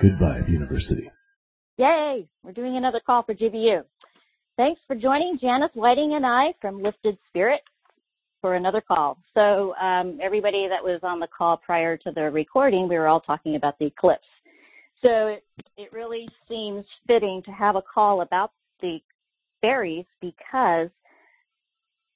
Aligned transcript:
Good 0.00 0.18
Vibe 0.18 0.48
University. 0.48 1.10
Yay! 1.76 2.26
We're 2.42 2.52
doing 2.52 2.76
another 2.76 3.00
call 3.04 3.22
for 3.22 3.34
GVU. 3.34 3.84
Thanks 4.56 4.80
for 4.86 4.96
joining 4.96 5.38
Janice 5.40 5.70
Whiting 5.74 6.14
and 6.14 6.26
I 6.26 6.52
from 6.60 6.82
Lifted 6.82 7.16
Spirit 7.28 7.60
for 8.40 8.54
another 8.54 8.80
call. 8.80 9.18
So, 9.34 9.74
um, 9.76 10.18
everybody 10.20 10.66
that 10.68 10.82
was 10.82 11.00
on 11.04 11.20
the 11.20 11.28
call 11.28 11.56
prior 11.56 11.96
to 11.98 12.10
the 12.10 12.30
recording, 12.30 12.88
we 12.88 12.96
were 12.96 13.06
all 13.06 13.20
talking 13.20 13.54
about 13.54 13.78
the 13.78 13.86
eclipse. 13.86 14.26
So, 15.00 15.28
it, 15.28 15.44
it 15.76 15.92
really 15.92 16.28
seems 16.48 16.84
fitting 17.06 17.42
to 17.46 17.52
have 17.52 17.76
a 17.76 17.82
call 17.82 18.22
about 18.22 18.50
the 18.80 18.98
fairies 19.60 20.06
because 20.20 20.90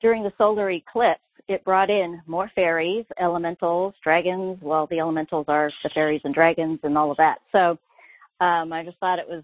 during 0.02 0.22
the 0.22 0.32
solar 0.36 0.70
eclipse, 0.70 1.20
it 1.48 1.64
brought 1.64 1.90
in 1.90 2.20
more 2.26 2.50
fairies, 2.54 3.06
elementals, 3.18 3.94
dragons. 4.02 4.58
Well, 4.60 4.86
the 4.90 5.00
elementals 5.00 5.46
are 5.48 5.70
the 5.82 5.90
fairies 5.90 6.20
and 6.24 6.34
dragons 6.34 6.78
and 6.82 6.96
all 6.96 7.10
of 7.10 7.16
that. 7.16 7.38
So 7.52 7.78
um, 8.40 8.72
I 8.72 8.84
just 8.84 8.98
thought 8.98 9.18
it 9.18 9.28
was 9.28 9.42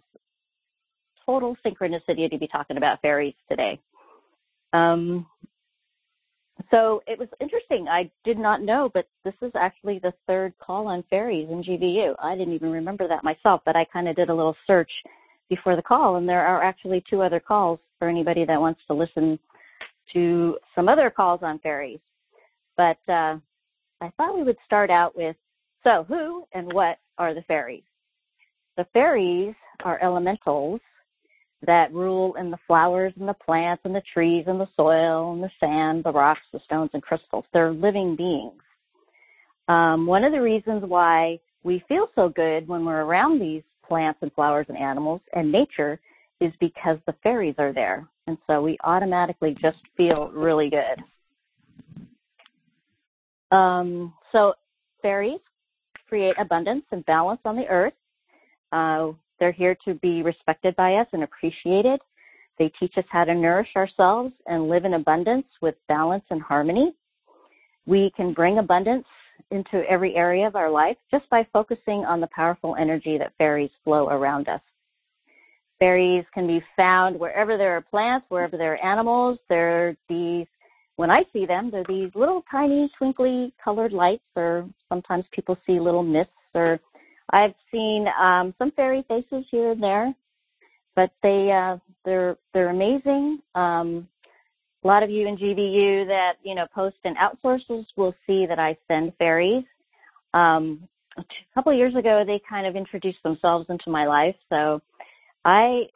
total 1.24 1.56
synchronicity 1.64 2.30
to 2.30 2.38
be 2.38 2.46
talking 2.46 2.76
about 2.76 3.00
fairies 3.00 3.34
today. 3.48 3.80
Um, 4.74 5.26
so 6.70 7.02
it 7.06 7.18
was 7.18 7.28
interesting. 7.40 7.88
I 7.88 8.10
did 8.24 8.38
not 8.38 8.62
know, 8.62 8.90
but 8.92 9.06
this 9.24 9.34
is 9.42 9.52
actually 9.54 9.98
the 9.98 10.12
third 10.26 10.52
call 10.58 10.86
on 10.86 11.04
fairies 11.08 11.48
in 11.50 11.62
GVU. 11.62 12.14
I 12.22 12.36
didn't 12.36 12.54
even 12.54 12.70
remember 12.70 13.08
that 13.08 13.24
myself, 13.24 13.62
but 13.64 13.76
I 13.76 13.84
kind 13.84 14.08
of 14.08 14.16
did 14.16 14.28
a 14.28 14.34
little 14.34 14.56
search 14.66 14.90
before 15.48 15.76
the 15.76 15.82
call, 15.82 16.16
and 16.16 16.28
there 16.28 16.46
are 16.46 16.62
actually 16.62 17.02
two 17.08 17.22
other 17.22 17.40
calls 17.40 17.78
for 17.98 18.08
anybody 18.08 18.44
that 18.44 18.60
wants 18.60 18.80
to 18.86 18.94
listen 18.94 19.38
to 20.12 20.58
some 20.74 20.88
other 20.88 21.10
calls 21.10 21.40
on 21.42 21.58
fairies. 21.60 22.00
But 22.76 22.98
uh, 23.08 23.38
I 24.00 24.10
thought 24.16 24.36
we 24.36 24.42
would 24.42 24.58
start 24.66 24.90
out 24.90 25.16
with 25.16 25.36
so, 25.84 26.04
who 26.08 26.44
and 26.52 26.72
what 26.72 26.98
are 27.18 27.34
the 27.34 27.42
fairies? 27.42 27.82
The 28.76 28.86
fairies 28.92 29.54
are 29.84 30.02
elementals 30.02 30.80
that 31.66 31.92
rule 31.92 32.34
in 32.34 32.50
the 32.50 32.58
flowers 32.66 33.12
and 33.18 33.28
the 33.28 33.34
plants 33.34 33.82
and 33.84 33.94
the 33.94 34.02
trees 34.12 34.44
and 34.46 34.58
the 34.58 34.68
soil 34.76 35.32
and 35.32 35.42
the 35.42 35.50
sand, 35.60 36.04
the 36.04 36.12
rocks, 36.12 36.40
the 36.52 36.60
stones, 36.64 36.90
and 36.94 37.02
crystals. 37.02 37.44
They're 37.52 37.72
living 37.72 38.16
beings. 38.16 38.62
Um, 39.68 40.06
one 40.06 40.24
of 40.24 40.32
the 40.32 40.42
reasons 40.42 40.82
why 40.86 41.38
we 41.62 41.82
feel 41.88 42.08
so 42.14 42.28
good 42.28 42.66
when 42.66 42.84
we're 42.84 43.02
around 43.02 43.40
these 43.40 43.62
plants 43.86 44.18
and 44.22 44.32
flowers 44.32 44.66
and 44.68 44.76
animals 44.76 45.20
and 45.34 45.50
nature 45.50 46.00
is 46.40 46.52
because 46.60 46.98
the 47.06 47.14
fairies 47.22 47.54
are 47.58 47.72
there. 47.72 48.08
And 48.26 48.38
so 48.46 48.62
we 48.62 48.76
automatically 48.84 49.56
just 49.60 49.78
feel 49.96 50.30
really 50.32 50.70
good. 50.70 51.02
Um, 53.54 54.12
so 54.32 54.54
fairies 55.02 55.40
create 56.08 56.34
abundance 56.38 56.84
and 56.90 57.04
balance 57.06 57.40
on 57.44 57.56
the 57.56 57.66
earth. 57.68 57.92
Uh, 58.72 59.12
they're 59.38 59.52
here 59.52 59.76
to 59.84 59.94
be 59.94 60.22
respected 60.22 60.74
by 60.76 60.94
us 60.94 61.06
and 61.12 61.22
appreciated. 61.22 62.00
They 62.58 62.70
teach 62.80 62.96
us 62.96 63.04
how 63.10 63.24
to 63.24 63.34
nourish 63.34 63.68
ourselves 63.76 64.32
and 64.46 64.68
live 64.68 64.84
in 64.84 64.94
abundance 64.94 65.46
with 65.60 65.74
balance 65.88 66.24
and 66.30 66.40
harmony. 66.40 66.94
We 67.86 68.12
can 68.16 68.32
bring 68.32 68.58
abundance 68.58 69.06
into 69.50 69.82
every 69.88 70.14
area 70.14 70.46
of 70.46 70.56
our 70.56 70.70
life 70.70 70.96
just 71.10 71.28
by 71.30 71.46
focusing 71.52 72.04
on 72.04 72.20
the 72.20 72.28
powerful 72.28 72.76
energy 72.76 73.18
that 73.18 73.32
fairies 73.38 73.70
flow 73.82 74.08
around 74.08 74.48
us. 74.48 74.60
Fairies 75.84 76.24
can 76.32 76.46
be 76.46 76.62
found 76.78 77.20
wherever 77.20 77.58
there 77.58 77.76
are 77.76 77.82
plants, 77.82 78.24
wherever 78.30 78.56
there 78.56 78.72
are 78.72 78.82
animals. 78.82 79.38
They're 79.50 79.94
these, 80.08 80.46
when 80.96 81.10
I 81.10 81.24
see 81.30 81.44
them, 81.44 81.70
they're 81.70 81.84
these 81.86 82.10
little 82.14 82.42
tiny 82.50 82.90
twinkly 82.96 83.52
colored 83.62 83.92
lights, 83.92 84.24
or 84.34 84.66
sometimes 84.88 85.26
people 85.32 85.58
see 85.66 85.78
little 85.78 86.02
mists, 86.02 86.32
or 86.54 86.80
I've 87.28 87.52
seen 87.70 88.06
um, 88.18 88.54
some 88.56 88.70
fairy 88.70 89.04
faces 89.08 89.44
here 89.50 89.72
and 89.72 89.82
there, 89.82 90.14
but 90.96 91.10
they 91.22 91.52
uh, 91.52 91.76
they're 92.06 92.38
they're 92.54 92.70
amazing. 92.70 93.40
Um, 93.54 94.08
a 94.84 94.86
lot 94.86 95.02
of 95.02 95.10
you 95.10 95.28
in 95.28 95.36
GVU 95.36 96.06
that 96.06 96.36
you 96.42 96.54
know 96.54 96.64
post 96.74 96.96
and 97.04 97.14
outsources 97.18 97.84
will 97.98 98.14
see 98.26 98.46
that 98.46 98.58
I 98.58 98.74
send 98.88 99.12
fairies. 99.18 99.64
Um, 100.32 100.88
a 101.18 101.24
couple 101.54 101.72
of 101.72 101.76
years 101.76 101.94
ago, 101.94 102.24
they 102.26 102.40
kind 102.48 102.66
of 102.66 102.74
introduced 102.74 103.22
themselves 103.22 103.66
into 103.68 103.90
my 103.90 104.06
life, 104.06 104.36
so 104.48 104.80
I, 105.44 105.88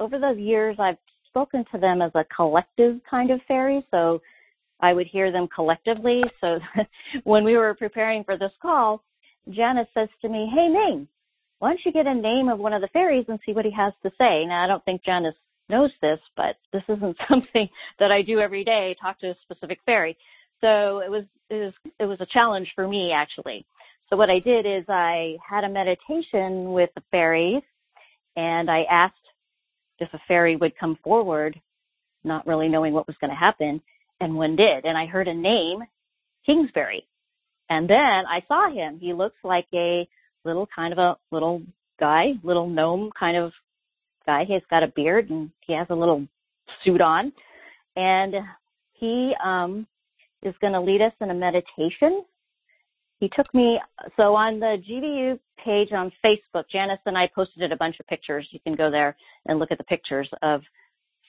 over 0.00 0.18
those 0.18 0.38
years, 0.38 0.76
I've 0.78 0.98
spoken 1.26 1.64
to 1.72 1.78
them 1.78 2.02
as 2.02 2.12
a 2.14 2.24
collective 2.34 3.00
kind 3.08 3.30
of 3.30 3.40
fairy. 3.48 3.84
So 3.90 4.20
I 4.80 4.92
would 4.92 5.06
hear 5.06 5.32
them 5.32 5.48
collectively. 5.54 6.22
So 6.40 6.58
when 7.24 7.44
we 7.44 7.56
were 7.56 7.74
preparing 7.74 8.24
for 8.24 8.36
this 8.36 8.52
call, 8.60 9.02
Janice 9.50 9.88
says 9.94 10.08
to 10.22 10.28
me, 10.28 10.50
Hey, 10.54 10.68
Ming, 10.68 11.08
why 11.58 11.70
don't 11.70 11.80
you 11.84 11.92
get 11.92 12.06
a 12.06 12.14
name 12.14 12.48
of 12.48 12.58
one 12.58 12.72
of 12.72 12.82
the 12.82 12.88
fairies 12.88 13.26
and 13.28 13.38
see 13.44 13.52
what 13.52 13.64
he 13.64 13.72
has 13.72 13.92
to 14.02 14.10
say? 14.18 14.44
Now, 14.44 14.64
I 14.64 14.66
don't 14.66 14.84
think 14.84 15.04
Janice 15.04 15.34
knows 15.68 15.90
this, 16.00 16.20
but 16.36 16.56
this 16.72 16.82
isn't 16.88 17.16
something 17.28 17.68
that 17.98 18.12
I 18.12 18.22
do 18.22 18.38
every 18.38 18.64
day, 18.64 18.96
talk 19.00 19.18
to 19.20 19.30
a 19.30 19.36
specific 19.42 19.80
fairy. 19.84 20.16
So 20.60 21.00
it 21.00 21.10
was, 21.10 21.24
it 21.50 21.54
was, 21.54 21.72
it 21.98 22.04
was 22.04 22.20
a 22.20 22.26
challenge 22.26 22.70
for 22.74 22.88
me 22.88 23.12
actually. 23.12 23.64
So 24.10 24.16
what 24.16 24.30
I 24.30 24.38
did 24.38 24.66
is 24.66 24.84
I 24.88 25.36
had 25.46 25.64
a 25.64 25.68
meditation 25.68 26.72
with 26.72 26.90
the 26.94 27.02
fairies 27.10 27.62
and 28.38 28.70
I 28.70 28.84
asked 28.84 29.14
if 29.98 30.08
a 30.14 30.20
fairy 30.28 30.54
would 30.54 30.78
come 30.78 30.96
forward, 31.02 31.60
not 32.22 32.46
really 32.46 32.68
knowing 32.68 32.92
what 32.92 33.08
was 33.08 33.16
going 33.20 33.32
to 33.32 33.36
happen, 33.36 33.82
and 34.20 34.32
one 34.32 34.54
did. 34.54 34.84
And 34.84 34.96
I 34.96 35.06
heard 35.06 35.26
a 35.26 35.34
name, 35.34 35.80
Kingsbury. 36.46 37.04
And 37.68 37.90
then 37.90 37.98
I 37.98 38.40
saw 38.46 38.70
him. 38.70 39.00
He 39.00 39.12
looks 39.12 39.36
like 39.42 39.66
a 39.74 40.08
little 40.44 40.68
kind 40.74 40.92
of 40.92 41.00
a 41.00 41.16
little 41.32 41.62
guy, 41.98 42.34
little 42.44 42.68
gnome 42.68 43.10
kind 43.18 43.36
of 43.36 43.52
guy. 44.24 44.44
He's 44.44 44.62
got 44.70 44.84
a 44.84 44.92
beard 44.94 45.30
and 45.30 45.50
he 45.66 45.72
has 45.72 45.88
a 45.90 45.94
little 45.94 46.24
suit 46.84 47.00
on. 47.00 47.32
And 47.96 48.36
he 48.92 49.34
um, 49.44 49.84
is 50.44 50.54
going 50.60 50.74
to 50.74 50.80
lead 50.80 51.02
us 51.02 51.12
in 51.20 51.30
a 51.30 51.34
meditation 51.34 52.22
he 53.20 53.28
took 53.34 53.52
me 53.52 53.80
so 54.16 54.34
on 54.34 54.60
the 54.60 54.82
GVU 54.88 55.38
page 55.64 55.92
on 55.92 56.12
Facebook, 56.24 56.64
Janice 56.70 57.00
and 57.06 57.18
I 57.18 57.28
posted 57.34 57.72
a 57.72 57.76
bunch 57.76 57.98
of 57.98 58.06
pictures. 58.06 58.46
You 58.50 58.60
can 58.60 58.74
go 58.74 58.90
there 58.90 59.16
and 59.46 59.58
look 59.58 59.72
at 59.72 59.78
the 59.78 59.84
pictures 59.84 60.28
of 60.42 60.62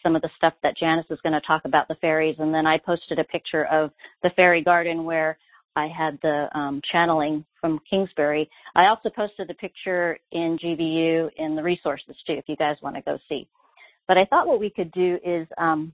some 0.04 0.16
of 0.16 0.22
the 0.22 0.30
stuff 0.38 0.54
that 0.64 0.78
Janice 0.78 1.08
is 1.10 1.20
going 1.24 1.34
to 1.34 1.42
talk 1.42 1.66
about 1.66 1.88
the 1.88 1.96
fairies. 1.96 2.36
And 2.40 2.54
then 2.54 2.66
I 2.66 2.78
posted 2.78 3.20
a 3.20 3.24
picture 3.24 3.66
of 3.66 3.92
the 4.24 4.30
fairy 4.36 4.64
garden 4.64 5.04
where 5.04 5.38
I 5.76 5.88
had 5.88 6.20
the 6.22 6.48
um, 6.58 6.82
channeling 6.92 7.44
from 7.60 7.80
Kingsbury. 7.90 8.50
I 8.76 8.86
also 8.86 9.10
posted 9.10 9.50
a 9.50 9.54
picture 9.56 10.18
in 10.32 10.58
GVU 10.58 11.30
in 11.38 11.56
the 11.56 11.64
resources 11.64 12.16
too, 12.26 12.34
if 12.34 12.46
you 12.48 12.56
guys 12.56 12.78
want 12.82 12.96
to 12.96 13.02
go 13.02 13.18
see. 13.28 13.48
But 14.08 14.18
I 14.18 14.26
thought 14.26 14.48
what 14.48 14.60
we 14.60 14.70
could 14.70 14.92
do 14.92 15.20
is 15.24 15.48
um, 15.58 15.94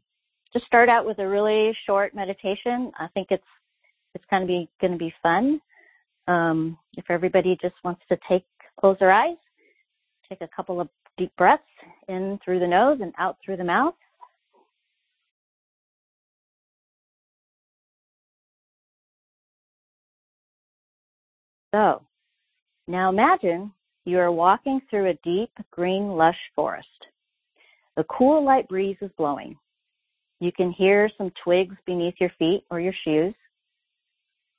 just 0.53 0.65
start 0.65 0.89
out 0.89 1.05
with 1.05 1.19
a 1.19 1.27
really 1.27 1.75
short 1.85 2.15
meditation. 2.15 2.91
I 2.99 3.07
think 3.13 3.27
it's 3.31 3.43
it's 4.13 4.23
going 4.29 4.43
to 4.43 4.47
be 4.47 4.69
going 4.79 4.93
to 4.93 4.97
be 4.97 5.13
fun. 5.21 5.59
Um, 6.27 6.77
if 6.97 7.05
everybody 7.09 7.57
just 7.61 7.75
wants 7.83 8.01
to 8.09 8.17
take, 8.27 8.45
close 8.79 8.97
their 8.99 9.11
eyes, 9.11 9.37
take 10.27 10.41
a 10.41 10.49
couple 10.55 10.81
of 10.81 10.89
deep 11.17 11.31
breaths 11.37 11.63
in 12.07 12.39
through 12.43 12.59
the 12.59 12.67
nose 12.67 12.99
and 13.01 13.13
out 13.17 13.37
through 13.43 13.57
the 13.57 13.63
mouth. 13.63 13.93
So, 21.73 22.01
now 22.87 23.09
imagine 23.09 23.71
you 24.05 24.19
are 24.19 24.31
walking 24.31 24.79
through 24.89 25.09
a 25.09 25.19
deep, 25.25 25.51
green, 25.71 26.07
lush 26.07 26.37
forest. 26.55 26.87
A 27.97 28.03
cool, 28.05 28.45
light 28.45 28.67
breeze 28.69 28.97
is 29.01 29.11
blowing. 29.17 29.57
You 30.39 30.51
can 30.51 30.71
hear 30.71 31.09
some 31.17 31.31
twigs 31.43 31.75
beneath 31.85 32.15
your 32.19 32.31
feet 32.37 32.63
or 32.69 32.79
your 32.79 32.93
shoes. 33.03 33.33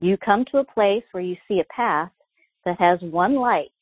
You 0.00 0.16
come 0.18 0.44
to 0.46 0.58
a 0.58 0.64
place 0.64 1.04
where 1.12 1.22
you 1.22 1.36
see 1.48 1.60
a 1.60 1.74
path 1.74 2.10
that 2.64 2.78
has 2.78 2.98
one 3.00 3.36
light, 3.36 3.72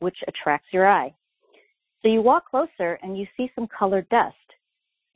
which 0.00 0.16
attracts 0.26 0.68
your 0.72 0.88
eye. 0.88 1.14
So 2.02 2.08
you 2.08 2.20
walk 2.20 2.50
closer 2.50 2.98
and 3.02 3.16
you 3.16 3.26
see 3.36 3.50
some 3.54 3.68
colored 3.78 4.08
dust. 4.08 4.34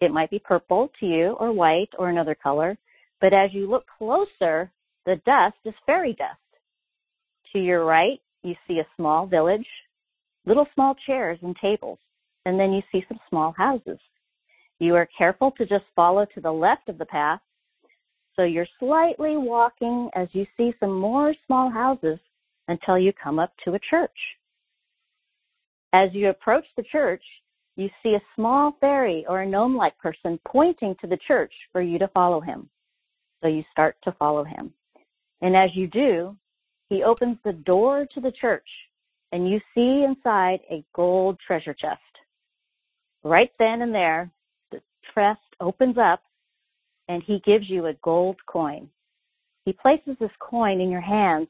It 0.00 0.12
might 0.12 0.30
be 0.30 0.38
purple 0.38 0.90
to 1.00 1.06
you 1.06 1.36
or 1.40 1.52
white 1.52 1.90
or 1.98 2.08
another 2.08 2.34
color, 2.34 2.78
but 3.20 3.32
as 3.32 3.52
you 3.52 3.68
look 3.68 3.86
closer, 3.98 4.70
the 5.04 5.16
dust 5.26 5.56
is 5.64 5.74
fairy 5.84 6.12
dust. 6.12 6.38
To 7.52 7.58
your 7.58 7.84
right, 7.84 8.20
you 8.42 8.54
see 8.66 8.78
a 8.78 8.86
small 8.96 9.26
village, 9.26 9.66
little 10.46 10.66
small 10.74 10.94
chairs 11.06 11.38
and 11.42 11.56
tables, 11.60 11.98
and 12.46 12.58
then 12.58 12.72
you 12.72 12.82
see 12.92 13.04
some 13.08 13.18
small 13.28 13.52
houses. 13.56 13.98
You 14.78 14.94
are 14.94 15.08
careful 15.18 15.50
to 15.52 15.66
just 15.66 15.84
follow 15.96 16.24
to 16.34 16.40
the 16.40 16.52
left 16.52 16.88
of 16.88 16.98
the 16.98 17.06
path 17.06 17.40
so 18.38 18.44
you're 18.44 18.68
slightly 18.78 19.36
walking 19.36 20.08
as 20.14 20.28
you 20.32 20.46
see 20.56 20.72
some 20.78 20.96
more 20.96 21.34
small 21.46 21.68
houses 21.68 22.20
until 22.68 22.96
you 22.96 23.12
come 23.12 23.40
up 23.40 23.52
to 23.64 23.74
a 23.74 23.80
church. 23.90 24.16
As 25.92 26.10
you 26.12 26.28
approach 26.28 26.64
the 26.76 26.84
church, 26.84 27.22
you 27.76 27.90
see 28.02 28.14
a 28.14 28.22
small 28.36 28.76
fairy 28.80 29.24
or 29.28 29.40
a 29.40 29.46
gnome 29.46 29.76
like 29.76 29.98
person 29.98 30.38
pointing 30.46 30.94
to 31.00 31.08
the 31.08 31.18
church 31.26 31.52
for 31.72 31.82
you 31.82 31.98
to 31.98 32.06
follow 32.08 32.40
him. 32.40 32.68
So 33.42 33.48
you 33.48 33.64
start 33.72 33.96
to 34.04 34.12
follow 34.12 34.44
him. 34.44 34.72
And 35.40 35.56
as 35.56 35.70
you 35.74 35.88
do, 35.88 36.36
he 36.90 37.02
opens 37.02 37.38
the 37.44 37.52
door 37.52 38.06
to 38.14 38.20
the 38.20 38.32
church 38.32 38.68
and 39.32 39.50
you 39.50 39.60
see 39.74 40.04
inside 40.04 40.60
a 40.70 40.84
gold 40.94 41.38
treasure 41.44 41.74
chest. 41.74 42.00
Right 43.24 43.50
then 43.58 43.82
and 43.82 43.92
there, 43.92 44.30
the 44.70 44.80
chest 45.12 45.40
opens 45.60 45.98
up 45.98 46.22
and 47.08 47.22
he 47.22 47.40
gives 47.44 47.68
you 47.68 47.86
a 47.86 47.94
gold 48.02 48.36
coin. 48.46 48.88
He 49.64 49.72
places 49.72 50.16
this 50.20 50.30
coin 50.40 50.80
in 50.80 50.90
your 50.90 51.00
hands, 51.00 51.48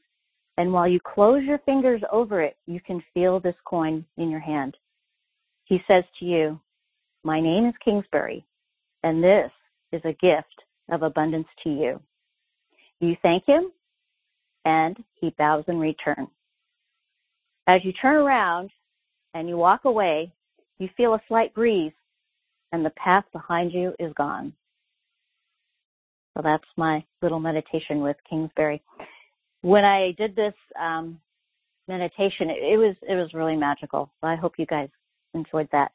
and 0.57 0.73
while 0.73 0.87
you 0.87 0.99
close 0.99 1.43
your 1.43 1.59
fingers 1.59 2.01
over 2.11 2.41
it, 2.41 2.57
you 2.65 2.79
can 2.81 3.03
feel 3.13 3.39
this 3.39 3.55
coin 3.65 4.05
in 4.17 4.29
your 4.29 4.39
hand. 4.39 4.75
He 5.65 5.79
says 5.87 6.03
to 6.19 6.25
you, 6.25 6.59
My 7.23 7.39
name 7.39 7.65
is 7.65 7.75
Kingsbury, 7.83 8.45
and 9.03 9.23
this 9.23 9.51
is 9.91 10.01
a 10.03 10.13
gift 10.13 10.63
of 10.91 11.03
abundance 11.03 11.47
to 11.63 11.69
you. 11.69 12.01
You 12.99 13.15
thank 13.21 13.45
him, 13.45 13.71
and 14.65 14.97
he 15.15 15.33
bows 15.37 15.63
in 15.67 15.79
return. 15.79 16.27
As 17.67 17.81
you 17.85 17.93
turn 17.93 18.15
around 18.15 18.71
and 19.33 19.47
you 19.47 19.57
walk 19.57 19.85
away, 19.85 20.33
you 20.79 20.89
feel 20.97 21.13
a 21.13 21.21
slight 21.27 21.53
breeze, 21.53 21.93
and 22.71 22.83
the 22.83 22.89
path 22.91 23.25
behind 23.31 23.71
you 23.71 23.93
is 23.99 24.11
gone. 24.13 24.53
So 26.35 26.43
that's 26.43 26.63
my 26.77 27.03
little 27.21 27.39
meditation 27.39 28.01
with 28.01 28.17
Kingsbury. 28.29 28.81
When 29.61 29.83
I 29.83 30.13
did 30.17 30.35
this 30.35 30.53
um, 30.79 31.19
meditation, 31.87 32.49
it, 32.49 32.73
it, 32.73 32.77
was 32.77 32.95
it 33.07 33.15
was 33.15 33.33
really 33.33 33.57
magical. 33.57 34.11
So 34.21 34.27
I 34.27 34.35
hope 34.35 34.53
you 34.57 34.65
guys 34.65 34.89
enjoyed 35.33 35.67
that. 35.71 35.91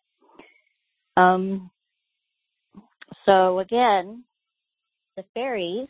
Um, 1.17 1.71
so 3.25 3.61
again, 3.61 4.25
the 5.17 5.25
fairies, 5.33 5.89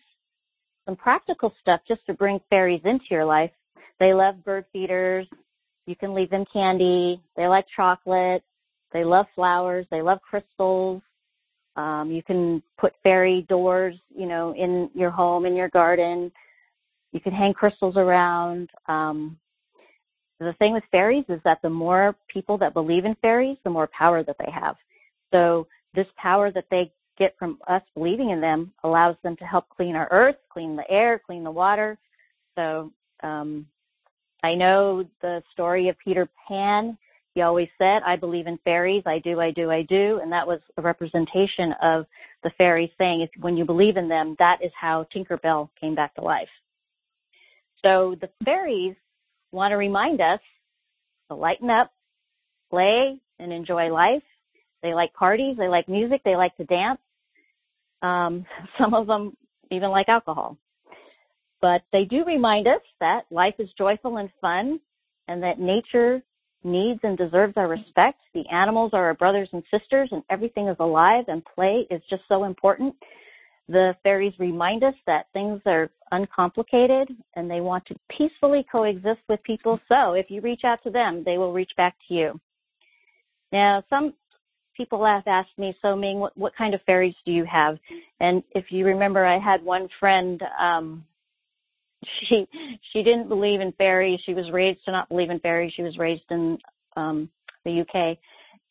some 0.87 0.97
practical 0.97 1.53
stuff 1.61 1.81
just 1.89 2.05
to 2.07 2.15
bring 2.15 2.39
fairies 2.51 2.83
into 2.85 3.07
your 3.11 3.25
life. 3.25 3.51
They 3.99 4.13
love 4.13 4.45
bird 4.45 4.67
feeders. 4.73 5.27
You 5.87 5.97
can 5.97 6.15
leave 6.15 6.31
them 6.31 6.45
candy. 6.53 7.21
They 7.37 7.47
like 7.47 7.67
chocolate. 7.75 8.43
They 8.93 9.05
love 9.05 9.27
flowers. 9.35 9.87
They 9.91 10.03
love 10.03 10.21
crystals. 10.23 11.03
Um, 11.77 12.11
you 12.11 12.23
can 12.23 12.63
put 12.79 12.95
fairy 13.03 13.43
doors, 13.49 13.97
you 14.15 14.27
know, 14.27 14.55
in 14.55 14.91
your 14.95 15.11
home, 15.11 15.45
in 15.45 15.57
your 15.57 15.69
garden. 15.71 16.31
You 17.13 17.21
can 17.21 17.33
hang 17.33 17.53
crystals 17.53 17.97
around. 17.97 18.71
Um, 18.87 19.37
the 20.41 20.55
thing 20.59 20.73
with 20.73 20.85
fairies 20.91 21.25
is 21.29 21.41
that 21.45 21.59
the 21.63 21.71
more 21.71 22.15
people 22.29 22.59
that 22.59 22.75
believe 22.75 23.05
in 23.05 23.17
fairies, 23.23 23.57
the 23.65 23.71
more 23.71 23.89
power 23.97 24.23
that 24.23 24.37
they 24.39 24.51
have. 24.51 24.77
So 25.33 25.67
this 25.95 26.07
power 26.17 26.51
that 26.53 26.67
they 26.71 26.93
get 27.19 27.37
from 27.39 27.59
us 27.69 27.83
believing 27.95 28.31
in 28.31 28.41
them 28.41 28.73
allows 28.83 29.17
them 29.23 29.37
to 29.37 29.45
help 29.45 29.69
clean 29.69 29.95
our 29.95 30.09
earth, 30.11 30.37
clean 30.53 30.77
the 30.77 30.89
air, 30.91 31.21
clean 31.25 31.45
the 31.45 31.51
water. 31.51 31.99
So 32.57 32.93
um, 33.23 33.67
I 34.43 34.55
know 34.55 35.05
the 35.23 35.43
story 35.53 35.89
of 35.89 35.97
Peter 35.99 36.29
Pan 36.49 36.99
he 37.35 37.43
always 37.43 37.69
said, 37.79 38.03
I 38.07 38.15
believe 38.15 38.47
in 38.47 38.59
fairies. 38.65 39.03
I 39.07 39.19
do, 39.19 39.41
I 39.41 39.51
do, 39.51 39.71
I 39.71 39.83
do. 39.83 40.21
And 40.23 40.31
that 40.31 40.47
was 40.47 40.61
a 40.77 40.83
representation 40.83 41.75
of 41.83 42.07
the 42.45 42.51
fairies 42.57 42.91
saying, 42.97 43.23
if, 43.23 43.31
when 43.43 43.57
you 43.57 43.65
believe 43.65 43.97
in 43.97 44.09
them, 44.09 44.37
that 44.39 44.59
is 44.63 44.71
how 44.81 45.07
Tinkerbell 45.15 45.69
came 45.81 45.97
back 45.97 46.15
to 46.15 46.23
life. 46.23 46.49
So 47.83 48.15
the 48.21 48.31
fairies 48.45 48.95
want 49.51 49.73
to 49.73 49.77
remind 49.77 50.21
us 50.21 50.39
to 51.29 51.35
lighten 51.35 51.71
up, 51.71 51.93
play, 52.71 53.19
and 53.41 53.53
enjoy 53.53 53.93
life. 53.93 54.23
They 54.83 54.95
like 54.95 55.13
parties. 55.13 55.57
They 55.59 55.69
like 55.69 55.89
music. 55.89 56.23
They 56.25 56.37
like 56.37 56.57
to 56.59 56.65
dance. 56.65 57.01
Um, 58.03 58.47
some 58.79 58.95
of 58.95 59.09
them 59.09 59.37
even 59.73 59.91
like 59.91 60.09
alcohol. 60.09 60.57
But 61.61 61.83
they 61.93 62.05
do 62.05 62.25
remind 62.25 62.69
us 62.69 62.83
that 63.01 63.23
life 63.31 63.55
is 63.59 63.71
joyful 63.77 64.19
and 64.19 64.31
fun 64.41 64.79
and 65.27 65.43
that 65.43 65.59
nature 65.59 66.23
needs 66.65 67.01
and 67.03 67.17
deserves 67.17 67.55
our 67.57 67.69
respect. 67.69 68.21
The 68.33 68.47
animals 68.51 68.91
are 68.95 69.05
our 69.05 69.15
brothers 69.15 69.49
and 69.53 69.63
sisters, 69.71 70.09
and 70.13 70.23
everything 70.31 70.69
is 70.69 70.77
alive, 70.81 71.25
and 71.29 71.45
play 71.45 71.87
is 71.91 72.03
just 72.11 72.23
so 72.29 72.45
important. 72.45 72.95
The 73.69 73.95
fairies 74.03 74.35
remind 74.39 74.83
us 74.85 74.95
that 75.07 75.27
things 75.33 75.61
are 75.67 75.91
uncomplicated 76.13 77.11
and 77.35 77.51
they 77.51 77.61
want 77.61 77.87
to 77.87 77.97
peacefully 78.11 78.67
coexist 78.71 79.21
with 79.29 79.43
people. 79.43 79.81
So 79.89 80.13
if 80.13 80.31
you 80.31 80.43
reach 80.43 80.65
out 80.65 80.83
to 80.85 80.91
them, 80.91 81.23
they 81.25 81.39
will 81.39 81.53
reach 81.53 81.73
back 81.77 81.97
to 82.09 82.15
you. 82.15 82.41
Now, 83.53 83.83
some 83.89 84.13
people 84.77 85.05
have 85.05 85.23
asked 85.27 85.57
me, 85.57 85.75
so 85.81 85.97
Ming, 85.97 86.19
what, 86.19 86.37
what 86.37 86.55
kind 86.57 86.75
of 86.75 86.83
fairies 86.83 87.15
do 87.25 87.33
you 87.33 87.45
have? 87.45 87.79
And 88.21 88.43
if 88.55 88.67
you 88.71 88.85
remember, 88.85 89.25
I 89.25 89.39
had 89.39 89.65
one 89.65 89.89
friend 89.99 90.43
um, 90.61 91.05
she 92.29 92.47
she 92.93 93.03
didn't 93.03 93.29
believe 93.29 93.61
in 93.61 93.73
fairies. 93.73 94.21
She 94.25 94.35
was 94.35 94.51
raised 94.51 94.85
to 94.85 94.93
not 94.93 95.09
believe 95.09 95.31
in 95.31 95.41
fairies. 95.41 95.73
She 95.75 95.83
was 95.83 95.99
raised 95.99 96.25
in 96.31 96.59
um 96.97 97.29
the 97.65 97.81
UK. 97.81 98.19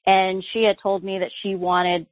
And 0.06 0.44
she 0.52 0.64
had 0.64 0.78
told 0.82 1.04
me 1.04 1.18
that 1.20 1.32
she 1.42 1.56
wanted 1.56 2.06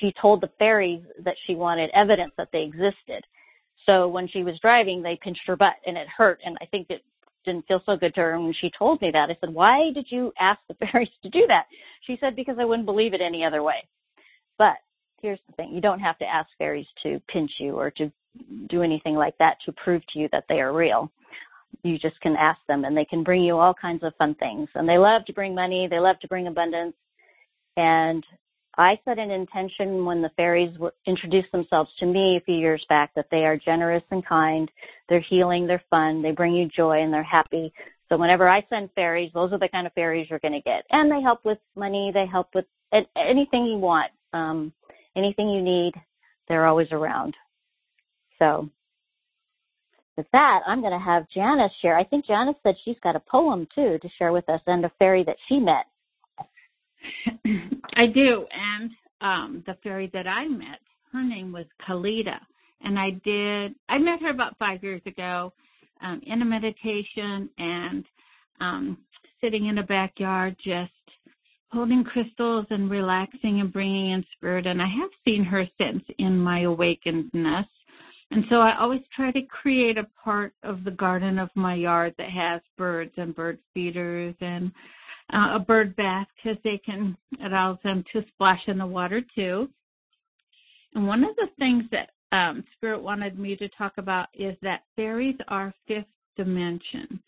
she 0.00 0.12
told 0.20 0.40
the 0.40 0.50
fairies 0.58 1.02
that 1.24 1.36
she 1.46 1.54
wanted 1.54 1.90
evidence 1.94 2.32
that 2.36 2.48
they 2.52 2.62
existed. 2.62 3.24
So 3.86 4.08
when 4.08 4.28
she 4.28 4.42
was 4.42 4.58
driving, 4.60 5.02
they 5.02 5.18
pinched 5.22 5.46
her 5.46 5.56
butt 5.56 5.74
and 5.86 5.96
it 5.96 6.08
hurt. 6.08 6.40
And 6.44 6.56
I 6.60 6.66
think 6.66 6.88
it 6.90 7.04
didn't 7.44 7.66
feel 7.66 7.82
so 7.84 7.96
good 7.96 8.14
to 8.14 8.20
her. 8.20 8.34
And 8.34 8.44
when 8.44 8.54
she 8.54 8.70
told 8.76 9.00
me 9.02 9.10
that, 9.10 9.30
I 9.30 9.36
said, 9.40 9.52
Why 9.52 9.90
did 9.92 10.06
you 10.08 10.32
ask 10.38 10.60
the 10.68 10.74
fairies 10.86 11.08
to 11.22 11.28
do 11.28 11.46
that? 11.48 11.66
She 12.02 12.16
said, 12.20 12.36
Because 12.36 12.56
I 12.58 12.64
wouldn't 12.64 12.86
believe 12.86 13.14
it 13.14 13.20
any 13.20 13.44
other 13.44 13.62
way. 13.62 13.86
But 14.58 14.76
here's 15.20 15.40
the 15.48 15.54
thing 15.54 15.72
you 15.72 15.80
don't 15.80 16.00
have 16.00 16.18
to 16.18 16.26
ask 16.26 16.48
fairies 16.58 16.86
to 17.02 17.20
pinch 17.28 17.52
you 17.58 17.76
or 17.76 17.90
to 17.92 18.10
do 18.68 18.82
anything 18.82 19.14
like 19.14 19.36
that 19.38 19.58
to 19.64 19.72
prove 19.72 20.02
to 20.12 20.18
you 20.18 20.28
that 20.32 20.44
they 20.48 20.60
are 20.60 20.72
real. 20.72 21.10
You 21.82 21.98
just 21.98 22.20
can 22.20 22.36
ask 22.36 22.60
them 22.68 22.84
and 22.84 22.96
they 22.96 23.04
can 23.04 23.22
bring 23.22 23.42
you 23.42 23.58
all 23.58 23.74
kinds 23.74 24.02
of 24.02 24.14
fun 24.16 24.34
things. 24.36 24.68
And 24.74 24.88
they 24.88 24.98
love 24.98 25.24
to 25.26 25.32
bring 25.32 25.54
money, 25.54 25.88
they 25.88 25.98
love 25.98 26.18
to 26.20 26.28
bring 26.28 26.46
abundance. 26.46 26.94
And 27.76 28.24
I 28.76 28.98
set 29.04 29.18
an 29.18 29.30
intention 29.30 30.04
when 30.04 30.20
the 30.20 30.30
fairies 30.36 30.76
introduced 31.06 31.52
themselves 31.52 31.90
to 31.98 32.06
me 32.06 32.36
a 32.36 32.40
few 32.40 32.56
years 32.56 32.84
back 32.88 33.14
that 33.14 33.26
they 33.30 33.44
are 33.44 33.56
generous 33.56 34.02
and 34.10 34.24
kind, 34.26 34.70
they're 35.08 35.20
healing, 35.20 35.66
they're 35.66 35.82
fun, 35.90 36.22
they 36.22 36.32
bring 36.32 36.54
you 36.54 36.68
joy, 36.68 37.02
and 37.02 37.12
they're 37.12 37.22
happy. 37.22 37.72
So 38.08 38.16
whenever 38.16 38.48
I 38.48 38.64
send 38.68 38.90
fairies, 38.94 39.30
those 39.32 39.52
are 39.52 39.58
the 39.58 39.68
kind 39.68 39.86
of 39.86 39.92
fairies 39.92 40.28
you're 40.28 40.40
going 40.40 40.52
to 40.52 40.60
get. 40.60 40.84
And 40.90 41.10
they 41.10 41.22
help 41.22 41.44
with 41.44 41.58
money, 41.76 42.10
they 42.12 42.26
help 42.26 42.48
with 42.54 42.66
anything 43.16 43.66
you 43.66 43.78
want, 43.78 44.10
um, 44.32 44.72
anything 45.16 45.48
you 45.48 45.62
need, 45.62 45.94
they're 46.48 46.66
always 46.66 46.88
around. 46.90 47.36
So 48.38 48.68
with 50.16 50.26
that, 50.32 50.60
I'm 50.66 50.80
going 50.80 50.92
to 50.92 51.04
have 51.04 51.28
Janice 51.30 51.72
share. 51.82 51.96
I 51.96 52.04
think 52.04 52.26
Janice 52.26 52.56
said 52.62 52.76
she's 52.84 52.98
got 53.02 53.16
a 53.16 53.20
poem 53.20 53.66
too 53.74 53.98
to 54.00 54.08
share 54.18 54.32
with 54.32 54.48
us 54.48 54.60
and 54.66 54.84
a 54.84 54.92
fairy 54.98 55.24
that 55.24 55.36
she 55.48 55.58
met. 55.58 55.86
I 57.96 58.06
do, 58.06 58.46
and 58.52 58.90
um, 59.20 59.62
the 59.66 59.76
fairy 59.82 60.10
that 60.14 60.26
I 60.26 60.46
met, 60.48 60.78
her 61.12 61.22
name 61.22 61.52
was 61.52 61.66
Kalita, 61.86 62.38
and 62.80 62.98
I 62.98 63.10
did. 63.24 63.74
I 63.88 63.98
met 63.98 64.22
her 64.22 64.30
about 64.30 64.58
five 64.58 64.82
years 64.82 65.02
ago 65.04 65.52
um, 66.00 66.20
in 66.26 66.42
a 66.42 66.44
meditation 66.44 67.48
and 67.58 68.04
um, 68.60 68.98
sitting 69.40 69.66
in 69.66 69.78
a 69.78 69.82
backyard, 69.82 70.56
just 70.64 70.92
holding 71.70 72.04
crystals 72.04 72.66
and 72.70 72.90
relaxing 72.90 73.60
and 73.60 73.72
bringing 73.72 74.12
in 74.12 74.24
spirit. 74.36 74.66
And 74.66 74.80
I 74.80 74.86
have 74.86 75.10
seen 75.24 75.44
her 75.44 75.66
since 75.78 76.02
in 76.18 76.38
my 76.38 76.60
awakenedness 76.60 77.66
and 78.34 78.44
so 78.50 78.56
I 78.56 78.76
always 78.80 79.02
try 79.14 79.30
to 79.30 79.42
create 79.42 79.96
a 79.96 80.08
part 80.24 80.54
of 80.64 80.82
the 80.82 80.90
garden 80.90 81.38
of 81.38 81.50
my 81.54 81.74
yard 81.74 82.16
that 82.18 82.30
has 82.30 82.60
birds 82.76 83.12
and 83.16 83.32
bird 83.32 83.60
feeders 83.72 84.34
and 84.40 84.72
uh, 85.32 85.50
a 85.54 85.60
bird 85.60 85.94
bath 85.94 86.26
because 86.34 86.58
they 86.64 86.78
can 86.78 87.16
allows 87.44 87.78
them 87.84 88.02
to 88.12 88.24
splash 88.34 88.62
in 88.66 88.76
the 88.76 88.86
water 88.86 89.22
too. 89.36 89.68
And 90.96 91.06
one 91.06 91.22
of 91.22 91.36
the 91.36 91.46
things 91.60 91.84
that 91.92 92.10
um, 92.36 92.64
Spirit 92.76 93.00
wanted 93.00 93.38
me 93.38 93.54
to 93.54 93.68
talk 93.68 93.92
about 93.98 94.26
is 94.34 94.56
that 94.62 94.82
fairies 94.96 95.36
are 95.46 95.72
fifth 95.86 96.06
dimension. 96.36 97.20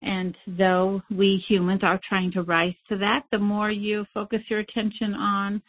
And 0.00 0.34
though 0.56 1.02
we 1.10 1.44
humans 1.46 1.80
are 1.82 2.00
trying 2.08 2.32
to 2.32 2.42
rise 2.42 2.74
to 2.88 2.96
that, 2.96 3.24
the 3.30 3.38
more 3.38 3.70
you 3.70 4.06
focus 4.14 4.40
your 4.48 4.60
attention 4.60 5.12
on 5.12 5.62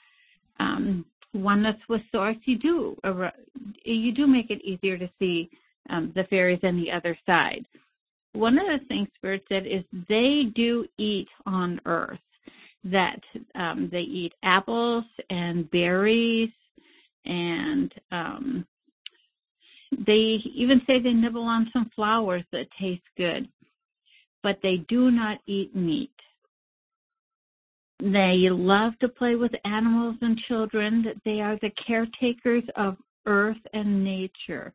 um, 0.62 1.06
oneness 1.34 1.75
with 1.89 2.01
source, 2.10 2.38
you 2.46 2.58
do 2.58 2.96
you 3.94 4.12
do 4.12 4.27
make 4.27 4.50
it 4.50 4.63
easier 4.63 4.98
to 4.98 5.10
see 5.20 5.50
um, 5.89 6.12
the 6.15 6.25
fairies 6.25 6.60
on 6.63 6.79
the 6.79 6.91
other 6.91 7.17
side. 7.25 7.65
One 8.34 8.58
of 8.60 8.67
the 8.67 8.86
things 8.88 9.08
Spirit 9.15 9.44
said 9.50 9.65
is 9.65 9.84
they 10.08 10.51
do 10.56 10.86
eat 10.98 11.27
on 11.46 11.82
Earth. 11.86 12.20
That 12.84 13.20
um, 13.56 13.89
they 13.91 14.01
eat 14.01 14.34
apples 14.44 15.03
and 15.29 15.70
berries, 15.72 16.51
and 17.25 17.94
um, 18.12 18.65
they 20.06 20.39
even 20.56 20.82
say 20.86 21.00
they 21.01 21.12
nibble 21.12 21.44
on 21.44 21.70
some 21.74 21.89
flowers 21.96 22.44
that 22.51 22.67
taste 22.79 23.03
good, 23.17 23.50
but 24.44 24.60
they 24.62 24.77
do 24.88 25.12
not 25.12 25.39
eat 25.48 25.75
meat. 25.75 26.12
They 28.00 28.48
love 28.51 28.94
to 29.00 29.10
play 29.10 29.36
with 29.36 29.51
animals 29.65 30.17
and 30.22 30.38
children. 30.48 31.20
They 31.25 31.41
are 31.41 31.58
the 31.62 31.72
caretakers 31.86 32.63
of 32.75 32.96
earth 33.27 33.57
and 33.74 34.03
nature. 34.03 34.74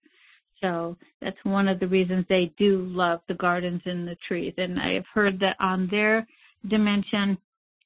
So 0.61 0.97
that's 1.21 1.37
one 1.43 1.67
of 1.67 1.81
the 1.81 1.89
reasons 1.89 2.25
they 2.29 2.53
do 2.57 2.87
love 2.87 3.21
the 3.27 3.35
gardens 3.35 3.83
and 3.85 4.07
the 4.07 4.17
trees. 4.27 4.55
And 4.57 4.81
I 4.81 4.93
have 4.95 5.07
heard 5.13 5.41
that 5.41 5.57
on 5.59 5.89
their 5.91 6.27
dimension, 6.69 7.37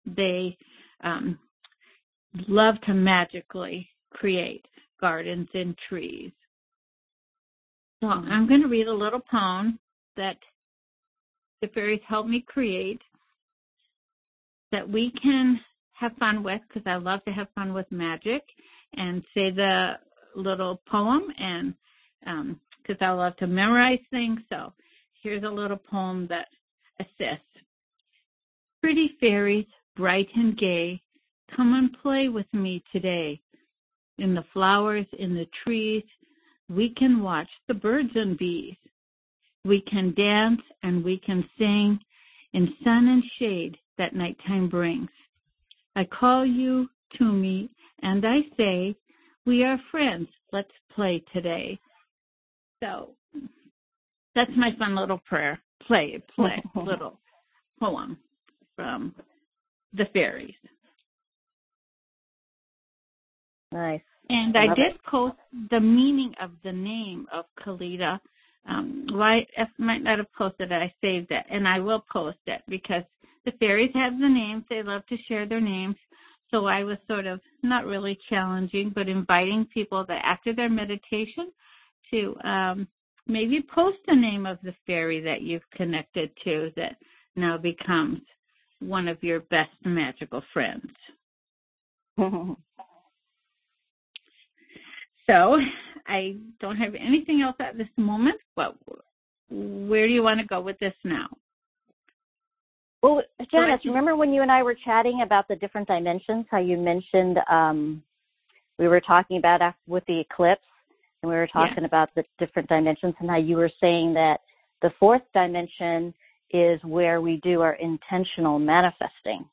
they 0.04 0.56
um, 1.02 1.38
love 2.48 2.74
to 2.82 2.92
magically 2.92 3.88
create 4.10 4.66
gardens 5.00 5.48
and 5.54 5.76
trees. 5.88 6.32
So 8.02 8.08
I'm 8.08 8.46
going 8.46 8.60
to 8.60 8.68
read 8.68 8.88
a 8.88 8.94
little 8.94 9.20
poem 9.20 9.78
that 10.18 10.36
the 11.62 11.68
fairies 11.68 12.00
helped 12.06 12.28
me 12.28 12.44
create 12.46 13.00
that 14.72 14.88
we 14.88 15.12
can 15.22 15.58
have 15.94 16.12
fun 16.18 16.42
with 16.42 16.60
because 16.68 16.82
I 16.86 16.96
love 16.96 17.24
to 17.24 17.32
have 17.32 17.48
fun 17.54 17.72
with 17.72 17.90
magic 17.90 18.42
and 18.94 19.22
say 19.32 19.50
the 19.50 19.94
little 20.36 20.80
poem 20.86 21.22
and 21.38 21.74
because 22.20 23.00
um, 23.00 23.08
I 23.08 23.10
love 23.10 23.36
to 23.36 23.46
memorize 23.46 24.00
things. 24.10 24.40
So 24.48 24.72
here's 25.22 25.44
a 25.44 25.48
little 25.48 25.76
poem 25.76 26.26
that 26.28 26.48
assists. 27.00 27.42
Pretty 28.80 29.16
fairies, 29.20 29.66
bright 29.96 30.28
and 30.34 30.56
gay, 30.56 31.00
come 31.54 31.74
and 31.74 31.96
play 32.02 32.28
with 32.28 32.46
me 32.52 32.82
today. 32.92 33.40
In 34.18 34.34
the 34.34 34.44
flowers, 34.52 35.06
in 35.18 35.34
the 35.34 35.46
trees, 35.64 36.04
we 36.68 36.90
can 36.90 37.22
watch 37.22 37.48
the 37.68 37.74
birds 37.74 38.10
and 38.14 38.36
bees. 38.38 38.76
We 39.64 39.80
can 39.82 40.14
dance 40.14 40.60
and 40.82 41.04
we 41.04 41.18
can 41.18 41.48
sing 41.58 41.98
in 42.52 42.74
sun 42.82 43.08
and 43.08 43.22
shade 43.38 43.76
that 43.98 44.14
nighttime 44.14 44.68
brings. 44.68 45.10
I 45.96 46.04
call 46.04 46.46
you 46.46 46.88
to 47.18 47.24
me 47.24 47.70
and 48.02 48.24
I 48.26 48.38
say, 48.56 48.96
we 49.46 49.64
are 49.64 49.80
friends. 49.90 50.28
Let's 50.52 50.70
play 50.94 51.22
today. 51.32 51.78
So 52.82 53.10
that's 54.34 54.50
my 54.56 54.74
fun 54.78 54.94
little 54.94 55.20
prayer. 55.26 55.60
Play, 55.86 56.22
play, 56.34 56.62
little 56.74 57.18
poem 57.80 58.18
from 58.74 59.14
the 59.94 60.06
fairies. 60.12 60.54
Nice. 63.72 64.00
And 64.28 64.56
I, 64.56 64.64
I 64.64 64.74
did 64.74 64.94
it. 64.94 65.04
post 65.08 65.36
the 65.70 65.80
meaning 65.80 66.34
of 66.40 66.50
the 66.64 66.72
name 66.72 67.26
of 67.32 67.44
Kalita. 67.64 68.18
Um, 68.68 69.06
well, 69.12 69.22
I 69.22 69.46
might 69.78 70.02
not 70.02 70.18
have 70.18 70.32
posted 70.32 70.72
it. 70.72 70.74
I 70.74 70.92
saved 71.00 71.30
it, 71.30 71.44
and 71.48 71.68
I 71.68 71.78
will 71.78 72.04
post 72.12 72.38
it 72.46 72.62
because 72.68 73.04
the 73.44 73.52
fairies 73.60 73.92
have 73.94 74.18
the 74.18 74.28
names. 74.28 74.64
They 74.68 74.82
love 74.82 75.06
to 75.06 75.16
share 75.28 75.46
their 75.46 75.60
names. 75.60 75.94
So 76.50 76.66
I 76.66 76.82
was 76.82 76.98
sort 77.06 77.26
of 77.26 77.40
not 77.68 77.86
really 77.86 78.18
challenging, 78.28 78.90
but 78.94 79.08
inviting 79.08 79.66
people 79.72 80.04
that 80.06 80.24
after 80.24 80.54
their 80.54 80.68
meditation 80.68 81.52
to 82.10 82.36
um, 82.44 82.88
maybe 83.26 83.60
post 83.74 83.98
the 84.06 84.14
name 84.14 84.46
of 84.46 84.58
the 84.62 84.74
fairy 84.86 85.20
that 85.20 85.42
you've 85.42 85.68
connected 85.74 86.30
to 86.44 86.72
that 86.76 86.96
now 87.34 87.58
becomes 87.58 88.20
one 88.80 89.08
of 89.08 89.22
your 89.22 89.40
best 89.40 89.70
magical 89.84 90.42
friends. 90.52 90.90
so 92.18 92.56
I 96.06 96.36
don't 96.60 96.76
have 96.76 96.94
anything 96.94 97.42
else 97.42 97.56
at 97.60 97.76
this 97.76 97.88
moment, 97.96 98.38
but 98.54 98.76
where 99.50 100.06
do 100.06 100.12
you 100.12 100.22
want 100.22 100.40
to 100.40 100.46
go 100.46 100.60
with 100.60 100.78
this 100.78 100.94
now? 101.04 101.28
Well, 103.06 103.22
Janice, 103.52 103.84
remember 103.84 104.16
when 104.16 104.32
you 104.32 104.42
and 104.42 104.50
I 104.50 104.64
were 104.64 104.74
chatting 104.74 105.22
about 105.22 105.46
the 105.46 105.54
different 105.54 105.86
dimensions? 105.86 106.44
How 106.50 106.58
you 106.58 106.76
mentioned 106.76 107.38
um, 107.48 108.02
we 108.80 108.88
were 108.88 109.00
talking 109.00 109.38
about 109.38 109.60
with 109.86 110.04
the 110.06 110.18
eclipse, 110.18 110.66
and 111.22 111.30
we 111.30 111.36
were 111.36 111.46
talking 111.46 111.82
yeah. 111.82 111.86
about 111.86 112.10
the 112.16 112.24
different 112.40 112.68
dimensions, 112.68 113.14
and 113.20 113.30
how 113.30 113.36
you 113.36 113.56
were 113.56 113.70
saying 113.80 114.12
that 114.14 114.40
the 114.82 114.90
fourth 114.98 115.22
dimension 115.32 116.12
is 116.50 116.80
where 116.82 117.20
we 117.20 117.36
do 117.44 117.60
our 117.60 117.74
intentional 117.74 118.58
manifesting. 118.58 119.44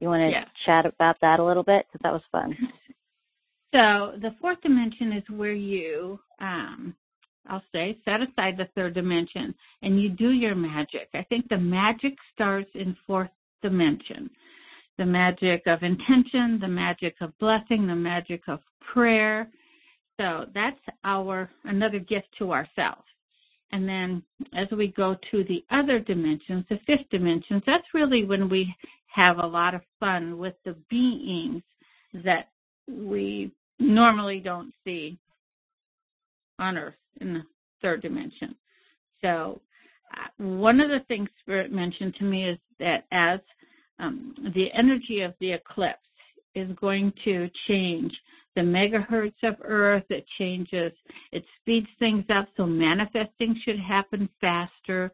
You 0.00 0.08
want 0.08 0.22
to 0.22 0.30
yeah. 0.30 0.44
chat 0.64 0.86
about 0.86 1.16
that 1.20 1.40
a 1.40 1.44
little 1.44 1.62
bit? 1.62 1.84
Because 1.86 2.02
that 2.02 2.12
was 2.12 2.22
fun. 2.32 2.56
So 3.74 4.12
the 4.22 4.32
fourth 4.40 4.60
dimension 4.62 5.12
is 5.12 5.24
where 5.28 5.52
you 5.52 6.20
um, 6.40 6.94
I'll 7.48 7.62
say, 7.72 7.98
set 8.04 8.20
aside 8.20 8.56
the 8.56 8.68
third 8.74 8.94
dimension 8.94 9.54
and 9.82 10.00
you 10.00 10.08
do 10.08 10.30
your 10.30 10.54
magic. 10.54 11.08
I 11.14 11.22
think 11.24 11.48
the 11.48 11.58
magic 11.58 12.14
starts 12.32 12.70
in 12.74 12.96
fourth 13.06 13.30
dimension. 13.62 14.30
The 14.96 15.06
magic 15.06 15.66
of 15.66 15.82
intention, 15.82 16.58
the 16.60 16.68
magic 16.68 17.16
of 17.20 17.36
blessing, 17.38 17.86
the 17.86 17.94
magic 17.94 18.42
of 18.48 18.60
prayer. 18.80 19.48
So 20.20 20.46
that's 20.54 20.80
our 21.04 21.50
another 21.64 21.98
gift 21.98 22.28
to 22.38 22.52
ourselves. 22.52 23.02
And 23.72 23.88
then 23.88 24.22
as 24.56 24.68
we 24.70 24.88
go 24.88 25.16
to 25.32 25.44
the 25.44 25.64
other 25.70 25.98
dimensions, 25.98 26.64
the 26.68 26.78
fifth 26.86 27.10
dimensions, 27.10 27.62
that's 27.66 27.92
really 27.92 28.24
when 28.24 28.48
we 28.48 28.72
have 29.06 29.38
a 29.38 29.46
lot 29.46 29.74
of 29.74 29.82
fun 29.98 30.38
with 30.38 30.54
the 30.64 30.76
beings 30.88 31.62
that 32.24 32.50
we 32.88 33.50
normally 33.80 34.38
don't 34.38 34.72
see 34.84 35.18
on 36.58 36.76
Earth 36.76 36.94
in 37.20 37.34
the 37.34 37.42
third 37.82 38.02
dimension. 38.02 38.54
So, 39.20 39.60
uh, 40.12 40.44
one 40.44 40.80
of 40.80 40.90
the 40.90 41.00
things 41.08 41.28
Spirit 41.40 41.72
mentioned 41.72 42.14
to 42.18 42.24
me 42.24 42.48
is 42.48 42.58
that 42.78 43.04
as 43.10 43.40
um, 43.98 44.34
the 44.54 44.72
energy 44.72 45.22
of 45.22 45.34
the 45.40 45.52
eclipse 45.52 45.98
is 46.54 46.68
going 46.80 47.12
to 47.24 47.48
change 47.66 48.12
the 48.54 48.60
megahertz 48.60 49.42
of 49.42 49.56
Earth, 49.62 50.04
it 50.10 50.24
changes, 50.38 50.92
it 51.32 51.44
speeds 51.60 51.88
things 51.98 52.24
up, 52.28 52.46
so 52.56 52.64
manifesting 52.64 53.60
should 53.64 53.78
happen 53.80 54.28
faster, 54.40 55.12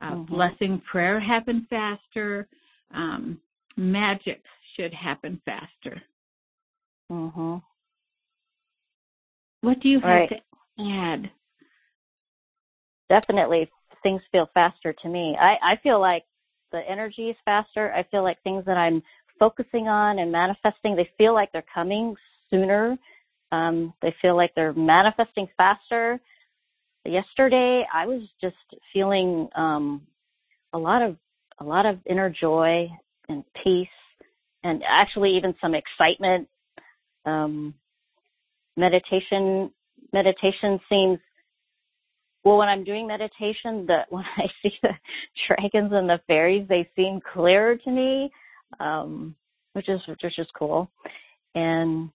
uh, 0.00 0.12
mm-hmm. 0.12 0.34
blessing 0.34 0.80
prayer 0.88 1.18
happen 1.18 1.66
faster, 1.68 2.46
um, 2.94 3.40
magic 3.76 4.42
should 4.76 4.94
happen 4.94 5.40
faster. 5.44 6.00
Mm-hmm. 7.10 7.56
What 9.62 9.80
do 9.80 9.88
you 9.88 10.00
have 10.00 10.08
right. 10.08 10.28
to 10.28 10.36
add? 10.78 11.30
Definitely, 13.08 13.70
things 14.02 14.22
feel 14.32 14.48
faster 14.54 14.92
to 14.92 15.08
me. 15.08 15.36
I, 15.40 15.56
I 15.62 15.76
feel 15.82 16.00
like 16.00 16.24
the 16.72 16.80
energy 16.88 17.30
is 17.30 17.36
faster. 17.44 17.92
I 17.92 18.02
feel 18.10 18.22
like 18.22 18.42
things 18.42 18.64
that 18.66 18.76
I'm 18.76 19.02
focusing 19.38 19.88
on 19.88 20.18
and 20.18 20.32
manifesting, 20.32 20.96
they 20.96 21.08
feel 21.18 21.34
like 21.34 21.52
they're 21.52 21.64
coming 21.72 22.14
sooner. 22.50 22.98
Um, 23.52 23.92
they 24.02 24.14
feel 24.20 24.36
like 24.36 24.52
they're 24.54 24.72
manifesting 24.72 25.48
faster. 25.56 26.20
Yesterday, 27.04 27.86
I 27.94 28.06
was 28.06 28.22
just 28.40 28.56
feeling 28.92 29.48
um, 29.54 30.02
a 30.72 30.78
lot 30.78 31.02
of 31.02 31.16
a 31.60 31.64
lot 31.64 31.86
of 31.86 31.98
inner 32.06 32.28
joy 32.28 32.88
and 33.28 33.44
peace, 33.62 33.88
and 34.64 34.82
actually 34.86 35.36
even 35.36 35.54
some 35.60 35.74
excitement. 35.74 36.48
Um, 37.24 37.74
meditation 38.76 39.70
meditation 40.16 40.80
seems 40.88 41.18
well 42.42 42.56
when 42.56 42.68
i'm 42.68 42.84
doing 42.84 43.06
meditation 43.06 43.84
that 43.86 44.06
when 44.10 44.24
i 44.38 44.46
see 44.62 44.72
the 44.82 44.94
dragons 45.46 45.92
and 45.92 46.08
the 46.08 46.20
fairies 46.26 46.66
they 46.68 46.88
seem 46.96 47.20
clearer 47.32 47.76
to 47.76 47.90
me 47.90 48.30
um 48.80 49.34
which 49.74 49.90
is 49.90 50.00
which 50.06 50.38
is 50.38 50.48
cool. 50.58 50.90
And 51.54 52.08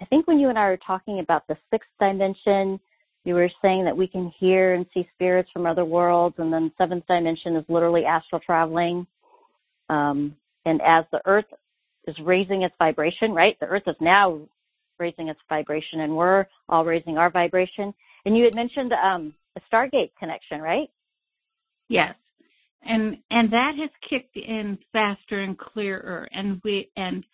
i 0.00 0.04
think 0.06 0.26
when 0.26 0.38
you 0.38 0.50
and 0.50 0.58
i 0.58 0.68
were 0.68 0.86
talking 0.86 1.20
about 1.20 1.46
the 1.48 1.56
sixth 1.70 1.88
dimension 1.98 2.78
you 3.24 3.34
were 3.34 3.50
saying 3.62 3.84
that 3.84 3.96
we 3.96 4.06
can 4.06 4.32
hear 4.38 4.74
and 4.74 4.86
see 4.92 5.08
spirits 5.14 5.50
from 5.52 5.66
other 5.66 5.84
worlds 5.84 6.36
and 6.38 6.52
then 6.52 6.70
seventh 6.76 7.06
dimension 7.06 7.56
is 7.56 7.64
literally 7.68 8.04
astral 8.04 8.42
traveling 8.44 9.06
um 9.88 10.36
and 10.66 10.82
as 10.82 11.04
the 11.12 11.20
earth 11.24 11.50
is 12.06 12.16
raising 12.24 12.62
its 12.62 12.74
vibration 12.78 13.32
right 13.32 13.58
the 13.60 13.66
earth 13.66 13.86
is 13.86 13.96
now 14.00 14.38
raising 15.00 15.28
its 15.28 15.40
vibration 15.48 16.00
and 16.00 16.14
we're 16.14 16.46
all 16.68 16.84
raising 16.84 17.18
our 17.18 17.30
vibration. 17.30 17.92
And 18.24 18.36
you 18.36 18.44
had 18.44 18.54
mentioned 18.54 18.92
um, 18.92 19.34
a 19.56 19.60
Stargate 19.72 20.10
connection, 20.18 20.60
right? 20.60 20.90
Yes. 21.88 22.14
And 22.82 23.18
and 23.30 23.52
that 23.52 23.74
has 23.78 23.90
kicked 24.08 24.36
in 24.36 24.78
faster 24.92 25.42
and 25.42 25.58
clearer. 25.58 26.28
And 26.32 26.60
we 26.64 26.90
and 26.96 27.24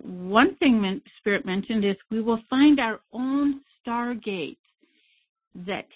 one 0.00 0.56
thing 0.56 1.00
Spirit 1.18 1.44
mentioned 1.46 1.84
is 1.84 1.96
we 2.10 2.20
will 2.20 2.40
find 2.50 2.78
our 2.78 3.00
own 3.12 3.60
Stargate 3.86 4.58
that 5.66 5.86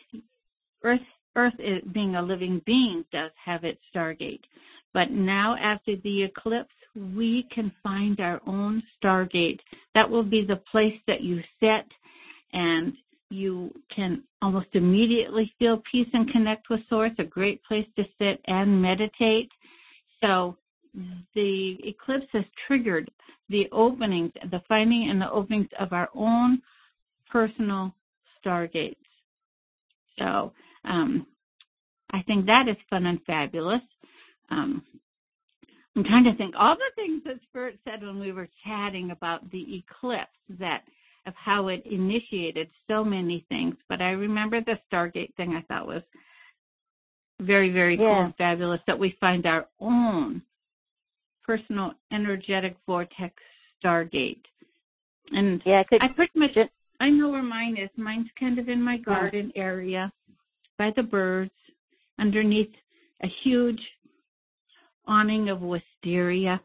Earth 0.82 1.00
Earth 1.36 1.54
being 1.92 2.16
a 2.16 2.22
living 2.22 2.60
being 2.66 3.04
does 3.12 3.30
have 3.44 3.64
its 3.64 3.80
Stargate. 3.94 4.42
But 4.92 5.10
now 5.10 5.56
after 5.56 5.94
the 6.02 6.24
eclipse, 6.24 6.74
we 7.16 7.46
can 7.54 7.72
find 7.82 8.20
our 8.20 8.40
own 8.46 8.82
stargate. 9.02 9.60
That 9.94 10.08
will 10.08 10.22
be 10.22 10.44
the 10.44 10.62
place 10.70 10.98
that 11.06 11.22
you 11.22 11.42
set 11.60 11.86
and 12.52 12.94
you 13.30 13.72
can 13.94 14.22
almost 14.40 14.68
immediately 14.72 15.52
feel 15.58 15.82
peace 15.90 16.08
and 16.12 16.30
connect 16.30 16.70
with 16.70 16.80
source, 16.88 17.12
a 17.18 17.24
great 17.24 17.62
place 17.64 17.86
to 17.96 18.04
sit 18.18 18.40
and 18.46 18.80
meditate. 18.80 19.50
So 20.22 20.56
the 21.34 21.76
eclipse 21.84 22.26
has 22.32 22.44
triggered 22.66 23.10
the 23.50 23.68
openings, 23.70 24.32
the 24.50 24.62
finding 24.68 25.10
and 25.10 25.20
the 25.20 25.30
openings 25.30 25.68
of 25.78 25.92
our 25.92 26.08
own 26.14 26.62
personal 27.30 27.94
stargates. 28.44 28.96
So 30.18 30.52
um, 30.84 31.26
I 32.12 32.22
think 32.22 32.46
that 32.46 32.68
is 32.68 32.76
fun 32.88 33.06
and 33.06 33.20
fabulous. 33.26 33.82
Um, 34.50 34.82
I'm 35.98 36.04
trying 36.04 36.22
to 36.24 36.34
think 36.36 36.54
all 36.56 36.76
the 36.76 36.94
things 36.94 37.22
that 37.24 37.40
Spirit 37.48 37.76
said 37.84 38.02
when 38.02 38.20
we 38.20 38.30
were 38.30 38.48
chatting 38.64 39.10
about 39.10 39.50
the 39.50 39.82
eclipse 39.82 40.30
that 40.60 40.82
of 41.26 41.34
how 41.34 41.66
it 41.66 41.84
initiated 41.86 42.68
so 42.86 43.02
many 43.02 43.44
things. 43.48 43.74
But 43.88 44.00
I 44.00 44.10
remember 44.10 44.60
the 44.60 44.78
Stargate 44.92 45.34
thing 45.34 45.56
I 45.56 45.62
thought 45.62 45.88
was 45.88 46.04
very, 47.40 47.72
very 47.72 47.96
yeah. 47.96 48.04
cool 48.04 48.24
and 48.26 48.36
fabulous 48.36 48.80
that 48.86 48.96
we 48.96 49.16
find 49.18 49.44
our 49.44 49.66
own 49.80 50.40
personal 51.44 51.94
energetic 52.12 52.76
vortex 52.86 53.34
Stargate. 53.82 54.44
And 55.32 55.60
yeah, 55.66 55.82
could, 55.82 56.00
I 56.00 56.08
pretty 56.14 56.38
much 56.38 56.56
I 57.00 57.10
know 57.10 57.30
where 57.30 57.42
mine 57.42 57.76
is. 57.76 57.90
Mine's 57.96 58.30
kind 58.38 58.60
of 58.60 58.68
in 58.68 58.80
my 58.80 58.98
garden 58.98 59.50
area 59.56 60.12
by 60.78 60.92
the 60.94 61.02
birds 61.02 61.50
underneath 62.20 62.70
a 63.24 63.28
huge 63.42 63.80
awning 65.08 65.48
of 65.48 65.60
wisteria. 65.60 66.60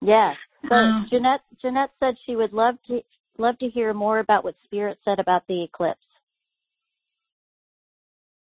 Yes. 0.00 0.36
So 0.68 0.74
Um, 0.74 1.06
Jeanette 1.10 1.42
Jeanette 1.60 1.92
said 2.00 2.16
she 2.24 2.36
would 2.36 2.52
love 2.52 2.76
to 2.88 3.02
love 3.38 3.58
to 3.58 3.68
hear 3.68 3.92
more 3.94 4.18
about 4.20 4.44
what 4.44 4.54
Spirit 4.64 4.98
said 5.04 5.20
about 5.20 5.46
the 5.46 5.62
eclipse. 5.62 6.00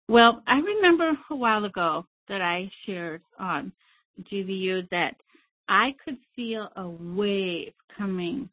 Well, 0.09 0.43
I 0.47 0.59
remember 0.59 1.17
a 1.29 1.35
while 1.35 1.65
ago 1.65 2.05
that 2.27 2.41
I 2.41 2.69
shared 2.85 3.21
on 3.39 3.71
GVU 4.23 4.89
that 4.89 5.15
I 5.69 5.95
could 6.03 6.17
feel 6.35 6.69
a 6.75 6.89
wave 6.89 7.73
coming 7.97 8.49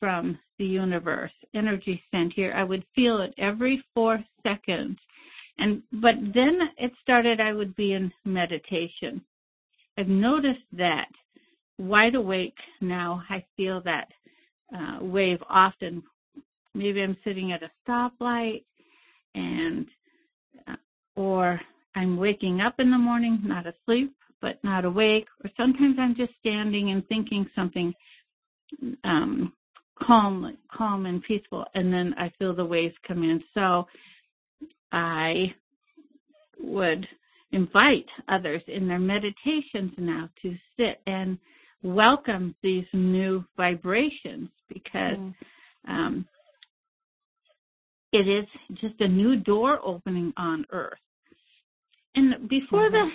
from 0.00 0.38
the 0.58 0.64
universe, 0.64 1.32
energy 1.54 2.02
sent 2.10 2.32
here. 2.32 2.52
I 2.56 2.64
would 2.64 2.84
feel 2.94 3.20
it 3.20 3.34
every 3.38 3.84
four 3.94 4.22
seconds. 4.42 4.98
And 5.58 5.82
but 5.92 6.14
then 6.34 6.58
it 6.78 6.92
started 7.02 7.40
I 7.40 7.52
would 7.52 7.74
be 7.76 7.92
in 7.92 8.12
meditation. 8.24 9.22
I've 9.98 10.08
noticed 10.08 10.66
that 10.72 11.08
wide 11.78 12.14
awake 12.14 12.56
now 12.80 13.22
I 13.30 13.44
feel 13.56 13.80
that 13.82 14.08
uh, 14.76 14.98
wave 15.00 15.42
often. 15.48 16.02
Maybe 16.74 17.02
I'm 17.02 17.16
sitting 17.24 17.52
at 17.52 17.62
a 17.62 17.70
stoplight 17.86 18.64
and 19.34 19.86
uh, 20.68 20.76
or 21.14 21.60
I'm 21.94 22.18
waking 22.18 22.60
up 22.60 22.74
in 22.78 22.90
the 22.90 22.98
morning, 22.98 23.40
not 23.42 23.66
asleep, 23.66 24.14
but 24.42 24.62
not 24.62 24.84
awake, 24.84 25.26
or 25.42 25.50
sometimes 25.56 25.96
I'm 25.98 26.14
just 26.14 26.32
standing 26.40 26.90
and 26.90 27.06
thinking 27.08 27.46
something 27.54 27.94
um, 29.04 29.52
calm, 30.02 30.56
calm 30.70 31.06
and 31.06 31.22
peaceful, 31.22 31.64
and 31.74 31.92
then 31.92 32.14
I 32.18 32.30
feel 32.38 32.54
the 32.54 32.64
waves 32.64 32.94
come 33.06 33.22
in. 33.22 33.42
So 33.54 33.86
I 34.96 35.54
would 36.58 37.06
invite 37.52 38.06
others 38.28 38.62
in 38.66 38.88
their 38.88 38.98
meditations 38.98 39.92
now 39.98 40.30
to 40.40 40.56
sit 40.78 41.02
and 41.06 41.38
welcome 41.82 42.54
these 42.62 42.86
new 42.94 43.44
vibrations 43.58 44.48
because 44.68 45.18
Mm. 45.18 45.34
um, 45.86 46.28
it 48.12 48.26
is 48.26 48.46
just 48.74 48.98
a 49.02 49.08
new 49.08 49.36
door 49.36 49.80
opening 49.84 50.32
on 50.38 50.64
earth. 50.70 50.98
And 52.14 52.48
before 52.48 52.88
the 52.88 53.12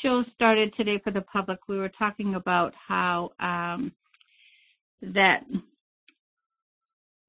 show 0.00 0.24
started 0.34 0.72
today 0.74 0.98
for 0.98 1.10
the 1.10 1.20
public, 1.20 1.68
we 1.68 1.76
were 1.76 1.90
talking 1.90 2.36
about 2.36 2.74
how 2.74 3.32
um, 3.38 3.92
that 5.02 5.44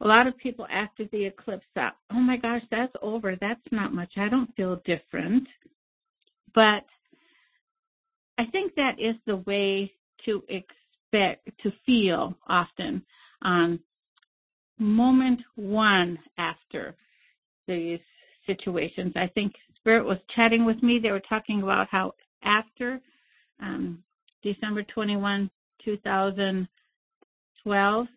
a 0.02 0.08
lot 0.08 0.28
of 0.28 0.38
people 0.38 0.68
after 0.72 1.06
the 1.12 1.26
eclipse 1.26 1.66
thought, 1.76 1.96
oh 2.12 2.20
my 2.20 2.36
gosh, 2.36 2.64
that's 2.72 2.92
over. 3.02 3.36
That's 3.40 3.62
not 3.72 3.94
much. 3.94 4.14
I 4.18 4.30
don't 4.30 4.54
feel 4.56 4.82
different. 4.84 5.48
But 6.56 6.84
I 8.38 8.46
think 8.52 8.74
that 8.76 9.00
is 9.00 9.16
the 9.26 9.38
way 9.38 9.94
to 10.26 10.44
expect, 10.50 11.50
to 11.62 11.72
feel 11.86 12.36
often 12.48 13.02
on 13.44 13.80
moment 14.80 15.40
one 15.56 16.18
after 16.38 16.96
these 17.68 18.00
situations. 18.48 19.14
I 19.16 19.28
think 19.28 19.54
Spirit 19.76 20.06
was 20.06 20.18
chatting 20.36 20.66
with 20.66 20.82
me. 20.82 20.98
They 21.00 21.12
were 21.12 21.22
talking 21.22 21.62
about 21.62 21.88
how 21.90 22.16
after 22.44 23.00
um, 23.62 24.04
December 24.42 24.82
21, 24.84 25.50
2012, 25.86 28.08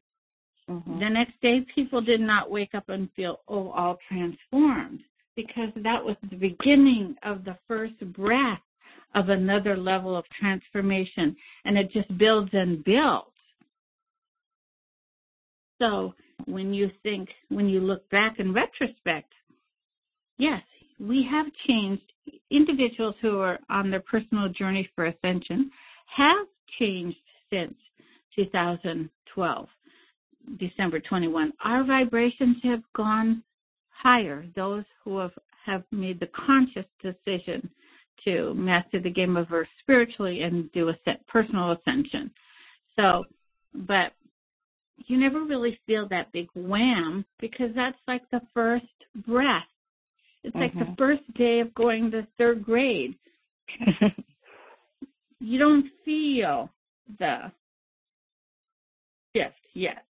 Mhm. 0.69 0.99
the 0.99 1.11
next 1.11 1.39
day 1.41 1.61
people 1.75 2.01
did 2.01 2.21
not 2.21 2.51
wake 2.51 2.75
up 2.75 2.89
and 2.89 3.13
feel, 3.13 3.41
oh, 3.49 3.71
all 3.71 3.99
transformed 4.09 5.01
because 5.37 5.71
that 5.77 6.03
was 6.03 6.17
the 6.31 6.37
beginning 6.37 7.17
of 7.23 7.45
the 7.45 7.59
first 7.69 7.99
breath 8.13 8.63
of 9.15 9.29
another 9.29 9.77
level 9.77 10.17
of 10.17 10.25
transformation 10.31 11.37
and 11.65 11.77
it 11.77 11.91
just 11.91 12.17
builds 12.19 12.51
and 12.55 12.83
builds. 12.85 13.31
So 15.79 16.15
when 16.47 16.73
you 16.73 16.91
think, 17.03 17.29
when 17.49 17.69
you 17.69 17.81
look 17.81 18.09
back 18.11 18.39
in 18.39 18.53
retrospect, 18.53 19.33
yes, 20.39 20.63
we 20.99 21.23
have 21.31 21.47
changed. 21.67 22.03
Individuals 22.51 23.17
who 23.21 23.39
are 23.41 23.59
on 23.69 23.91
their 23.91 24.01
personal 24.01 24.49
journey 24.49 24.89
for 24.95 25.07
ascension 25.07 25.71
have 26.07 26.47
changed 26.79 27.19
since 27.51 27.75
2012, 28.35 29.69
December 30.59 31.01
21. 31.01 31.53
Our 31.63 31.85
vibrations 31.85 32.57
have 32.63 32.83
gone 32.95 33.43
higher. 33.91 34.47
Those 34.55 34.85
who 35.03 35.19
have, 35.19 35.33
have 35.65 35.85
made 35.91 36.21
the 36.21 36.29
conscious 36.29 36.87
decision 37.03 37.69
to 38.25 38.55
master 38.55 39.01
the 39.01 39.11
game 39.11 39.37
of 39.37 39.53
earth 39.53 39.69
spiritually 39.81 40.43
and 40.43 40.71
do 40.73 40.89
a 40.89 40.99
set 41.05 41.27
personal 41.27 41.73
ascension. 41.73 42.31
So, 42.97 43.25
but 43.75 44.13
you 45.07 45.19
never 45.19 45.43
really 45.45 45.79
feel 45.87 46.09
that 46.09 46.33
big 46.33 46.49
wham 46.55 47.25
because 47.41 47.71
that's 47.75 47.99
like 48.07 48.23
the 48.31 48.41
first 48.55 48.87
breath. 49.27 49.67
It's 50.45 50.55
like 50.55 50.73
the 50.75 50.85
Mhm. 50.85 50.99
first 50.99 51.35
day 51.35 51.61
of 51.61 51.75
going 51.75 52.11
to 52.13 52.27
third 52.39 52.63
grade. 52.63 53.19
You 55.41 55.59
don't 55.59 55.91
feel 56.05 56.71
the 57.19 57.53
shift 59.37 59.61
yet. 59.75 60.07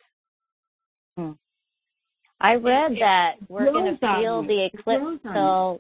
I 2.43 2.55
read 2.55 2.91
that 2.99 3.35
we're 3.47 3.71
going 3.71 3.97
to 3.97 3.99
feel 3.99 4.43
the 4.43 4.65
eclipse 4.73 5.21
till 5.31 5.79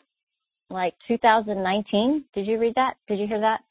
like 0.69 0.93
2019. 1.07 2.23
Did 2.33 2.47
you 2.47 2.57
read 2.57 2.73
that? 2.75 2.95
Did 3.07 3.19
you 3.19 3.27
hear 3.27 3.41
that? 3.41 3.61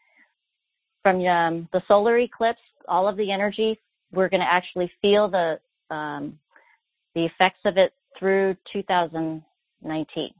From 1.03 1.25
um, 1.27 1.69
the 1.73 1.83
solar 1.89 2.19
eclipse, 2.19 2.61
all 2.87 3.09
of 3.09 3.17
the 3.17 3.33
energy, 3.33 3.81
we're 4.13 4.29
going 4.29 4.43
to 4.43 4.53
actually 4.53 4.91
feel 5.01 5.29
the 5.29 5.59
um, 5.95 6.39
the 7.15 7.25
effects 7.25 7.61
of 7.65 7.77
it 7.77 7.93
through 8.19 8.57
2019. 8.73 10.31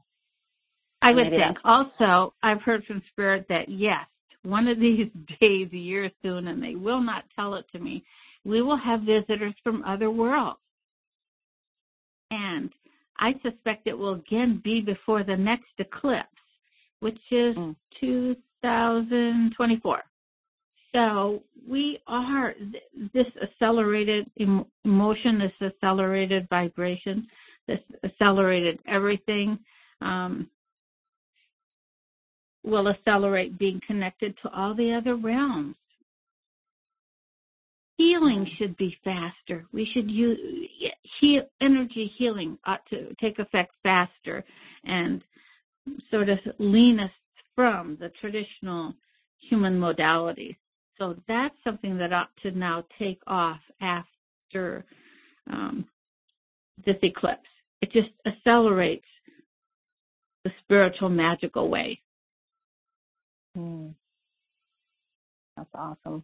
I 1.01 1.11
would 1.11 1.23
Maybe 1.25 1.37
think. 1.37 1.57
Also, 1.65 2.33
I've 2.43 2.61
heard 2.61 2.85
from 2.85 3.01
Spirit 3.11 3.45
that 3.49 3.67
yes, 3.67 4.05
one 4.43 4.67
of 4.67 4.79
these 4.79 5.09
days, 5.41 5.69
a 5.73 5.77
year 5.77 6.09
soon, 6.21 6.47
and 6.47 6.61
they 6.61 6.75
will 6.75 7.01
not 7.01 7.25
tell 7.35 7.55
it 7.55 7.65
to 7.73 7.79
me, 7.79 8.03
we 8.45 8.61
will 8.61 8.77
have 8.77 9.01
visitors 9.01 9.53
from 9.63 9.83
other 9.85 10.11
worlds. 10.11 10.59
And 12.33 12.71
I 13.19 13.33
suspect 13.43 13.87
it 13.87 13.97
will 13.97 14.13
again 14.13 14.61
be 14.63 14.81
before 14.81 15.23
the 15.23 15.37
next 15.37 15.71
eclipse, 15.77 16.27
which 16.99 17.19
is 17.31 17.55
Mm. 17.55 17.75
2024. 17.99 20.03
So 20.93 21.43
we 21.67 21.99
are 22.07 22.53
th- 22.53 22.83
this 23.13 23.27
accelerated 23.41 24.29
em- 24.39 24.65
emotion, 24.83 25.39
this 25.39 25.53
accelerated 25.61 26.47
vibration, 26.49 27.27
this 27.67 27.81
accelerated 28.03 28.79
everything. 28.85 29.59
Um, 30.01 30.49
will 32.63 32.87
accelerate 32.87 33.57
being 33.57 33.81
connected 33.85 34.35
to 34.41 34.49
all 34.49 34.73
the 34.73 34.93
other 34.93 35.15
realms. 35.15 35.75
Healing 37.97 38.45
should 38.57 38.75
be 38.77 38.97
faster. 39.03 39.67
We 39.71 39.85
should 39.85 40.09
use 40.09 40.39
energy 41.61 42.11
healing 42.17 42.57
ought 42.65 42.85
to 42.89 43.13
take 43.21 43.39
effect 43.39 43.73
faster 43.83 44.43
and 44.85 45.21
sort 46.09 46.29
of 46.29 46.39
lean 46.59 46.99
us 46.99 47.11
from 47.55 47.97
the 47.99 48.09
traditional 48.21 48.93
human 49.49 49.79
modalities. 49.79 50.55
So 50.97 51.15
that's 51.27 51.55
something 51.63 51.97
that 51.97 52.13
ought 52.13 52.29
to 52.43 52.51
now 52.51 52.85
take 52.99 53.19
off 53.27 53.59
after 53.81 54.85
um, 55.51 55.85
this 56.85 56.97
eclipse. 57.01 57.41
It 57.81 57.91
just 57.91 58.09
accelerates 58.25 59.05
the 60.43 60.51
spiritual 60.63 61.09
magical 61.09 61.69
way. 61.69 61.99
Hmm. 63.55 63.89
That's 65.57 65.69
awesome. 65.75 66.23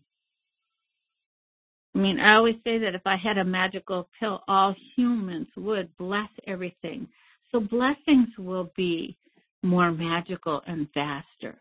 Mean, 1.97 2.19
I 2.19 2.36
always 2.36 2.56
say 2.63 2.78
that 2.78 2.95
if 2.95 3.02
I 3.06 3.15
had 3.15 3.38
a 3.38 3.43
magical 3.43 4.08
pill, 4.19 4.43
all 4.47 4.75
humans 4.95 5.47
would 5.58 5.89
bless 5.97 6.30
everything. 6.47 7.08
So 7.52 7.60
blessings 7.60 8.30
will 8.38 8.71
be 8.75 9.17
more 9.63 9.91
magical 9.91 10.62
and 10.67 10.88
faster. 10.93 11.60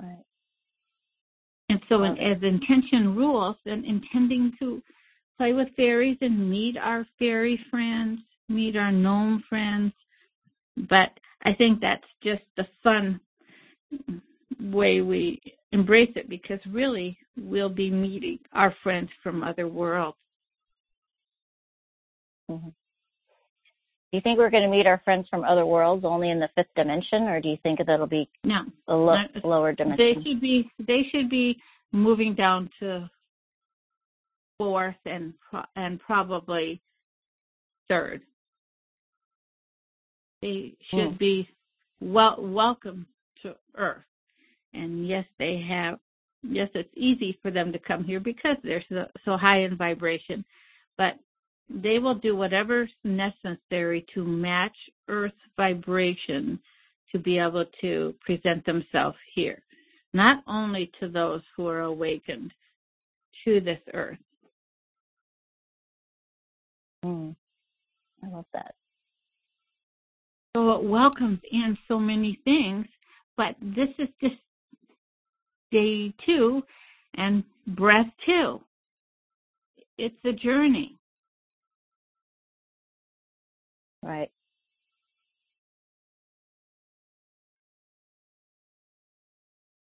Right. 0.00 0.24
And 1.68 1.80
so, 1.88 2.04
in, 2.04 2.18
as 2.18 2.42
intention 2.42 3.16
rules, 3.16 3.56
then 3.64 3.84
intending 3.84 4.52
to 4.60 4.82
play 5.36 5.52
with 5.52 5.68
fairies 5.76 6.18
and 6.20 6.50
meet 6.50 6.76
our 6.76 7.06
fairy 7.18 7.58
friends, 7.70 8.20
meet 8.48 8.76
our 8.76 8.92
gnome 8.92 9.42
friends. 9.48 9.92
But 10.88 11.10
I 11.44 11.52
think 11.54 11.80
that's 11.80 12.04
just 12.22 12.42
the 12.56 12.66
fun 12.82 13.20
way 14.60 15.00
we 15.00 15.40
embrace 15.74 16.12
it 16.14 16.28
because 16.28 16.60
really 16.70 17.18
we'll 17.36 17.68
be 17.68 17.90
meeting 17.90 18.38
our 18.52 18.74
friends 18.82 19.10
from 19.22 19.42
other 19.42 19.68
worlds. 19.68 20.16
Mm-hmm. 22.50 22.68
Do 22.68 24.18
you 24.18 24.20
think 24.20 24.38
we're 24.38 24.50
going 24.50 24.62
to 24.62 24.68
meet 24.68 24.86
our 24.86 25.02
friends 25.04 25.26
from 25.28 25.42
other 25.42 25.66
worlds 25.66 26.04
only 26.04 26.30
in 26.30 26.38
the 26.38 26.48
fifth 26.54 26.72
dimension, 26.76 27.24
or 27.24 27.40
do 27.40 27.48
you 27.48 27.56
think 27.64 27.80
that'll 27.84 28.06
be 28.06 28.28
no 28.44 28.60
a 28.86 28.94
lo- 28.94 29.16
lower 29.42 29.72
dimension? 29.72 30.14
They 30.14 30.22
should 30.22 30.40
be 30.40 30.70
they 30.78 31.02
should 31.10 31.28
be 31.28 31.56
moving 31.90 32.32
down 32.34 32.70
to 32.78 33.10
fourth 34.56 34.94
and 35.04 35.34
and 35.74 35.98
probably 35.98 36.80
third. 37.88 38.22
They 40.42 40.74
should 40.90 41.12
hmm. 41.12 41.16
be 41.16 41.48
well 42.00 42.36
welcome 42.38 43.06
to 43.42 43.56
Earth, 43.76 44.04
and 44.74 45.06
yes, 45.06 45.24
they 45.38 45.64
have. 45.68 45.98
Yes, 46.42 46.68
it's 46.74 46.92
easy 46.94 47.38
for 47.40 47.50
them 47.50 47.72
to 47.72 47.78
come 47.78 48.04
here 48.04 48.20
because 48.20 48.56
they're 48.62 48.84
so, 48.88 49.06
so 49.24 49.36
high 49.36 49.60
in 49.60 49.76
vibration, 49.76 50.44
but 50.98 51.14
they 51.70 51.98
will 51.98 52.14
do 52.14 52.36
whatever's 52.36 52.90
necessary 53.02 54.04
to 54.14 54.24
match 54.24 54.76
Earth's 55.08 55.34
vibration 55.56 56.58
to 57.12 57.18
be 57.18 57.38
able 57.38 57.64
to 57.80 58.14
present 58.20 58.66
themselves 58.66 59.16
here, 59.34 59.62
not 60.12 60.42
only 60.46 60.90
to 61.00 61.08
those 61.08 61.40
who 61.56 61.66
are 61.66 61.82
awakened 61.82 62.52
to 63.44 63.60
this 63.60 63.80
Earth. 63.94 64.18
Mm. 67.04 67.34
I 68.22 68.28
love 68.28 68.46
that. 68.52 68.74
So 70.56 70.70
it 70.72 70.84
welcomes 70.84 71.40
in 71.50 71.76
so 71.88 71.98
many 71.98 72.38
things, 72.44 72.86
but 73.36 73.56
this 73.60 73.88
is 73.98 74.08
just 74.20 74.36
day 75.74 76.14
two 76.24 76.62
and 77.14 77.42
breath 77.66 78.06
two. 78.24 78.60
It's 79.98 80.14
a 80.24 80.32
journey. 80.32 80.96
Right. 84.02 84.30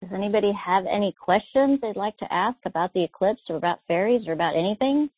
Does 0.01 0.13
anybody 0.15 0.53
have 0.53 0.85
any 0.87 1.13
questions 1.13 1.81
they'd 1.83 1.97
like 1.97 2.17
to 2.19 2.33
ask 2.33 2.57
about 2.65 2.95
the 2.95 3.05
eclipse 3.05 3.43
or 3.51 3.57
about 3.57 3.81
fairies 3.87 4.27
or 4.27 4.33
about 4.33 4.57
anything? 4.57 5.11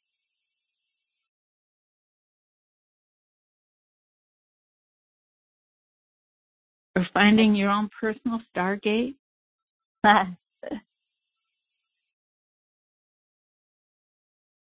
Or 6.96 7.06
finding 7.14 7.54
your 7.54 7.70
own 7.70 7.90
personal 8.00 8.40
stargate? 8.56 9.14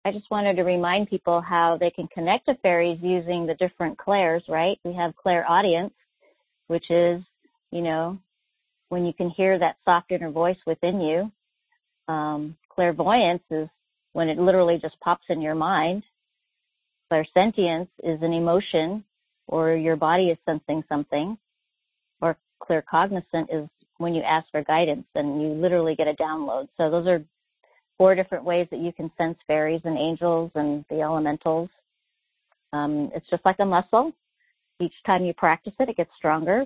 I 0.05 0.12
just 0.12 0.31
wanted 0.31 0.55
to 0.55 0.63
remind 0.63 1.09
people 1.09 1.41
how 1.41 1.77
they 1.77 1.91
can 1.91 2.07
connect 2.07 2.45
to 2.45 2.55
fairies 2.55 2.99
using 3.01 3.45
the 3.45 3.55
different 3.55 3.97
clairs, 3.97 4.43
right? 4.47 4.79
We 4.83 4.93
have 4.93 5.15
clair 5.15 5.49
audience, 5.49 5.93
which 6.67 6.89
is, 6.89 7.21
you 7.71 7.81
know, 7.81 8.17
when 8.88 9.05
you 9.05 9.13
can 9.13 9.29
hear 9.29 9.59
that 9.59 9.77
soft 9.85 10.12
inner 10.12 10.31
voice 10.31 10.57
within 10.65 11.01
you. 11.01 11.31
Um, 12.07 12.55
clairvoyance 12.69 13.43
is 13.51 13.67
when 14.13 14.29
it 14.29 14.39
literally 14.39 14.79
just 14.81 14.99
pops 15.01 15.25
in 15.29 15.41
your 15.41 15.55
mind. 15.55 16.03
Clairsentience 17.12 17.89
is 18.03 18.21
an 18.21 18.33
emotion 18.33 19.03
or 19.47 19.75
your 19.75 19.95
body 19.95 20.29
is 20.29 20.38
sensing 20.45 20.83
something. 20.88 21.38
Or 22.21 22.38
claircognizant 22.63 23.47
is 23.53 23.67
when 23.97 24.15
you 24.15 24.21
ask 24.23 24.49
for 24.49 24.63
guidance 24.63 25.05
and 25.15 25.41
you 25.41 25.49
literally 25.49 25.95
get 25.95 26.07
a 26.07 26.13
download. 26.13 26.69
So 26.77 26.89
those 26.89 27.05
are 27.05 27.21
four 27.99 28.15
different 28.15 28.45
ways 28.45 28.65
that 28.71 28.79
you 28.79 28.91
can 28.93 29.12
sense 29.17 29.38
fairies 29.45 29.81
and 29.83 29.97
angels 29.97 30.49
and 30.55 30.83
the 30.89 31.01
elementals. 31.01 31.69
Um, 32.73 33.12
it's 33.13 33.29
just 33.29 33.45
like 33.45 33.57
a 33.59 33.65
muscle. 33.65 34.13
Each 34.79 34.93
time 35.05 35.25
you 35.25 35.33
practice 35.33 35.73
it, 35.79 35.89
it 35.89 35.97
gets 35.97 36.09
stronger. 36.17 36.65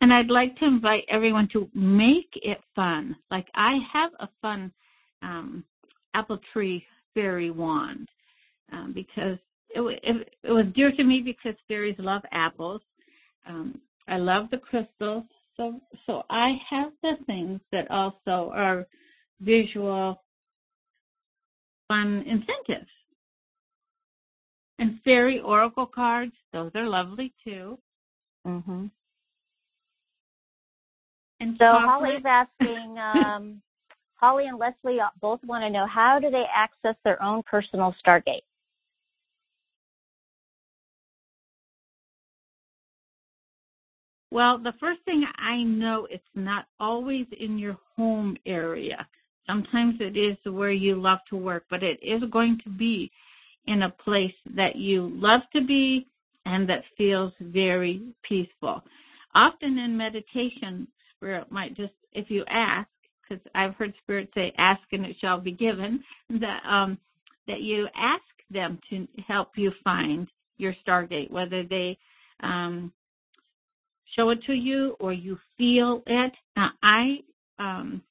And 0.00 0.12
I'd 0.12 0.30
like 0.30 0.56
to 0.58 0.64
invite 0.64 1.04
everyone 1.08 1.48
to 1.52 1.68
make 1.74 2.30
it 2.36 2.58
fun. 2.74 3.16
Like 3.30 3.48
I 3.54 3.78
have 3.92 4.12
a 4.18 4.28
fun 4.40 4.72
um, 5.22 5.64
apple 6.14 6.38
tree 6.52 6.84
fairy 7.14 7.50
wand 7.50 8.08
um, 8.72 8.92
because 8.94 9.38
it, 9.70 10.00
it, 10.02 10.28
it, 10.42 10.52
was 10.52 10.66
dear 10.74 10.92
to 10.92 11.04
me 11.04 11.20
because 11.20 11.54
fairies 11.68 11.96
love 11.98 12.22
apples. 12.32 12.80
Um, 13.46 13.80
I 14.08 14.16
love 14.16 14.48
the 14.50 14.58
crystals. 14.58 15.24
So, 15.56 15.80
so 16.06 16.24
I 16.30 16.58
have 16.68 16.92
the 17.02 17.14
things 17.26 17.60
that 17.70 17.90
also 17.90 18.50
are 18.54 18.86
visual 19.40 20.22
fun 21.88 22.22
incentives. 22.26 22.90
And 24.78 25.00
fairy 25.04 25.38
oracle 25.40 25.86
cards, 25.86 26.32
those 26.52 26.72
are 26.74 26.88
lovely 26.88 27.32
too. 27.44 27.78
Mhm. 28.46 28.90
And 31.40 31.56
so 31.58 31.78
Holly's 31.80 32.24
asking, 32.24 32.98
um, 32.98 33.62
Holly 34.14 34.46
and 34.46 34.58
Leslie 34.58 35.00
both 35.20 35.42
want 35.44 35.62
to 35.62 35.70
know 35.70 35.86
how 35.86 36.18
do 36.18 36.30
they 36.30 36.46
access 36.52 36.96
their 37.04 37.22
own 37.22 37.42
personal 37.44 37.94
Stargate? 38.04 38.42
Well, 44.34 44.58
the 44.58 44.74
first 44.80 45.00
thing 45.04 45.24
I 45.38 45.62
know 45.62 46.08
it's 46.10 46.24
not 46.34 46.66
always 46.80 47.24
in 47.38 47.56
your 47.56 47.78
home 47.96 48.36
area. 48.46 49.06
Sometimes 49.46 49.94
it 50.00 50.16
is 50.16 50.36
where 50.52 50.72
you 50.72 51.00
love 51.00 51.20
to 51.30 51.36
work, 51.36 51.66
but 51.70 51.84
it 51.84 52.00
is 52.02 52.20
going 52.32 52.58
to 52.64 52.70
be 52.70 53.12
in 53.68 53.82
a 53.82 53.90
place 53.90 54.34
that 54.56 54.74
you 54.74 55.12
love 55.14 55.42
to 55.52 55.64
be 55.64 56.08
and 56.46 56.68
that 56.68 56.82
feels 56.98 57.32
very 57.40 58.02
peaceful. 58.28 58.82
Often 59.36 59.78
in 59.78 59.96
meditation, 59.96 60.88
Spirit 61.14 61.52
might 61.52 61.76
just, 61.76 61.92
if 62.12 62.28
you 62.28 62.44
ask, 62.48 62.88
because 63.22 63.40
I've 63.54 63.76
heard 63.76 63.94
Spirit 64.02 64.30
say, 64.34 64.52
ask 64.58 64.82
and 64.90 65.06
it 65.06 65.14
shall 65.20 65.38
be 65.38 65.52
given, 65.52 66.02
that, 66.40 66.60
um, 66.68 66.98
that 67.46 67.60
you 67.60 67.86
ask 67.96 68.24
them 68.50 68.80
to 68.90 69.06
help 69.28 69.50
you 69.54 69.70
find 69.84 70.26
your 70.56 70.74
Stargate, 70.84 71.30
whether 71.30 71.62
they 71.62 71.96
um, 72.40 72.92
show 74.14 74.30
it 74.30 74.42
to 74.44 74.52
you 74.52 74.96
or 75.00 75.12
you 75.12 75.38
feel 75.58 76.02
it. 76.06 76.32
Now, 76.56 76.70
I 76.82 77.18
um, 77.58 78.02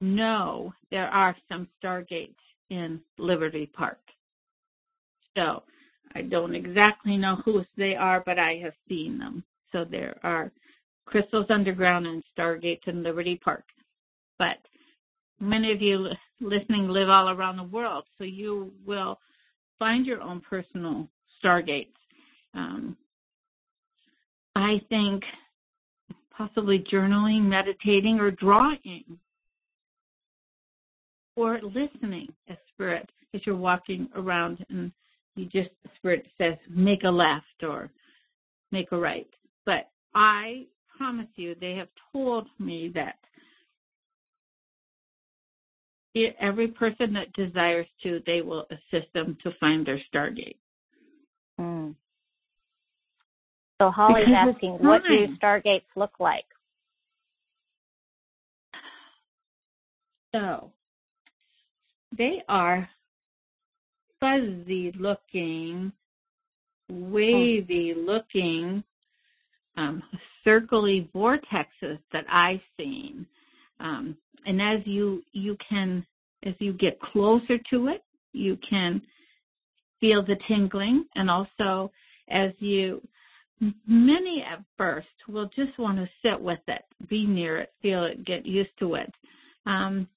know 0.00 0.72
there 0.90 1.08
are 1.08 1.36
some 1.48 1.68
stargates 1.82 2.34
in 2.70 3.00
Liberty 3.18 3.66
Park. 3.66 3.98
So 5.36 5.62
I 6.14 6.22
don't 6.22 6.54
exactly 6.54 7.16
know 7.16 7.36
who 7.44 7.64
they 7.76 7.94
are, 7.94 8.22
but 8.24 8.38
I 8.38 8.54
have 8.62 8.74
seen 8.88 9.18
them. 9.18 9.44
So 9.72 9.84
there 9.84 10.16
are 10.22 10.50
crystals 11.04 11.46
underground 11.50 12.06
and 12.06 12.22
stargates 12.36 12.86
in 12.86 13.02
Liberty 13.02 13.36
Park. 13.36 13.64
But 14.38 14.58
many 15.40 15.72
of 15.72 15.80
you 15.80 16.08
listening 16.40 16.88
live 16.88 17.08
all 17.08 17.30
around 17.30 17.56
the 17.56 17.64
world, 17.64 18.04
so 18.18 18.24
you 18.24 18.72
will 18.86 19.18
find 19.78 20.06
your 20.06 20.20
own 20.20 20.40
personal 20.40 21.08
stargates. 21.42 21.92
Um, 22.54 22.96
I 24.56 24.80
think 24.88 25.22
possibly 26.30 26.78
journaling, 26.90 27.42
meditating, 27.42 28.18
or 28.18 28.30
drawing, 28.30 29.04
or 31.36 31.60
listening 31.62 32.28
as 32.48 32.56
spirit 32.72 33.06
as 33.34 33.42
you're 33.44 33.54
walking 33.54 34.08
around 34.14 34.64
and 34.70 34.90
you 35.34 35.44
just 35.44 35.68
spirit 35.96 36.26
says 36.38 36.54
make 36.70 37.04
a 37.04 37.10
left 37.10 37.62
or 37.62 37.90
make 38.72 38.92
a 38.92 38.96
right. 38.96 39.28
But 39.66 39.90
I 40.14 40.64
promise 40.96 41.28
you, 41.36 41.54
they 41.60 41.74
have 41.74 41.88
told 42.10 42.46
me 42.58 42.90
that 42.94 43.16
every 46.40 46.68
person 46.68 47.12
that 47.12 47.30
desires 47.34 47.86
to, 48.04 48.22
they 48.24 48.40
will 48.40 48.66
assist 48.70 49.12
them 49.12 49.36
to 49.42 49.52
find 49.60 49.86
their 49.86 50.00
stargate. 50.10 50.56
Mm. 51.60 51.94
So 53.80 53.90
Holly's 53.90 54.26
asking, 54.34 54.72
what 54.80 55.02
do 55.06 55.26
stargates 55.36 55.82
look 55.96 56.12
like? 56.18 56.44
So 60.34 60.70
they 62.16 62.42
are 62.48 62.88
fuzzy 64.20 64.92
looking, 64.98 65.92
wavy 66.90 67.92
hmm. 67.94 68.06
looking, 68.06 68.84
um, 69.76 70.02
circly 70.46 71.10
vortexes 71.12 71.98
that 72.12 72.24
I've 72.30 72.60
seen. 72.76 73.26
Um, 73.80 74.16
and 74.46 74.62
as 74.62 74.80
you 74.84 75.22
you 75.32 75.56
can 75.68 76.06
as 76.44 76.54
you 76.60 76.72
get 76.72 77.00
closer 77.00 77.58
to 77.70 77.88
it, 77.88 78.02
you 78.32 78.58
can 78.68 79.02
feel 80.00 80.24
the 80.24 80.36
tingling, 80.48 81.06
and 81.14 81.30
also 81.30 81.90
as 82.28 82.52
you 82.58 83.00
many 83.86 84.44
at 84.50 84.62
first 84.76 85.08
will 85.28 85.46
just 85.56 85.78
want 85.78 85.98
to 85.98 86.08
sit 86.22 86.40
with 86.40 86.58
it, 86.68 86.82
be 87.08 87.26
near 87.26 87.58
it, 87.58 87.72
feel 87.80 88.04
it, 88.04 88.24
get 88.24 88.44
used 88.44 88.76
to 88.78 88.94
it. 88.94 89.12
Um, 89.64 90.08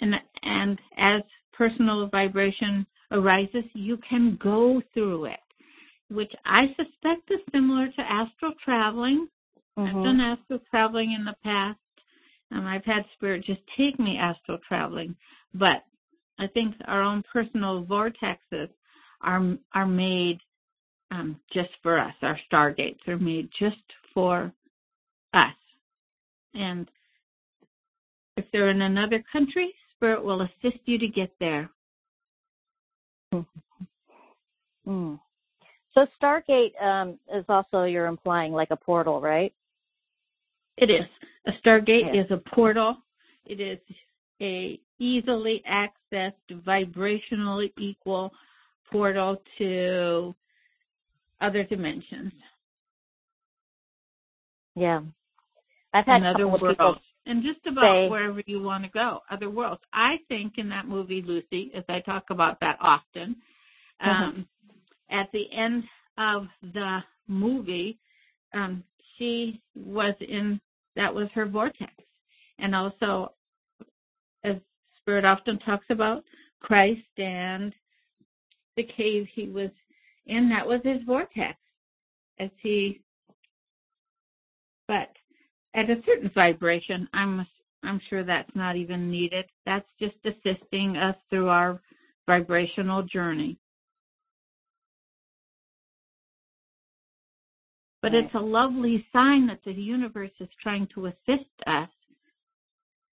and 0.00 0.14
and 0.42 0.78
as 0.96 1.22
personal 1.52 2.06
vibration 2.08 2.86
arises, 3.10 3.64
you 3.74 3.98
can 4.08 4.38
go 4.42 4.82
through 4.94 5.26
it, 5.26 5.40
which 6.10 6.32
I 6.44 6.68
suspect 6.68 7.30
is 7.30 7.40
similar 7.52 7.88
to 7.88 8.00
astral 8.00 8.52
traveling. 8.64 9.28
Mm-hmm. 9.78 9.96
I've 9.96 10.04
done 10.04 10.20
astral 10.20 10.60
traveling 10.70 11.12
in 11.12 11.24
the 11.24 11.36
past. 11.44 11.78
Um, 12.50 12.66
I've 12.66 12.84
had 12.84 13.04
spirit 13.14 13.44
just 13.44 13.60
take 13.76 13.98
me 13.98 14.18
astral 14.18 14.58
traveling, 14.66 15.14
but 15.54 15.84
I 16.38 16.46
think 16.48 16.74
our 16.86 17.02
own 17.02 17.22
personal 17.32 17.84
vortexes 17.84 18.68
are 19.20 19.56
are 19.74 19.86
made 19.86 20.38
um, 21.12 21.36
just 21.52 21.70
for 21.82 21.98
us. 21.98 22.14
Our 22.22 22.38
stargates 22.50 23.06
are 23.06 23.18
made 23.18 23.48
just 23.58 23.76
for 24.14 24.52
us, 25.34 25.54
and 26.54 26.90
if 28.36 28.44
they're 28.52 28.70
in 28.70 28.82
another 28.82 29.22
country, 29.32 29.74
spirit 29.96 30.24
will 30.24 30.42
assist 30.42 30.80
you 30.86 30.98
to 30.98 31.06
get 31.06 31.30
there. 31.38 31.70
Mm. 34.86 35.20
So 35.94 36.06
Stargate 36.20 36.80
um, 36.82 37.18
is 37.32 37.44
also 37.48 37.84
you're 37.84 38.06
implying 38.06 38.52
like 38.52 38.70
a 38.70 38.76
portal, 38.76 39.20
right? 39.20 39.52
It 40.78 40.90
is. 40.90 41.04
A 41.46 41.52
Stargate 41.64 42.14
yeah. 42.14 42.22
is 42.22 42.30
a 42.30 42.38
portal. 42.54 42.96
It 43.46 43.60
is 43.60 43.78
a 44.40 44.80
easily 44.98 45.62
accessed, 45.70 46.32
vibrationally 46.50 47.72
equal 47.78 48.32
portal 48.90 49.42
to 49.58 50.34
other 51.42 51.64
dimensions. 51.64 52.32
Yeah. 54.74 55.00
I've 55.92 56.06
had 56.06 56.24
other 56.24 56.48
worlds. 56.48 57.00
And 57.26 57.42
just 57.42 57.64
about 57.66 57.82
say, 57.82 58.08
wherever 58.08 58.42
you 58.46 58.62
want 58.62 58.82
to 58.84 58.90
go, 58.90 59.20
other 59.30 59.50
worlds. 59.50 59.82
I 59.92 60.16
think 60.28 60.54
in 60.56 60.68
that 60.70 60.88
movie, 60.88 61.22
Lucy, 61.22 61.70
as 61.74 61.84
I 61.88 62.00
talk 62.00 62.24
about 62.30 62.58
that 62.60 62.78
often, 62.80 63.36
mm-hmm. 64.04 64.10
um, 64.10 64.46
at 65.10 65.28
the 65.32 65.44
end 65.52 65.84
of 66.18 66.46
the 66.74 66.98
movie, 67.28 67.98
um, 68.54 68.82
she 69.18 69.60
was 69.76 70.14
in, 70.20 70.60
that 70.96 71.14
was 71.14 71.28
her 71.34 71.46
vortex. 71.46 71.92
And 72.58 72.74
also, 72.74 73.34
as 74.42 74.56
Spirit 75.00 75.24
often 75.24 75.58
talks 75.60 75.86
about, 75.90 76.24
Christ 76.60 77.00
and 77.18 77.72
the 78.76 78.84
cave 78.84 79.26
he 79.32 79.48
was 79.48 79.70
in, 80.26 80.48
that 80.48 80.66
was 80.66 80.80
his 80.84 81.02
vortex. 81.06 81.58
As 82.38 82.50
he, 82.60 83.00
but 84.88 85.10
at 85.74 85.90
a 85.90 86.02
certain 86.06 86.30
vibration, 86.34 87.08
I'm 87.12 87.46
I'm 87.84 88.00
sure 88.08 88.24
that's 88.24 88.50
not 88.54 88.76
even 88.76 89.10
needed. 89.10 89.44
That's 89.66 89.88
just 90.00 90.16
assisting 90.24 90.96
us 90.96 91.16
through 91.30 91.48
our 91.48 91.80
vibrational 92.26 93.02
journey. 93.02 93.58
But 98.00 98.14
it's 98.14 98.34
a 98.34 98.40
lovely 98.40 99.06
sign 99.12 99.46
that 99.46 99.60
the 99.64 99.72
universe 99.72 100.32
is 100.40 100.48
trying 100.60 100.88
to 100.94 101.06
assist 101.06 101.50
us 101.66 101.88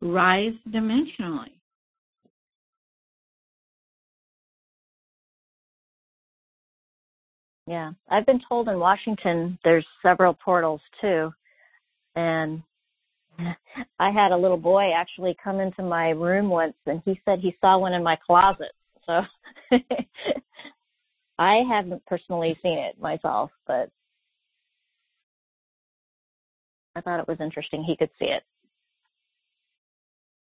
rise 0.00 0.54
dimensionally. 0.70 1.57
Yeah, 7.68 7.92
I've 8.08 8.24
been 8.24 8.40
told 8.48 8.68
in 8.68 8.78
Washington 8.78 9.58
there's 9.62 9.84
several 10.02 10.32
portals 10.32 10.80
too. 11.02 11.30
And 12.16 12.62
I 13.98 14.10
had 14.10 14.32
a 14.32 14.36
little 14.36 14.56
boy 14.56 14.92
actually 14.96 15.36
come 15.44 15.60
into 15.60 15.82
my 15.82 16.08
room 16.08 16.48
once 16.48 16.76
and 16.86 17.02
he 17.04 17.20
said 17.26 17.40
he 17.40 17.54
saw 17.60 17.76
one 17.76 17.92
in 17.92 18.02
my 18.02 18.16
closet. 18.16 18.72
So 19.04 19.20
I 21.38 21.62
haven't 21.68 22.04
personally 22.06 22.58
seen 22.62 22.78
it 22.78 22.98
myself, 22.98 23.50
but 23.66 23.90
I 26.96 27.02
thought 27.02 27.20
it 27.20 27.28
was 27.28 27.36
interesting 27.38 27.84
he 27.84 27.96
could 27.96 28.10
see 28.18 28.30
it. 28.30 28.44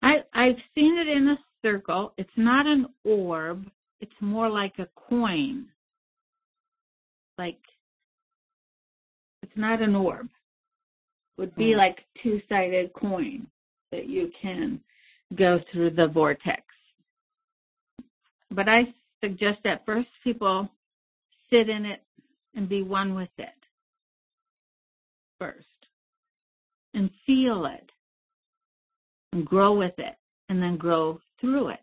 I 0.02 0.24
I've 0.34 0.56
seen 0.74 0.98
it 0.98 1.10
in 1.10 1.28
a 1.28 1.40
circle. 1.62 2.14
It's 2.18 2.30
not 2.38 2.66
an 2.66 2.88
orb. 3.04 3.66
It's 4.00 4.22
more 4.22 4.50
like 4.50 4.80
a 4.80 4.88
coin. 4.96 5.66
Like 7.40 7.58
it's 9.42 9.56
not 9.56 9.82
an 9.82 9.96
orb 9.96 10.28
would 11.38 11.56
be 11.56 11.72
mm. 11.72 11.78
like 11.78 12.00
two-sided 12.22 12.92
coin 12.92 13.48
that 13.94 14.10
you 14.10 14.30
can 14.42 14.78
go 15.36 15.62
through 15.72 15.92
the 15.92 16.08
vortex. 16.08 16.62
But 18.52 18.68
I 18.68 18.94
suggest 19.24 19.60
that 19.64 19.86
first 19.86 20.10
people 20.22 20.68
sit 21.50 21.70
in 21.70 21.86
it 21.86 22.04
and 22.56 22.68
be 22.68 22.84
one 22.84 23.16
with 23.16 23.30
it 23.38 23.48
first 25.40 25.66
and 26.94 27.10
feel 27.26 27.68
it 27.68 27.90
and 29.32 29.46
grow 29.46 29.72
with 29.72 29.98
it 29.98 30.16
and 30.50 30.62
then 30.62 30.76
grow 30.76 31.22
through 31.40 31.70
it. 31.70 31.80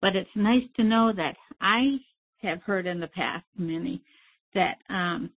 But 0.00 0.14
it's 0.14 0.30
nice 0.36 0.62
to 0.76 0.84
know 0.84 1.12
that 1.16 1.34
I 1.60 1.96
have 2.42 2.62
heard 2.62 2.86
in 2.86 3.00
the 3.00 3.06
past 3.08 3.44
many 3.56 4.02
that 4.54 4.78
um, 4.88 5.30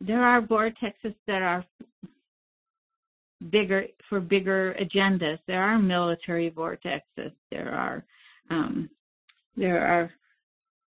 there 0.00 0.22
are 0.22 0.42
vortexes 0.42 1.14
that 1.26 1.42
are 1.42 1.64
bigger 3.50 3.86
for 4.08 4.20
bigger 4.20 4.76
agendas. 4.80 5.38
There 5.46 5.62
are 5.62 5.78
military 5.78 6.50
vortexes. 6.50 7.32
There 7.50 7.72
are 7.72 8.04
um, 8.50 8.88
there 9.56 9.86
are 9.86 10.10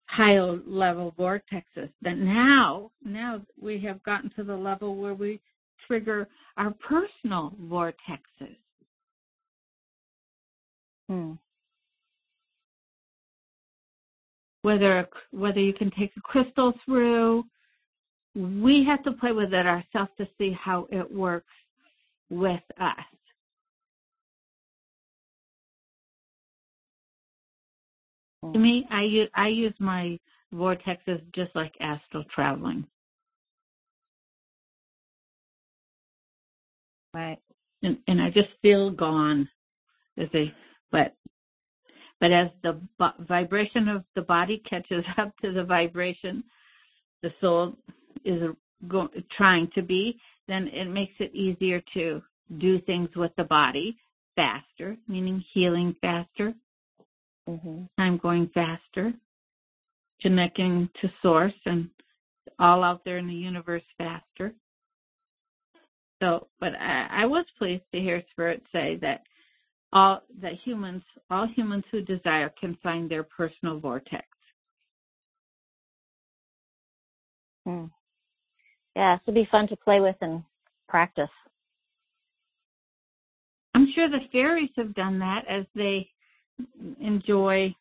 high 0.07 0.38
level 0.40 1.14
vortexes. 1.18 1.90
But 2.03 2.14
now 2.14 2.90
now 3.05 3.40
we 3.61 3.81
have 3.81 4.03
gotten 4.03 4.31
to 4.37 4.44
the 4.44 4.57
level 4.57 4.96
where 4.96 5.14
we 5.14 5.40
trigger 5.87 6.29
our 6.57 6.74
personal 6.88 7.55
vortexes. 7.64 8.57
Hmm. 11.09 11.33
Whether 14.62 15.09
whether 15.31 15.61
you 15.61 15.73
can 15.73 15.90
take 15.92 16.12
a 16.16 16.20
crystal 16.20 16.75
through, 16.85 17.44
we 18.35 18.85
have 18.85 19.03
to 19.05 19.12
play 19.12 19.33
with 19.33 19.53
it 19.55 19.66
ourselves 19.66 20.11
to 20.18 20.29
see 20.38 20.53
how 20.53 20.87
it 20.90 21.11
works 21.11 21.53
with 22.29 22.62
us. 22.81 22.96
To 28.53 28.59
me, 28.59 28.87
I 28.90 29.03
use, 29.03 29.29
I 29.35 29.49
use 29.49 29.75
my 29.79 30.18
vortexes 30.55 31.20
just 31.35 31.55
like 31.55 31.75
astral 31.81 32.25
traveling. 32.35 32.87
Right. 37.12 37.38
And, 37.83 37.99
and 38.09 38.20
I 38.20 38.31
just 38.31 38.49
feel 38.62 38.90
gone 38.90 39.49
as 40.16 40.29
they, 40.33 40.53
but 40.90 41.14
but 42.20 42.33
as 42.33 42.48
the 42.62 42.78
vibration 43.20 43.88
of 43.88 44.04
the 44.14 44.22
body 44.22 44.62
catches 44.68 45.04
up 45.18 45.33
to 45.42 45.52
the 45.52 45.64
vibration, 45.64 46.44
the 47.22 47.33
soul 47.40 47.74
is 48.24 48.42
go, 48.88 49.09
trying 49.37 49.70
to 49.74 49.83
be, 49.83 50.18
then 50.48 50.68
it 50.68 50.87
makes 50.87 51.14
it 51.18 51.35
easier 51.35 51.83
to 51.94 52.22
do 52.59 52.80
things 52.83 53.09
with 53.16 53.33
the 53.37 53.44
body 53.44 53.96
faster, 54.37 54.96
meaning 55.09 55.44
healing 55.52 55.94
faster, 56.00 56.54
mm-hmm. 57.48 57.83
time 57.98 58.18
going 58.18 58.50
faster, 58.52 59.12
connecting 60.20 60.88
to 61.00 61.11
source 61.22 61.54
and 61.66 61.88
all 62.59 62.83
out 62.85 63.02
there 63.04 63.18
in 63.18 63.26
the 63.26 63.35
universe 63.35 63.83
faster. 63.96 64.52
So, 66.22 66.48
but 66.59 66.74
I, 66.74 67.22
I 67.22 67.26
was 67.26 67.46
pleased 67.59 67.85
to 67.92 68.00
hear 68.00 68.22
Spirit 68.30 68.62
say 68.72 68.98
that 69.00 69.22
all 69.92 70.22
that 70.40 70.55
humans, 70.64 71.03
all 71.31 71.46
humans 71.48 71.85
who 71.90 72.00
desire, 72.00 72.53
can 72.61 72.76
find 72.83 73.11
their 73.11 73.24
personal 73.24 73.79
vortex. 73.79 74.26
Hmm. 77.66 77.87
Yeah, 78.96 79.16
this 79.16 79.26
would 79.26 79.35
be 79.35 79.48
fun 79.50 79.68
to 79.68 79.76
play 79.76 80.00
with 80.00 80.16
and 80.20 80.42
practice. 80.88 81.31
I'm 83.74 83.92
sure 83.94 84.09
the 84.09 84.26
fairies 84.33 84.70
have 84.76 84.94
done 84.94 85.18
that 85.20 85.44
as 85.48 85.64
they 85.74 86.09
enjoy 87.00 87.74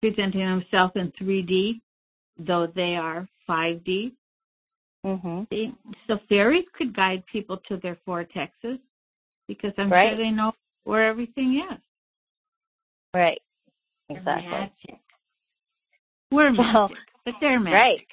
presenting 0.00 0.40
themselves 0.40 0.92
in 0.96 1.12
3D, 1.12 1.80
though 2.38 2.66
they 2.66 2.96
are 2.96 3.28
5D. 3.48 4.12
Mhm. 5.04 5.76
So 6.06 6.18
fairies 6.28 6.68
could 6.72 6.94
guide 6.94 7.24
people 7.26 7.58
to 7.68 7.76
their 7.76 7.96
vortexes 8.06 8.80
because 9.48 9.72
I'm 9.78 9.90
Right. 9.90 10.10
sure 10.10 10.18
they 10.18 10.30
know 10.30 10.52
where 10.84 11.06
everything 11.06 11.64
is. 11.70 11.78
Right. 13.14 13.40
They're 14.08 14.18
Exactly. 14.18 14.50
Magic. 14.50 15.00
We're 16.30 16.52
Well, 16.56 16.88
magic, 16.88 16.96
but 17.24 17.34
they're 17.40 17.58
magic. 17.58 17.74
Right. 17.74 18.06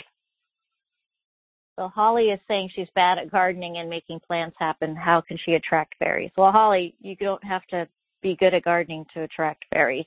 So 1.77 1.89
Holly 1.89 2.29
is 2.29 2.39
saying 2.47 2.69
she's 2.73 2.89
bad 2.95 3.17
at 3.17 3.29
gardening 3.29 3.77
and 3.77 3.89
making 3.89 4.21
plants 4.21 4.55
happen. 4.57 4.95
How 4.95 5.19
can 5.19 5.37
she 5.37 5.55
attract 5.55 5.95
fairies? 5.99 6.31
Well, 6.37 6.51
Holly, 6.51 6.95
you 7.01 7.17
don't 7.17 7.43
have 7.43 7.65
to 7.67 7.87
be 8.21 8.35
good 8.37 8.53
at 8.53 8.63
gardening 8.63 9.05
to 9.13 9.23
attract 9.23 9.65
fairies. 9.73 10.05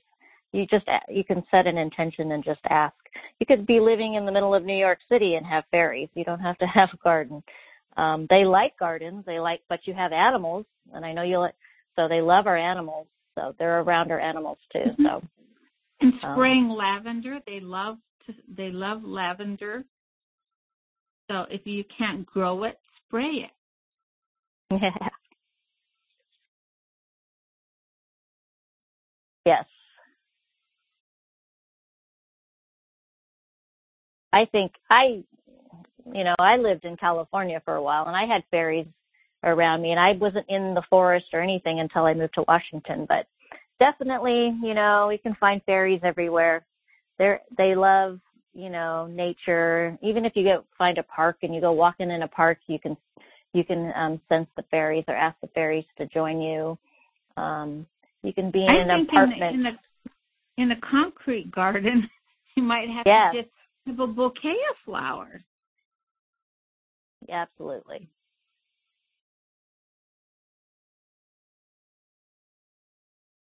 You 0.51 0.65
just 0.65 0.87
you 1.07 1.23
can 1.23 1.43
set 1.51 1.67
an 1.67 1.77
intention 1.77 2.31
and 2.31 2.43
just 2.43 2.61
ask. 2.69 2.95
You 3.39 3.45
could 3.45 3.67
be 3.67 3.79
living 3.79 4.15
in 4.15 4.25
the 4.25 4.31
middle 4.31 4.55
of 4.55 4.65
New 4.65 4.75
York 4.75 4.97
City 5.07 5.35
and 5.35 5.45
have 5.45 5.63
fairies. 5.69 6.09
You 6.15 6.23
don't 6.23 6.39
have 6.39 6.57
to 6.57 6.65
have 6.73 6.89
a 6.91 6.97
garden. 6.97 7.43
Um, 7.99 8.27
they 8.29 8.45
like 8.45 8.77
gardens. 8.77 9.25
They 9.25 9.39
like, 9.39 9.61
but 9.67 9.81
you 9.85 9.93
have 9.93 10.13
animals, 10.13 10.65
and 10.93 11.05
I 11.05 11.11
know 11.11 11.23
you 11.23 11.39
like. 11.39 11.55
So 11.97 12.07
they 12.07 12.21
love 12.21 12.47
our 12.47 12.55
animals. 12.55 13.07
So 13.35 13.53
they're 13.59 13.81
around 13.81 14.11
our 14.11 14.19
animals 14.19 14.57
too. 14.71 14.79
Mhm. 14.97 15.03
So 15.03 15.21
And 16.01 16.13
Um, 16.23 16.33
spraying 16.33 16.69
lavender, 16.69 17.41
they 17.45 17.59
love 17.59 17.97
to, 18.25 18.33
they 18.47 18.71
love 18.71 19.03
lavender. 19.03 19.83
So 21.29 21.41
if 21.49 21.67
you 21.67 21.83
can't 21.85 22.25
grow 22.25 22.63
it, 22.63 22.79
spray 23.05 23.49
it. 23.49 23.51
Yeah. 24.81 25.09
Yes. 29.45 29.65
I 34.31 34.45
think 34.45 34.73
I, 34.89 35.23
you 36.13 36.23
know, 36.23 36.35
I 36.39 36.57
lived 36.57 36.85
in 36.85 36.97
California 36.97 37.61
for 37.65 37.75
a 37.75 37.83
while 37.83 38.05
and 38.07 38.15
I 38.15 38.25
had 38.25 38.43
fairies 38.51 38.87
around 39.43 39.81
me 39.81 39.91
and 39.91 39.99
I 39.99 40.13
wasn't 40.13 40.45
in 40.49 40.73
the 40.73 40.83
forest 40.89 41.27
or 41.33 41.41
anything 41.41 41.79
until 41.79 42.05
I 42.05 42.13
moved 42.13 42.33
to 42.35 42.45
Washington, 42.47 43.05
but 43.07 43.27
definitely, 43.79 44.53
you 44.61 44.73
know, 44.73 45.09
you 45.09 45.19
can 45.19 45.35
find 45.35 45.61
fairies 45.65 46.01
everywhere. 46.03 46.65
They're, 47.17 47.41
they 47.57 47.75
love, 47.75 48.19
you 48.53 48.69
know, 48.69 49.07
nature. 49.07 49.97
Even 50.01 50.25
if 50.25 50.33
you 50.35 50.43
go 50.43 50.63
find 50.77 50.97
a 50.97 51.03
park 51.03 51.37
and 51.43 51.53
you 51.53 51.61
go 51.61 51.71
walking 51.71 52.11
in 52.11 52.23
a 52.23 52.27
park, 52.27 52.59
you 52.67 52.79
can 52.79 52.97
you 53.53 53.63
can 53.63 53.91
um, 53.95 54.21
sense 54.29 54.47
the 54.55 54.63
fairies 54.69 55.03
or 55.07 55.15
ask 55.15 55.35
the 55.41 55.47
fairies 55.47 55.85
to 55.97 56.05
join 56.07 56.39
you. 56.39 56.77
Um, 57.35 57.87
you 58.21 58.31
can 58.31 58.51
be 58.51 58.63
in 58.63 58.69
I 58.69 58.77
an 58.77 58.89
apartment. 58.91 59.55
in 59.55 59.63
the, 59.63 59.69
in 59.69 59.75
the 60.57 60.63
in 60.63 60.71
a 60.71 60.81
concrete 60.81 61.51
garden, 61.51 62.07
you 62.55 62.63
might 62.63 62.89
have 62.89 63.05
Yeah. 63.05 63.31
to 63.31 63.41
just 63.41 63.53
have 63.87 63.99
a 63.99 64.07
bouquet 64.07 64.57
of 64.69 64.75
flowers. 64.85 65.41
Absolutely. 67.27 68.07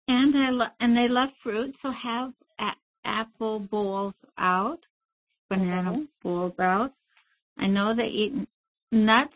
And 0.08 0.36
I 0.38 0.50
lo- 0.52 0.74
and 0.80 0.96
they 0.96 1.08
love 1.10 1.30
fruit, 1.44 1.76
so 1.82 1.92
have 1.92 2.34
a- 2.60 2.76
apple 3.06 3.60
bowls 3.60 4.13
out, 4.38 4.80
banana 5.50 5.92
Mhm. 5.92 6.08
bowls 6.22 6.58
out. 6.60 6.94
I 7.58 7.68
know 7.68 7.94
they 7.94 8.08
eat 8.08 8.48
nuts, 8.92 9.36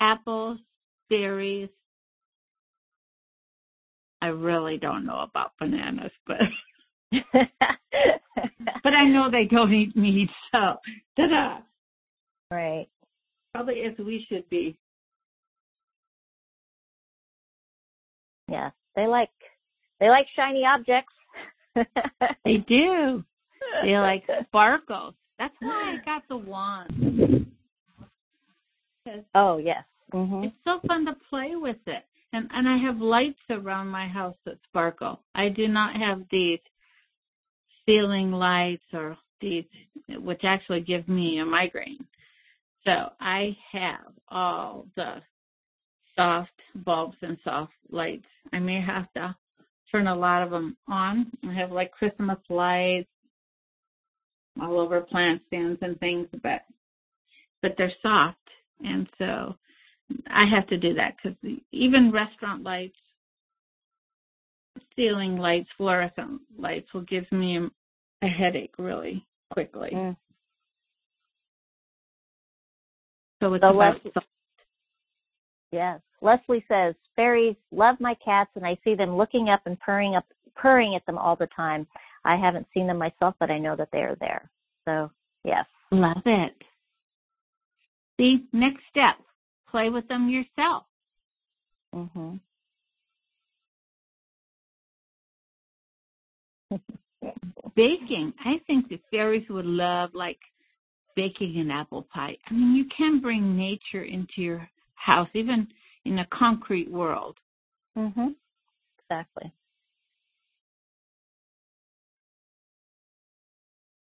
apples, 0.00 0.60
berries. 1.08 1.70
I 4.22 4.28
really 4.28 4.78
don't 4.78 5.04
know 5.04 5.18
about 5.20 5.56
bananas, 5.58 6.12
but 6.26 6.40
but 8.82 8.94
I 8.94 9.04
know 9.06 9.30
they 9.30 9.44
don't 9.46 9.72
eat 9.72 9.94
meat, 9.96 10.30
so 10.52 10.80
ta-da! 11.16 11.60
right. 12.50 12.88
Probably 13.54 13.82
as 13.82 13.96
we 13.98 14.26
should 14.28 14.48
be. 14.50 14.76
Yeah. 18.48 18.70
They 18.96 19.06
like 19.06 19.30
they 20.00 20.08
like 20.08 20.26
shiny 20.34 20.64
objects. 20.64 21.12
They 22.44 22.58
do. 22.58 23.24
They 23.82 23.96
like 23.98 24.24
sparkles. 24.48 25.14
That's 25.38 25.54
why 25.60 25.96
I 25.98 26.04
got 26.04 26.22
the 26.28 26.36
wand. 26.36 27.46
Oh 29.34 29.58
yes. 29.58 29.84
Mhm. 30.12 30.46
It's 30.46 30.56
so 30.64 30.80
fun 30.86 31.06
to 31.06 31.16
play 31.30 31.52
with 31.54 31.78
it. 31.86 32.04
And 32.32 32.48
and 32.52 32.68
I 32.68 32.76
have 32.78 32.98
lights 32.98 33.40
around 33.50 33.88
my 33.88 34.06
house 34.06 34.36
that 34.44 34.58
sparkle. 34.68 35.20
I 35.34 35.48
do 35.48 35.68
not 35.68 35.96
have 35.96 36.22
these 36.30 36.60
ceiling 37.86 38.32
lights 38.32 38.84
or 38.92 39.16
these 39.40 39.64
which 40.08 40.40
actually 40.44 40.80
give 40.80 41.08
me 41.08 41.38
a 41.38 41.44
migraine. 41.44 42.04
So 42.86 43.10
I 43.20 43.56
have 43.72 44.12
all 44.28 44.86
the 44.96 45.16
soft 46.16 46.50
bulbs 46.74 47.16
and 47.22 47.38
soft 47.44 47.72
lights. 47.90 48.26
I 48.52 48.58
may 48.58 48.80
have 48.80 49.12
to 49.14 49.34
turn 49.90 50.06
a 50.06 50.14
lot 50.14 50.42
of 50.42 50.50
them 50.50 50.76
on. 50.88 51.30
I 51.48 51.54
have 51.54 51.72
like 51.72 51.92
Christmas 51.92 52.38
lights 52.48 53.08
all 54.60 54.78
over 54.78 55.00
plant 55.00 55.42
stands 55.48 55.78
and 55.82 55.98
things, 56.00 56.28
but 56.42 56.62
but 57.62 57.74
they're 57.78 57.92
soft, 58.02 58.36
and 58.84 59.08
so 59.18 59.56
I 60.30 60.44
have 60.46 60.66
to 60.68 60.76
do 60.76 60.94
that 60.94 61.14
because 61.16 61.36
even 61.72 62.12
restaurant 62.12 62.62
lights, 62.62 62.96
ceiling 64.94 65.38
lights, 65.38 65.68
fluorescent 65.76 66.42
lights 66.58 66.92
will 66.92 67.02
give 67.02 67.30
me 67.32 67.58
a, 68.22 68.26
headache 68.26 68.74
really 68.78 69.24
quickly. 69.52 69.90
Mm. 69.92 70.16
So 73.44 73.52
it's 73.52 73.62
So 73.62 73.68
about 73.78 74.02
let's- 74.04 74.26
Yes. 75.70 76.00
Leslie 76.22 76.64
says, 76.66 76.94
Fairies 77.14 77.56
love 77.72 78.00
my 78.00 78.14
cats 78.14 78.50
and 78.54 78.66
I 78.66 78.76
see 78.76 78.94
them 78.94 79.18
looking 79.18 79.50
up 79.50 79.66
and 79.66 79.78
purring 79.80 80.16
up 80.16 80.24
purring 80.54 80.94
at 80.94 81.04
them 81.04 81.18
all 81.18 81.36
the 81.36 81.48
time. 81.48 81.86
I 82.24 82.36
haven't 82.36 82.66
seen 82.72 82.86
them 82.86 82.96
myself, 82.96 83.34
but 83.38 83.50
I 83.50 83.58
know 83.58 83.76
that 83.76 83.90
they 83.90 84.00
are 84.00 84.14
there. 84.14 84.50
So 84.86 85.10
yes. 85.44 85.66
Love 85.90 86.22
it. 86.24 86.56
See, 88.18 88.46
next 88.52 88.82
step, 88.88 89.16
play 89.68 89.90
with 89.90 90.08
them 90.08 90.30
yourself. 90.30 90.86
Mhm. 91.94 92.40
Baking, 97.74 98.32
I 98.42 98.58
think 98.60 98.88
the 98.88 98.96
fairies 99.10 99.46
would 99.50 99.66
love 99.66 100.14
like 100.14 100.40
baking 101.16 101.58
an 101.58 101.70
apple 101.70 102.06
pie. 102.12 102.36
I 102.48 102.52
mean, 102.52 102.74
you 102.74 102.86
can 102.96 103.20
bring 103.20 103.56
nature 103.56 104.04
into 104.04 104.42
your 104.42 104.68
house, 104.94 105.28
even 105.34 105.68
in 106.04 106.18
a 106.18 106.26
concrete 106.26 106.90
world. 106.90 107.36
Mm-hmm. 107.96 108.28
Exactly. 108.98 109.52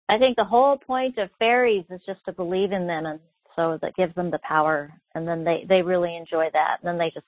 I 0.09 0.19
think 0.19 0.37
the 0.37 0.45
whole 0.45 0.77
point 0.77 1.19
of 1.19 1.31
fairies 1.39 1.85
is 1.91 2.01
just 2.07 2.25
to 2.27 2.33
believe 2.33 2.73
in 2.73 2.87
them 2.87 3.07
and 3.07 3.21
so 3.57 3.79
that 3.83 3.97
gives 3.97 4.15
them 4.15 4.31
the 4.31 4.39
power 4.47 4.93
and 5.15 5.27
then 5.27 5.43
they 5.43 5.65
they 5.69 5.83
really 5.83 6.17
enjoy 6.17 6.49
that. 6.53 6.77
And 6.81 6.89
then 6.89 6.99
they 6.99 7.11
just 7.11 7.27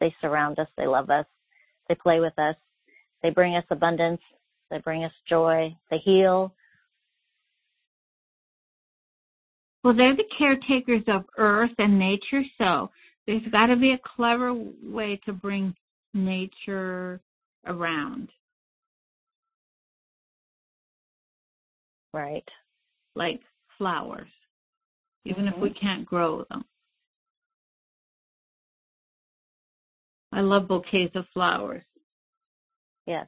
they 0.00 0.14
surround 0.20 0.58
us, 0.58 0.68
they 0.76 0.86
love 0.86 1.10
us, 1.10 1.26
they 1.88 1.94
play 1.94 2.20
with 2.20 2.36
us, 2.38 2.56
they 3.22 3.30
bring 3.30 3.56
us 3.56 3.64
abundance, 3.70 4.20
they 4.70 4.78
bring 4.78 5.04
us 5.04 5.12
joy, 5.28 5.74
they 5.90 5.98
heal. 5.98 6.52
Well, 9.82 9.94
they're 9.94 10.16
the 10.16 10.24
caretakers 10.38 11.02
of 11.08 11.24
earth 11.38 11.72
and 11.78 11.98
nature, 11.98 12.42
so 12.58 12.90
there's 13.26 13.42
got 13.50 13.66
to 13.66 13.76
be 13.76 13.92
a 13.92 14.00
clever 14.16 14.54
way 14.54 15.20
to 15.24 15.32
bring 15.32 15.74
nature 16.14 17.20
around, 17.66 18.28
Right. 22.12 22.48
like 23.14 23.40
flowers, 23.78 24.28
even 25.24 25.48
if 25.48 25.56
we 25.56 25.70
mm-hmm. 25.70 25.86
can't 25.86 26.06
grow 26.06 26.44
them. 26.50 26.64
I 30.32 30.40
love 30.40 30.68
bouquets 30.68 31.14
of 31.16 31.26
flowers. 31.34 31.84
Yes. 33.06 33.26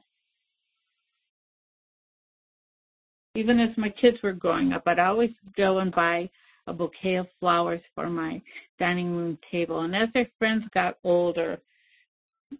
even 3.35 3.59
as 3.59 3.69
my 3.77 3.89
kids 3.89 4.17
were 4.23 4.33
growing 4.33 4.73
up, 4.73 4.83
I'd 4.85 4.99
always 4.99 5.31
go 5.55 5.79
and 5.79 5.93
buy 5.93 6.29
a 6.67 6.73
bouquet 6.73 7.15
of 7.15 7.27
flowers 7.39 7.81
for 7.93 8.09
my 8.09 8.41
dining 8.79 9.15
room 9.15 9.37
table. 9.51 9.81
And 9.81 9.95
as 9.95 10.09
their 10.13 10.27
friends 10.39 10.63
got 10.73 10.97
older 11.03 11.59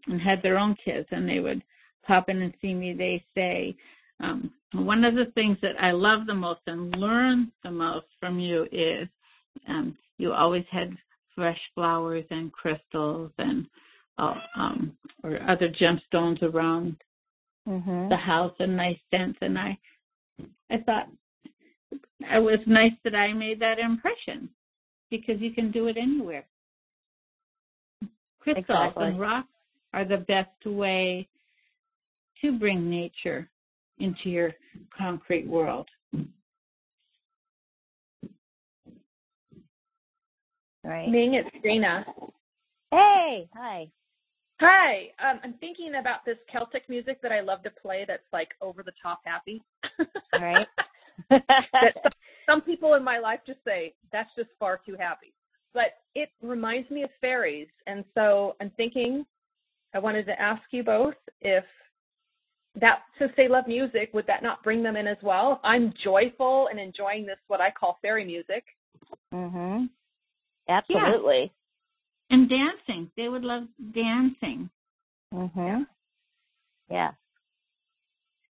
and 0.07 0.21
had 0.21 0.41
their 0.41 0.57
own 0.57 0.75
kids, 0.83 1.07
and 1.11 1.27
they 1.27 1.39
would 1.39 1.63
pop 2.05 2.29
in 2.29 2.41
and 2.41 2.53
see 2.61 2.73
me, 2.73 2.93
they 2.93 3.23
say, 3.35 3.75
um, 4.19 4.51
one 4.73 5.03
of 5.03 5.15
the 5.15 5.31
things 5.35 5.57
that 5.61 5.81
I 5.81 5.91
love 5.91 6.25
the 6.25 6.33
most 6.33 6.61
and 6.67 6.95
learn 6.95 7.51
the 7.63 7.71
most 7.71 8.07
from 8.19 8.39
you 8.39 8.67
is 8.71 9.07
um, 9.67 9.97
you 10.17 10.33
always 10.33 10.65
had 10.71 10.95
fresh 11.33 11.59
flowers 11.73 12.25
and 12.29 12.51
crystals 12.51 13.31
and 13.37 13.67
uh, 14.17 14.35
um, 14.55 14.95
or 15.23 15.41
other 15.49 15.69
gemstones 15.69 16.41
around 16.41 16.95
Mhm. 17.67 18.09
the 18.09 18.15
house 18.15 18.55
and 18.59 18.77
nice 18.77 18.99
scents. 19.09 19.37
And 19.41 19.57
I, 19.57 19.77
I 20.69 20.77
thought 20.77 21.09
it 21.91 22.41
was 22.41 22.59
nice 22.65 22.93
that 23.03 23.15
I 23.15 23.33
made 23.33 23.59
that 23.61 23.79
impression 23.79 24.49
because 25.09 25.39
you 25.39 25.51
can 25.51 25.71
do 25.71 25.87
it 25.87 25.97
anywhere. 25.97 26.45
Crystals 28.39 28.65
Exactly. 28.69 29.05
and 29.05 29.19
rocks 29.19 29.47
are 29.93 30.05
the 30.05 30.17
best 30.17 30.65
way 30.65 31.27
to 32.41 32.51
bring 32.59 32.89
nature 32.89 33.49
into 33.99 34.29
your 34.29 34.51
concrete 34.95 35.47
world. 35.47 35.87
Right. 40.83 41.09
Ming, 41.09 41.33
it's 41.33 41.49
Dana. 41.63 42.05
Hey, 42.91 43.49
hi. 43.55 43.87
Hi. 44.59 45.11
Um, 45.19 45.39
I'm 45.43 45.53
thinking 45.59 45.95
about 45.99 46.23
this 46.25 46.37
Celtic 46.51 46.87
music 46.87 47.21
that 47.21 47.31
I 47.31 47.41
love 47.41 47.63
to 47.63 47.71
play 47.71 48.05
that's 48.07 48.21
like 48.31 48.49
over 48.61 48.83
the 48.83 48.93
top 49.01 49.21
happy. 49.25 49.63
All 50.33 50.41
right. 50.41 50.67
that 51.29 51.43
some, 52.03 52.11
some 52.45 52.61
people 52.61 52.93
in 52.95 53.03
my 53.03 53.19
life 53.19 53.39
just 53.45 53.59
say, 53.65 53.93
that's 54.11 54.29
just 54.35 54.49
far 54.59 54.79
too 54.85 54.95
happy. 54.99 55.33
But 55.73 55.97
it 56.13 56.29
reminds 56.41 56.89
me 56.89 57.03
of 57.03 57.09
fairies. 57.19 57.67
And 57.87 58.05
so 58.13 58.55
I'm 58.61 58.71
thinking, 58.71 59.25
I 59.93 59.99
wanted 59.99 60.25
to 60.27 60.41
ask 60.41 60.61
you 60.71 60.83
both 60.83 61.15
if 61.41 61.63
that, 62.79 62.99
since 63.19 63.31
they 63.37 63.47
love 63.47 63.67
music, 63.67 64.09
would 64.13 64.27
that 64.27 64.43
not 64.43 64.63
bring 64.63 64.83
them 64.83 64.95
in 64.95 65.07
as 65.07 65.17
well? 65.21 65.59
I'm 65.63 65.93
joyful 66.03 66.67
and 66.69 66.79
enjoying 66.79 67.25
this, 67.25 67.37
what 67.47 67.61
I 67.61 67.71
call 67.71 67.97
fairy 68.01 68.25
music. 68.25 68.63
mhm. 69.33 69.89
Absolutely. 70.67 71.51
And 72.31 72.49
dancing. 72.49 73.11
They 73.15 73.29
would 73.29 73.43
love 73.43 73.67
dancing. 73.93 74.69
Mhm. 75.33 75.85
Yeah. 76.89 77.11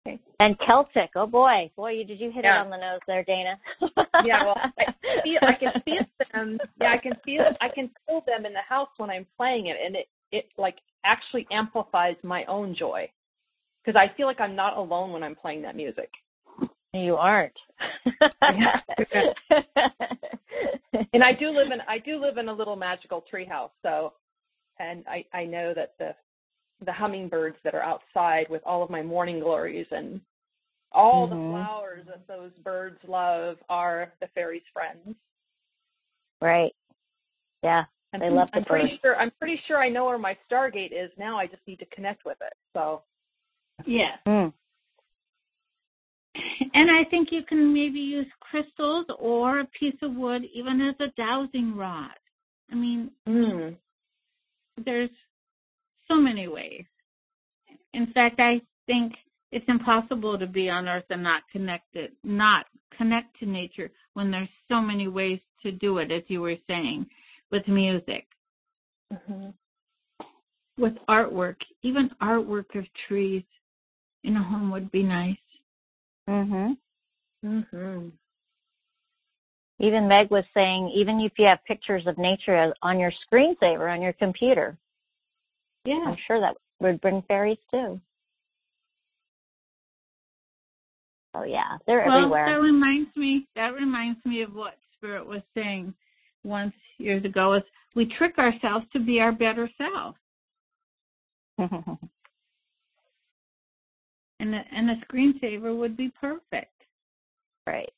Okay. 0.07 0.19
And 0.41 0.57
Celtic. 0.67 1.11
Oh 1.15 1.27
boy, 1.27 1.71
boy, 1.77 1.91
you 1.93 2.05
did 2.05 2.19
you 2.21 2.31
hit 2.31 2.45
Yeah. 2.45 2.61
it 2.61 2.65
on 2.65 2.71
the 2.71 2.77
nose 2.77 3.01
there, 3.07 3.23
Dana? 3.25 3.59
Yeah, 4.25 4.45
well, 4.45 4.57
I 4.59 4.95
feel, 5.25 5.39
I 5.43 5.55
can 5.55 5.73
feel 5.85 6.05
them. 6.33 6.59
Yeah, 6.81 6.93
I 6.93 6.99
can 6.99 7.13
feel 7.25 7.45
I 7.61 7.69
can 7.69 7.91
feel 8.07 8.23
them 8.27 8.45
in 8.47 8.53
the 8.53 8.61
house 8.69 8.89
when 8.99 9.11
I'm 9.11 9.27
playing 9.37 9.67
it, 9.67 9.77
and 9.85 9.97
it 9.97 10.09
it 10.33 10.49
like 10.59 10.77
actually 11.05 11.47
amplifies 11.51 12.17
my 12.23 12.45
own 12.45 12.75
joy 12.75 13.11
because 13.85 13.99
I 13.99 14.15
feel 14.17 14.27
like 14.27 14.41
I'm 14.41 14.55
not 14.57 14.77
alone 14.77 15.13
when 15.13 15.23
I'm 15.23 15.35
playing 15.35 15.63
that 15.63 15.77
music. 15.77 16.11
you 16.93 17.17
aren't. 17.17 17.59
And 21.15 21.23
I 21.23 21.33
do 21.33 21.49
live 21.51 21.71
in 21.73 21.81
I 21.89 21.99
do 21.99 22.21
live 22.21 22.39
in 22.39 22.49
a 22.49 22.53
little 22.53 22.77
magical 22.77 23.25
treehouse, 23.33 23.71
so 23.83 24.13
and 24.79 25.05
I 25.09 25.25
I 25.33 25.45
know 25.45 25.73
that 25.75 25.93
the 25.99 26.15
the 26.85 26.93
hummingbirds 26.93 27.57
that 27.65 27.75
are 27.75 27.83
outside 27.83 28.49
with 28.49 28.63
all 28.65 28.83
of 28.83 28.91
my 28.91 29.03
morning 29.03 29.41
glories 29.41 29.87
and 29.91 30.21
all 30.93 31.27
Mhm. 31.27 31.31
the 31.31 31.51
flowers 31.51 32.07
that 32.07 32.27
those 32.27 32.53
birds 32.59 33.03
love 33.05 33.63
are 33.69 34.13
the 34.21 34.29
fairies' 34.29 34.67
friends. 34.73 35.17
right. 36.41 36.75
Yeah. 37.63 37.85
I'm, 38.13 38.19
They 38.21 38.31
love 38.31 38.51
the 38.51 38.57
I'm 38.57 38.65
pretty 38.65 38.99
sure. 38.99 39.17
I'm 39.17 39.31
pretty 39.31 39.57
sure 39.69 39.79
I 39.79 39.89
know 39.89 40.07
where 40.07 40.19
my 40.19 40.37
Stargate 40.51 40.91
is 40.91 41.17
now. 41.17 41.39
I 41.39 41.47
just 41.47 41.65
need 41.69 41.79
to 41.79 41.87
connect 41.87 42.25
with 42.25 42.41
it. 42.43 42.53
So 42.73 43.05
Yes. 43.87 44.19
Mm. 44.27 44.53
And 46.75 46.91
I 46.91 47.05
think 47.05 47.31
you 47.31 47.43
can 47.43 47.73
maybe 47.73 48.01
use 48.01 48.27
crystals 48.41 49.07
or 49.19 49.61
a 49.61 49.67
piece 49.67 50.01
of 50.03 50.15
wood 50.15 50.45
even 50.53 50.81
as 50.81 50.95
a 51.01 51.09
dowsing 51.17 51.77
rod. 51.77 52.19
I 52.71 52.75
mean, 52.75 53.11
mm. 53.29 53.77
there's 54.85 55.11
so 56.13 56.21
many 56.21 56.49
ways. 56.49 56.85
In 57.95 58.07
fact, 58.13 58.41
I 58.41 58.61
think 58.87 59.15
it's 59.51 59.65
impossible 59.69 60.39
to 60.39 60.47
be 60.47 60.69
on 60.69 60.89
earth 60.89 61.05
and 61.11 61.23
not 61.23 61.43
connected, 61.51 62.13
not 62.25 62.67
connect 62.97 63.39
to 63.41 63.47
nature 63.47 63.91
when 64.15 64.31
there's 64.31 64.49
so 64.69 64.81
many 64.81 65.09
ways 65.09 65.41
to 65.63 65.73
do 65.73 65.99
it, 65.99 66.11
as 66.11 66.23
you 66.29 66.41
were 66.41 66.57
saying, 66.67 67.07
with 67.51 67.67
music, 67.69 68.27
hmm 69.27 69.51
with 70.79 70.95
artwork, 71.07 71.57
even 71.83 72.09
artwork 72.23 72.75
of 72.75 72.87
trees 73.07 73.45
in 74.25 74.37
a 74.37 74.43
home 74.43 74.71
would 74.71 74.91
be 74.91 75.03
nice. 75.03 75.37
Mhm. 76.27 76.79
hmm 77.43 78.09
Even 79.79 80.09
Meg 80.09 80.31
was 80.31 80.45
saying, 80.55 80.89
even 80.95 81.21
if 81.21 81.39
you 81.39 81.45
have 81.45 81.63
pictures 81.67 82.07
of 82.07 82.17
nature 82.17 82.73
on 82.81 82.99
your 82.99 83.13
screensaver 83.13 83.93
on 83.93 84.01
your 84.01 84.15
computer, 84.15 84.79
Yeah. 85.85 86.05
I'm 86.07 86.17
sure 86.27 86.41
that 86.41 86.57
would 86.81 87.01
bring 87.01 87.23
fairies 87.29 87.59
too. 87.71 88.01
Oh 91.35 91.45
yeah, 91.45 91.79
they're 91.87 92.05
Well, 92.07 92.19
everywhere. 92.19 92.47
that 92.47 92.61
reminds 92.61 93.15
me. 93.17 93.47
That 93.57 93.75
reminds 93.75 94.25
me 94.25 94.43
of 94.43 94.55
what 94.55 94.77
Spirit 94.97 95.27
was 95.27 95.41
saying 95.55 95.95
once 96.45 96.75
years 96.99 97.25
ago. 97.25 97.55
Is 97.55 97.63
we 97.95 98.05
trick 98.19 98.37
ourselves 98.39 98.85
to 98.93 99.01
be 99.01 99.19
our 99.21 99.33
better 99.33 99.69
self, 99.79 100.15
and 101.59 101.75
a, 104.41 104.63
and 104.73 104.91
a 104.91 104.97
screensaver 105.11 105.77
would 105.77 105.97
be 105.97 106.11
perfect. 106.21 106.73
right. 107.67 107.93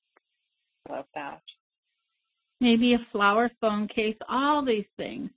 Love 0.89 1.07
that. 1.15 1.43
Maybe 2.61 2.95
a 2.95 3.07
flower 3.11 3.51
phone 3.61 3.89
case. 3.89 4.17
All 4.29 4.65
these 4.65 4.85
things. 4.97 5.31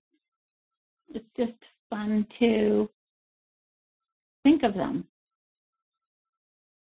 It's 1.14 1.26
just 1.38 1.54
fun 1.90 2.26
to 2.40 2.90
think 4.44 4.64
of 4.64 4.74
them. 4.74 5.06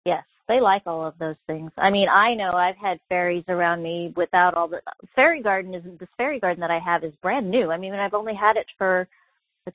Yes, 0.06 0.24
they 0.48 0.60
like 0.60 0.84
all 0.86 1.06
of 1.06 1.18
those 1.20 1.36
things. 1.48 1.72
I 1.78 1.90
mean, 1.90 2.08
I 2.10 2.34
know 2.34 2.52
I've 2.52 2.78
had 2.78 3.00
fairies 3.10 3.44
around 3.48 3.84
me 3.84 4.14
without 4.16 4.54
all 4.54 4.68
the 4.68 4.82
fairy 5.16 5.42
garden 5.42 5.74
is 5.74 5.84
this 6.00 6.10
fairy 6.18 6.40
garden 6.40 6.62
that 6.62 6.72
I 6.72 6.80
have 6.80 7.04
is 7.04 7.14
brand 7.22 7.50
new. 7.50 7.72
I 7.72 7.78
mean, 7.78 7.94
I've 7.94 8.14
only 8.14 8.34
had 8.34 8.58
it 8.58 8.68
for 8.78 9.08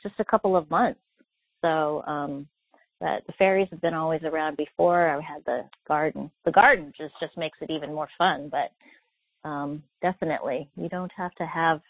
just 0.03 0.15
a 0.19 0.25
couple 0.25 0.57
of 0.57 0.69
months. 0.71 1.01
So, 1.63 2.03
um 2.07 2.49
but 3.01 3.27
the 3.27 3.33
fairies 3.35 3.69
have 3.71 3.83
been 3.83 3.93
always 3.93 4.23
around 4.23 4.57
before 4.57 5.09
I 5.11 5.21
had 5.21 5.45
the 5.45 5.69
garden. 5.87 6.31
The 6.45 6.53
garden 6.53 6.93
just 6.97 7.15
just 7.21 7.37
makes 7.37 7.59
it 7.61 7.71
even 7.71 7.93
more 7.93 8.09
fun, 8.17 8.51
but 8.51 8.71
um 9.49 9.83
definitely 10.01 10.69
you 10.77 10.89
don't 10.89 11.13
have 11.17 11.35
to 11.35 11.47
have 11.47 11.81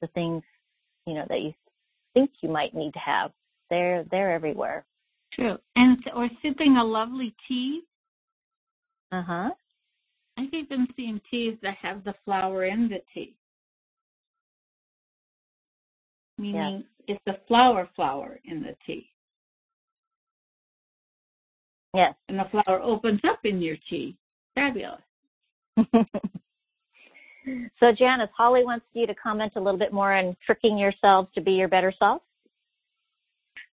the 0.00 0.06
things, 0.08 0.42
you 1.06 1.14
know, 1.14 1.26
that 1.28 1.40
you 1.42 1.52
think 2.14 2.30
you 2.40 2.48
might 2.48 2.74
need 2.74 2.92
to 2.92 2.98
have. 2.98 3.32
They're 3.70 4.04
they're 4.10 4.32
everywhere. 4.32 4.84
True. 5.32 5.56
And 5.76 5.98
or 6.14 6.28
sipping 6.42 6.76
a 6.76 6.84
lovely 6.84 7.34
tea. 7.48 7.82
Uh-huh. 9.12 9.50
I've 10.38 10.52
even 10.52 10.86
seen 10.96 11.20
teas 11.30 11.56
that 11.62 11.76
have 11.76 12.04
the 12.04 12.14
flower 12.24 12.64
in 12.64 12.88
the 12.88 13.00
tea. 13.12 13.34
Meaning 16.38 16.84
it's 17.06 17.20
the 17.26 17.38
flower 17.46 17.88
flower 17.94 18.40
in 18.44 18.62
the 18.62 18.74
tea. 18.86 19.08
Yes. 21.94 22.14
And 22.28 22.38
the 22.38 22.46
flower 22.50 22.80
opens 22.80 23.20
up 23.28 23.40
in 23.44 23.60
your 23.60 23.76
tea. 23.88 24.16
Fabulous. 24.54 25.00
so, 27.80 27.92
Janice, 27.92 28.30
Holly 28.36 28.64
wants 28.64 28.86
you 28.92 29.06
to 29.06 29.14
comment 29.14 29.52
a 29.56 29.60
little 29.60 29.78
bit 29.78 29.92
more 29.92 30.14
on 30.14 30.36
tricking 30.44 30.78
yourselves 30.78 31.28
to 31.34 31.40
be 31.40 31.52
your 31.52 31.68
better 31.68 31.92
self. 31.98 32.22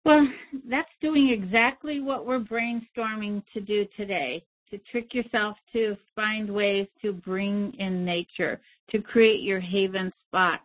Well, 0.04 0.28
that's 0.70 0.90
doing 1.02 1.30
exactly 1.30 2.00
what 2.00 2.28
we're 2.28 2.40
brainstorming 2.40 3.44
to 3.54 3.62
do 3.62 3.88
today 3.98 4.44
to 4.70 4.78
trick 4.92 5.14
yourself 5.14 5.58
to 5.74 5.96
find 6.16 6.50
ways 6.50 6.88
to 7.02 7.14
bring 7.14 7.74
in 7.80 8.04
nature, 8.04 8.60
to 8.92 9.02
create 9.02 9.42
your 9.42 9.60
haven 9.60 10.12
spot, 10.28 10.60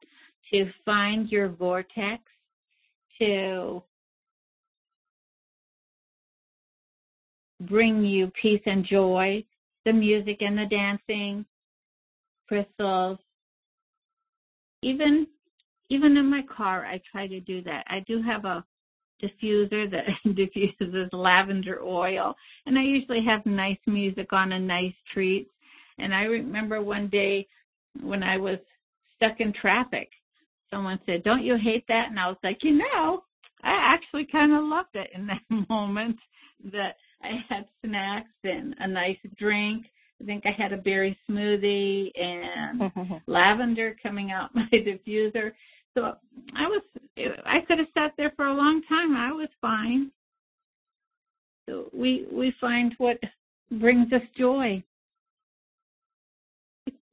to 0.52 0.70
find 0.84 1.30
your 1.30 1.48
vortex, 1.48 2.22
to 3.18 3.82
bring 7.62 8.04
you 8.04 8.30
peace 8.40 8.62
and 8.66 8.84
joy, 8.84 9.44
the 9.84 9.92
music 9.92 10.38
and 10.40 10.58
the 10.58 10.66
dancing, 10.66 11.44
crystals. 12.50 13.18
Even 14.82 15.26
even 15.88 16.16
in 16.16 16.28
my 16.28 16.42
car 16.42 16.84
I 16.84 17.00
try 17.10 17.28
to 17.28 17.40
do 17.40 17.62
that. 17.62 17.84
I 17.88 18.00
do 18.08 18.20
have 18.22 18.44
a 18.44 18.64
diffuser 19.22 19.88
that 19.90 20.06
diffuses 20.34 21.08
lavender 21.12 21.80
oil 21.82 22.34
and 22.66 22.78
I 22.78 22.82
usually 22.82 23.24
have 23.24 23.46
nice 23.46 23.78
music 23.86 24.32
on 24.32 24.52
and 24.52 24.66
nice 24.66 24.94
treats. 25.12 25.50
And 25.98 26.12
I 26.14 26.22
remember 26.22 26.82
one 26.82 27.08
day 27.08 27.46
when 28.02 28.22
I 28.22 28.36
was 28.36 28.58
stuck 29.16 29.40
in 29.40 29.52
traffic, 29.52 30.10
someone 30.70 30.98
said, 31.06 31.22
Don't 31.22 31.44
you 31.44 31.56
hate 31.56 31.84
that? 31.88 32.08
And 32.08 32.18
I 32.18 32.26
was 32.26 32.38
like, 32.42 32.64
You 32.64 32.78
know, 32.78 33.22
I 33.62 33.76
actually 33.94 34.26
kind 34.26 34.52
of 34.52 34.64
loved 34.64 34.94
it 34.94 35.10
in 35.14 35.26
that 35.28 35.42
moment 35.68 36.16
that 36.72 36.96
I 37.22 37.44
had 37.48 37.66
snacks 37.84 38.30
and 38.42 38.74
a 38.80 38.88
nice 38.88 39.18
drink. 39.38 39.86
I 40.20 40.24
think 40.24 40.44
I 40.46 40.50
had 40.50 40.72
a 40.72 40.76
berry 40.76 41.16
smoothie 41.28 42.10
and 42.20 42.80
mm-hmm. 42.80 43.14
lavender 43.26 43.96
coming 44.02 44.30
out 44.30 44.50
my 44.54 44.68
diffuser. 44.72 45.52
So 45.94 46.14
I 46.54 46.66
was, 46.66 46.82
I 47.44 47.60
could 47.66 47.78
have 47.78 47.88
sat 47.94 48.12
there 48.16 48.32
for 48.36 48.46
a 48.46 48.54
long 48.54 48.82
time. 48.88 49.16
I 49.16 49.32
was 49.32 49.48
fine. 49.60 50.10
So 51.68 51.88
we 51.92 52.26
we 52.32 52.52
find 52.60 52.94
what 52.98 53.18
brings 53.70 54.12
us 54.12 54.22
joy. 54.36 54.82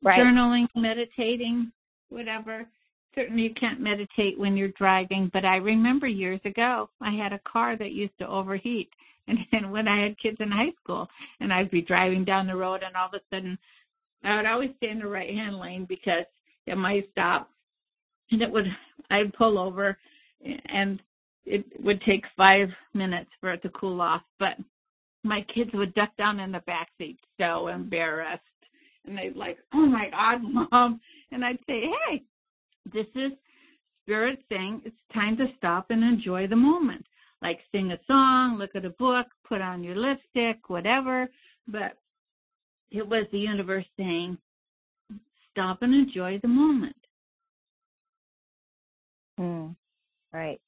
Right. 0.03 0.20
Journaling, 0.20 0.68
meditating, 0.76 1.72
whatever. 2.10 2.68
Certainly, 3.16 3.41
you 3.41 3.53
can't 3.55 3.80
meditate 3.80 4.39
when 4.39 4.55
you're 4.55 4.70
driving, 4.70 5.30
but 5.34 5.43
I 5.43 5.55
remember 5.58 6.08
years 6.08 6.39
ago 6.45 6.89
I 7.01 7.12
had 7.12 7.34
a 7.34 7.41
car 7.51 7.76
that 7.78 7.91
used 7.91 8.18
to 8.20 8.28
overheat, 8.28 8.89
and, 9.28 9.38
and 9.52 9.72
when 9.72 9.88
I 9.88 10.04
had 10.04 10.20
kids 10.20 10.38
in 10.40 10.52
high 10.52 10.72
school, 10.82 11.08
and 11.40 11.54
I'd 11.54 11.72
be 11.72 11.82
driving 11.82 12.26
down 12.26 12.48
the 12.48 12.56
road, 12.56 12.82
and 12.86 12.96
all 12.96 13.08
of 13.08 13.14
a 13.14 13.36
sudden, 13.36 13.58
I 14.24 14.36
would 14.36 14.46
always 14.46 14.72
stay 14.78 14.90
in 14.90 15.00
the 15.00 15.08
right 15.08 15.34
hand 15.34 15.58
lane 15.58 15.86
because 15.88 16.26
it 16.66 16.78
might 16.78 17.10
stop, 17.12 17.50
and 18.32 18.42
it 18.42 18.52
would 18.52 18.66
I'd 19.10 19.34
pull 19.34 19.58
over, 19.58 19.98
and 20.70 21.02
it 21.46 21.66
would 21.82 22.02
take 22.02 22.26
five 22.36 22.70
minutes 22.94 23.30
for 23.40 23.54
it 23.54 23.62
to 23.62 23.70
cool 23.70 24.02
off, 24.02 24.24
but 24.38 24.58
my 25.24 25.46
kids 25.54 25.72
would 25.74 25.94
duck 25.94 26.16
down 26.18 26.40
in 26.40 26.52
the 26.52 26.60
back 26.62 26.90
seat, 26.98 27.20
so 27.40 27.68
embarrassed, 27.68 28.42
and 29.06 29.18
they'd 29.18 29.36
like, 29.36 29.60
"Oh 29.74 29.86
my 29.86 30.10
God, 30.10 30.42
mom!" 30.44 31.00
And 31.32 31.46
I'd 31.46 31.60
say, 31.68 31.90
"Hey, 32.08 32.24
this 32.92 33.08
is 33.16 33.32
spirit 34.08 34.40
saying 34.50 34.82
it's 34.86 34.96
time 35.14 35.36
to 35.36 35.48
stop 35.58 35.88
and 35.90 36.02
enjoy 36.02 36.48
the 36.48 36.56
moment. 36.56 37.06
Like 37.42 37.60
sing 37.72 37.92
a 37.92 38.00
song, 38.08 38.58
look 38.58 38.76
at 38.76 38.86
a 38.86 38.90
book, 38.92 39.28
put 39.48 39.62
on 39.62 39.84
your 39.84 39.96
lipstick, 39.96 40.70
whatever. 40.70 41.28
But 41.68 41.98
it 42.92 43.08
was 43.08 43.26
the 43.32 43.40
universe 43.40 43.86
saying, 43.98 44.38
stop 45.52 45.82
and 45.82 45.94
enjoy 45.94 46.40
the 46.42 46.48
moment. 46.48 46.96
Mm, 49.40 49.76
right. 50.34 50.60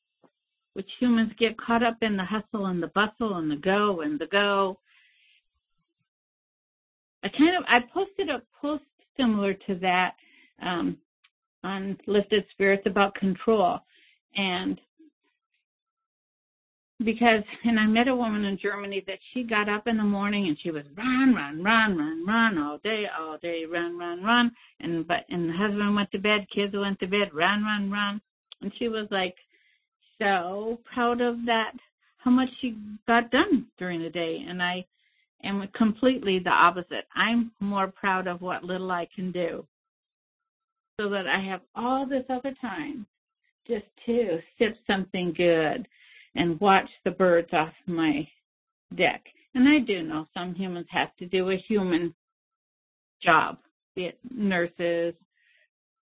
Which 0.74 0.90
humans 1.00 1.32
get 1.40 1.58
caught 1.58 1.84
up 1.84 1.98
in 2.02 2.16
the 2.16 2.24
hustle 2.24 2.68
and 2.68 2.82
the 2.82 2.88
bustle 2.88 3.36
and 3.38 3.50
the 3.50 3.56
go 3.56 4.02
and 4.02 4.20
the 4.20 4.28
go. 4.28 4.80
I 7.24 7.30
kind 7.30 7.58
of 7.58 7.64
I 7.68 7.80
posted 7.94 8.30
a 8.30 8.42
post 8.62 8.84
similar 9.18 9.54
to 9.54 9.76
that 9.76 10.14
um, 10.62 10.98
on 11.64 11.98
lifted 12.08 12.46
spirits 12.52 12.84
about 12.86 13.16
control 13.16 13.80
and 14.36 14.80
because 17.04 17.44
and 17.64 17.80
I 17.80 17.86
met 17.86 18.08
a 18.08 18.16
woman 18.16 18.46
in 18.46 18.58
Germany 18.62 19.04
that 19.08 19.20
she 19.34 19.44
got 19.44 19.70
up 19.70 19.88
in 19.88 19.98
the 19.98 20.04
morning 20.04 20.48
and 20.48 20.58
she 20.62 20.72
was 20.72 20.84
run, 20.98 21.34
run, 21.34 21.64
run, 21.64 21.98
run, 21.98 22.26
run 22.26 22.58
all 22.58 22.78
day, 22.80 23.06
all 23.18 23.38
day, 23.38 23.64
run, 23.66 23.98
run, 23.98 24.24
run 24.24 24.52
and 24.82 25.08
but 25.08 25.26
and 25.30 25.50
the 25.50 25.54
husband 25.54 25.96
went 25.96 26.12
to 26.12 26.20
bed, 26.20 26.46
kids 26.54 26.74
went 26.76 27.00
to 27.00 27.08
bed, 27.08 27.34
run, 27.34 27.64
run, 27.64 27.90
run. 27.90 28.22
And 28.62 28.72
she 28.78 28.90
was 28.90 29.08
like 29.12 29.36
so 30.20 30.80
proud 30.94 31.22
of 31.22 31.46
that 31.46 31.72
how 32.18 32.32
much 32.32 32.50
she 32.60 32.76
got 33.08 33.32
done 33.32 33.66
during 33.78 34.04
the 34.04 34.10
day 34.10 34.46
and 34.48 34.62
I 34.62 34.86
am 35.46 35.66
completely 35.74 36.40
the 36.40 36.50
opposite. 36.50 37.08
I'm 37.16 37.52
more 37.62 37.88
proud 37.88 38.28
of 38.28 38.42
what 38.42 38.66
little 38.66 38.92
I 38.92 39.08
can 39.16 39.32
do 39.32 39.66
so 41.00 41.10
that 41.10 41.28
I 41.28 41.40
have 41.40 41.62
all 41.76 42.06
this 42.06 42.26
other 42.30 42.54
time 42.60 43.06
just 43.66 43.86
to 44.06 44.40
sip 44.58 44.76
something 44.86 45.34
good 45.38 45.88
and 46.40 46.60
watch 46.62 46.90
the 47.04 47.12
birds 47.12 47.50
off 47.52 47.74
my 47.86 48.28
deck. 48.96 49.22
And 49.54 49.68
I 49.68 49.80
do 49.80 50.02
know 50.02 50.26
some 50.34 50.56
humans 50.56 50.88
have 50.90 51.16
to 51.18 51.26
do 51.26 51.52
a 51.52 51.64
human 51.68 52.16
job, 53.22 53.58
be 53.96 54.06
it 54.06 54.20
nurses, 54.32 55.14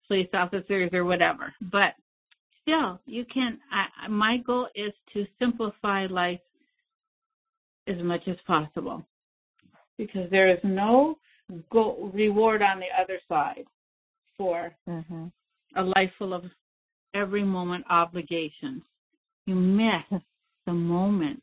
police 0.07 0.29
officers, 0.35 0.91
or 0.93 1.05
whatever. 1.05 1.55
But 1.73 1.95
still, 2.63 3.01
you 3.07 3.25
can. 3.33 3.59
I, 3.73 4.09
my 4.09 4.37
goal 4.39 4.69
is 4.75 4.93
to 5.15 5.27
simplify 5.39 6.07
life 6.07 6.41
as 7.87 7.97
much 8.03 8.29
as 8.29 8.37
possible 8.47 9.03
because 9.97 10.31
there 10.31 10.51
is 10.51 10.59
no 10.63 11.17
go- 11.71 12.11
reward 12.13 12.61
on 12.61 12.81
the 12.81 13.03
other 13.03 13.19
side 13.29 13.65
for 14.37 14.75
mm-hmm. 14.87 15.27
a 15.77 15.83
life 15.83 16.11
full 16.19 16.35
of 16.35 16.45
every 17.15 17.43
moment 17.43 17.85
obligations. 17.89 18.83
You 19.49 19.55
miss 19.55 20.21
the 20.67 20.75
moment. 20.75 21.43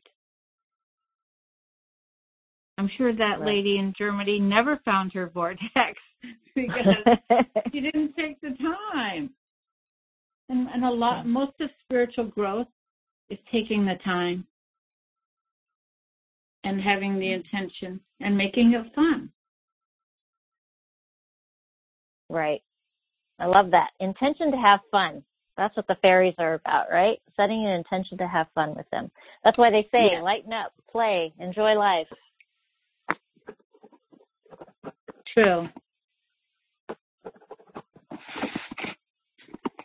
I'm 2.78 2.88
sure 2.96 3.12
that 3.12 3.40
right. 3.40 3.46
lady 3.46 3.78
in 3.78 3.92
Germany 3.98 4.38
never 4.38 4.80
found 4.84 5.12
her 5.14 5.28
vortex 5.28 5.98
because 6.54 6.94
she 7.72 7.80
didn't 7.80 8.14
take 8.16 8.40
the 8.42 8.54
time. 8.62 9.30
And, 10.48 10.68
and 10.68 10.84
a 10.84 10.90
lot, 10.90 11.26
most 11.26 11.54
of 11.58 11.68
spiritual 11.82 12.26
growth 12.26 12.68
is 13.28 13.40
taking 13.50 13.84
the 13.84 13.96
time 14.04 14.46
and 16.62 16.80
having 16.80 17.18
the 17.18 17.26
mm-hmm. 17.26 17.44
intention 17.56 17.98
and 18.20 18.38
making 18.38 18.74
it 18.74 18.86
fun. 18.94 19.30
Right. 22.30 22.62
I 23.40 23.46
love 23.46 23.72
that. 23.72 23.90
Intention 23.98 24.52
to 24.52 24.58
have 24.58 24.78
fun. 24.92 25.24
That's 25.56 25.76
what 25.76 25.86
the 25.86 25.96
fairies 26.02 26.34
are 26.38 26.54
about, 26.54 26.86
right? 26.90 27.18
Setting 27.36 27.64
an 27.64 27.72
intention 27.72 28.18
to 28.18 28.28
have 28.28 28.46
fun 28.54 28.74
with 28.74 28.88
them. 28.90 29.10
That's 29.42 29.56
why 29.56 29.70
they 29.70 29.88
say, 29.90 30.10
yeah. 30.12 30.20
lighten 30.20 30.52
up, 30.52 30.72
play, 30.90 31.32
enjoy 31.38 31.74
life. 31.74 32.08
True. 35.32 35.68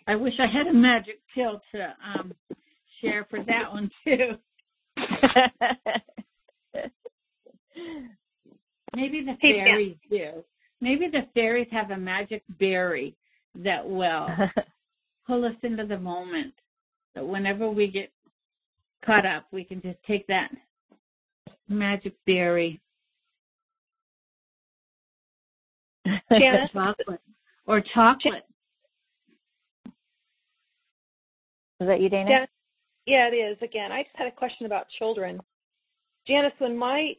I 0.07 0.15
wish 0.15 0.33
I 0.39 0.47
had 0.47 0.67
a 0.67 0.73
magic 0.73 1.19
pill 1.33 1.61
to 1.73 1.95
um, 2.05 2.33
share 2.99 3.25
for 3.29 3.43
that 3.43 3.71
one 3.71 3.89
too. 4.03 4.35
Maybe 8.93 9.23
the 9.23 9.37
fairies 9.41 9.95
do. 10.09 10.43
Maybe 10.81 11.07
the 11.07 11.27
fairies 11.33 11.67
have 11.71 11.91
a 11.91 11.97
magic 11.97 12.43
berry 12.59 13.15
that 13.55 13.87
will 13.87 14.27
pull 15.31 15.45
us 15.45 15.55
into 15.63 15.85
the 15.85 15.97
moment. 15.97 16.53
That 17.15 17.25
whenever 17.25 17.69
we 17.69 17.87
get 17.87 18.11
caught 19.05 19.25
up, 19.25 19.45
we 19.53 19.63
can 19.63 19.81
just 19.81 19.97
take 20.05 20.27
that 20.27 20.49
magic 21.69 22.13
berry. 22.25 22.81
Janice? 26.29 26.69
chocolate. 26.73 27.21
Or 27.65 27.81
chocolate. 27.93 28.45
Is 31.79 31.87
that 31.87 32.01
you, 32.01 32.09
Dana? 32.09 32.29
Janice, 32.29 32.49
yeah, 33.05 33.29
it 33.31 33.35
is. 33.35 33.57
Again, 33.61 33.93
I 33.93 34.03
just 34.03 34.15
had 34.15 34.27
a 34.27 34.31
question 34.31 34.65
about 34.65 34.87
children. 34.99 35.39
Janice, 36.27 36.51
when 36.57 36.77
my 36.77 37.13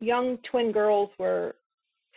young 0.00 0.38
twin 0.50 0.72
girls 0.72 1.10
were 1.18 1.56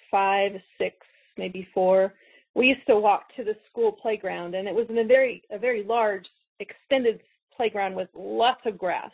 five, 0.10 0.54
six, 0.78 0.96
maybe 1.38 1.68
four, 1.74 2.14
we 2.56 2.68
used 2.68 2.86
to 2.88 3.00
walk 3.00 3.34
to 3.36 3.44
the 3.44 3.56
school 3.70 3.92
playground, 3.92 4.56
and 4.56 4.68
it 4.68 4.76
was 4.76 4.88
in 4.90 4.98
a 4.98 5.06
very 5.06 5.44
a 5.52 5.58
very 5.58 5.84
large, 5.84 6.26
extended 6.60 7.22
playground 7.56 7.96
with 7.96 8.10
lots 8.14 8.62
of 8.66 8.78
grass. 8.78 9.12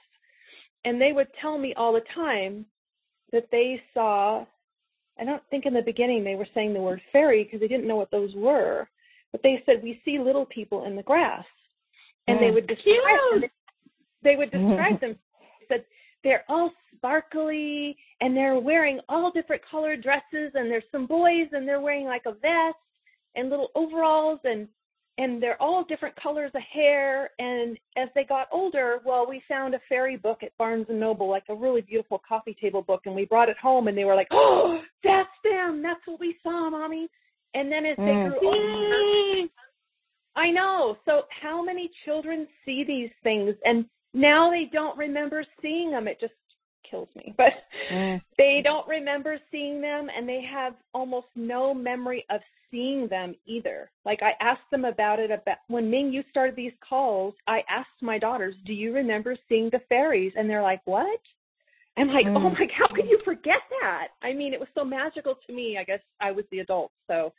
And 0.86 1.02
they 1.02 1.12
would 1.12 1.28
tell 1.42 1.58
me 1.58 1.74
all 1.76 1.94
the 1.94 2.02
time 2.16 2.66
that 3.32 3.48
they 3.52 3.82
saw. 3.94 4.46
I 5.20 5.26
don't 5.26 5.44
think 5.50 5.66
in 5.66 5.74
the 5.74 5.82
beginning 5.82 6.24
they 6.24 6.36
were 6.36 6.48
saying 6.54 6.74
the 6.74 6.80
word 6.80 7.02
fairy 7.12 7.44
because 7.44 7.60
they 7.60 7.68
didn't 7.68 7.88
know 7.88 7.96
what 7.96 8.12
those 8.12 8.34
were, 8.36 8.88
but 9.32 9.42
they 9.42 9.62
said 9.66 9.82
we 9.82 10.02
see 10.06 10.20
little 10.20 10.46
people 10.46 10.86
in 10.86 10.96
the 10.96 11.04
grass, 11.04 11.46
and 12.28 12.38
mm, 12.38 12.42
they 12.42 12.52
would 12.52 12.68
describe 12.68 12.86
cute. 13.32 13.42
them. 13.42 13.50
They 14.24 14.36
would 14.36 14.52
describe 14.52 15.00
them. 15.02 15.16
Said 15.68 15.86
they're 16.24 16.46
all 16.50 16.72
sparkly 16.96 17.96
and 18.22 18.36
they're 18.36 18.60
wearing 18.60 19.00
all 19.08 19.32
different 19.32 19.62
colored 19.70 20.02
dresses 20.02 20.52
and 20.56 20.70
there's 20.70 20.84
some 20.92 21.06
boys 21.06 21.48
and 21.52 21.68
they're 21.68 21.82
wearing 21.82 22.06
like 22.06 22.24
a 22.26 22.32
vest 22.32 22.78
and 23.38 23.50
little 23.50 23.70
overalls 23.76 24.40
and 24.44 24.68
and 25.20 25.42
they're 25.42 25.60
all 25.60 25.84
different 25.84 26.16
colors 26.16 26.52
of 26.54 26.62
hair. 26.62 27.32
And 27.40 27.76
as 27.96 28.08
they 28.14 28.24
got 28.24 28.48
older 28.52 29.00
well 29.06 29.26
we 29.28 29.42
found 29.48 29.74
a 29.74 29.80
fairy 29.88 30.18
book 30.18 30.44
at 30.44 30.58
barnes 30.58 30.88
and 30.90 31.00
noble 31.00 31.30
like 31.30 31.46
a 31.50 31.56
really 31.56 31.82
beautiful 31.82 32.22
coffee 32.28 32.58
table 32.60 32.82
book 32.82 33.02
and 33.06 33.16
we 33.16 33.26
brought 33.26 33.50
it 33.50 33.58
home 33.58 33.88
and 33.88 33.98
they 33.98 34.06
were 34.06 34.16
like 34.16 34.28
oh 34.32 34.82
that's 35.04 35.30
them. 35.44 35.82
That's 35.82 36.02
what 36.06 36.20
we 36.20 36.36
saw 36.44 36.70
mommy. 36.70 37.08
And 37.54 37.72
then 37.72 37.86
as 37.86 37.98
they 37.98 38.12
Mm. 38.12 38.24
grew 38.24 38.50
older 38.50 39.50
i 40.36 40.52
know. 40.52 40.98
So 41.06 41.24
how 41.42 41.64
many 41.64 41.90
children 42.06 42.48
see 42.64 42.84
these 42.84 43.10
things? 43.24 43.56
And 43.66 43.86
now 44.14 44.50
they 44.50 44.70
don't 44.72 44.98
remember 44.98 45.44
seeing 45.62 45.92
them 45.92 46.08
it 46.08 46.20
just 46.20 46.34
kills 46.90 47.10
me. 47.16 47.34
But 47.38 47.54
Mm. 47.92 48.22
they 48.38 48.62
don't 48.64 48.88
remember 48.88 49.40
seeing 49.52 49.82
them 49.82 50.10
and 50.16 50.28
they 50.28 50.42
have 50.42 50.76
almost 50.94 51.28
no 51.36 51.74
memory 51.74 52.26
of 52.30 52.42
seeing 52.72 53.08
them 53.08 53.36
either. 53.46 53.90
Like 54.06 54.22
I 54.22 54.34
asked 54.40 54.70
them 54.72 54.86
about 54.86 55.20
it 55.20 55.32
about 55.32 55.58
when 55.68 55.90
Ming 55.90 56.12
you 56.12 56.24
started 56.30 56.56
these 56.56 56.74
calls, 56.88 57.34
I 57.48 57.64
asked 57.70 58.02
my 58.02 58.18
daughters, 58.18 58.56
"Do 58.66 58.74
you 58.74 58.94
remember 58.94 59.36
seeing 59.50 59.70
the 59.70 59.82
fairies?" 59.90 60.34
And 60.36 60.50
they're 60.50 60.62
like, 60.62 60.82
"What?" 60.86 61.20
I'm 61.98 62.10
like, 62.10 62.28
"Oh 62.28 62.50
Mm. 62.50 62.60
my 62.60 62.68
how 62.74 62.88
could 62.88 63.10
you 63.10 63.20
forget 63.26 63.62
that?" 63.82 64.10
I 64.22 64.34
mean, 64.34 64.54
it 64.54 64.60
was 64.60 64.70
so 64.76 64.84
magical 64.84 65.36
to 65.36 65.54
me. 65.54 65.78
I 65.78 65.84
guess 65.84 66.02
I 66.20 66.32
was 66.32 66.46
the 66.52 66.60
adult. 66.60 66.92
So 67.08 67.34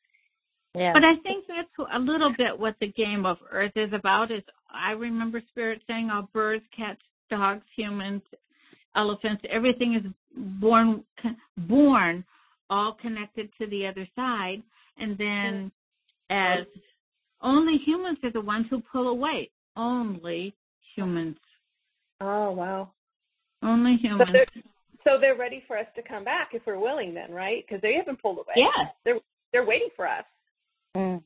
Yeah. 0.74 0.92
But 0.92 1.04
I 1.04 1.16
think 1.16 1.46
that's 1.46 1.68
a 1.92 1.98
little 1.98 2.32
bit 2.36 2.58
what 2.58 2.76
the 2.80 2.88
game 2.88 3.24
of 3.26 3.38
Earth 3.50 3.76
is 3.76 3.92
about. 3.92 4.30
Is 4.30 4.42
I 4.70 4.92
remember 4.92 5.42
Spirit 5.50 5.82
saying 5.86 6.10
all 6.10 6.28
birds, 6.32 6.64
cats, 6.76 7.00
dogs, 7.30 7.64
humans, 7.74 8.22
elephants, 8.94 9.42
everything 9.48 9.94
is 9.94 10.12
born 10.60 11.04
born 11.56 12.24
all 12.70 12.92
connected 12.92 13.50
to 13.58 13.66
the 13.68 13.86
other 13.86 14.06
side, 14.14 14.62
and 14.98 15.16
then 15.18 15.72
as 16.30 16.66
only 17.40 17.78
humans 17.78 18.18
are 18.22 18.32
the 18.32 18.40
ones 18.40 18.66
who 18.70 18.80
pull 18.92 19.08
away. 19.08 19.50
Only 19.76 20.54
humans. 20.94 21.36
Oh 22.20 22.50
wow. 22.52 22.90
Only 23.62 23.96
So 23.96 24.08
humans. 24.08 24.30
they're, 24.32 24.46
so 25.04 25.18
they're 25.20 25.36
ready 25.36 25.62
for 25.66 25.78
us 25.78 25.86
to 25.96 26.02
come 26.02 26.24
back 26.24 26.50
if 26.52 26.62
we're 26.66 26.78
willing, 26.78 27.14
then, 27.14 27.32
right? 27.32 27.64
Because 27.66 27.80
they 27.80 27.94
haven't 27.94 28.20
pulled 28.20 28.38
away. 28.38 28.54
Yes. 28.56 28.88
They're 29.04 29.18
they're 29.52 29.64
waiting 29.66 29.88
for 29.96 30.06
us. 30.06 30.24
Mm. 30.96 31.22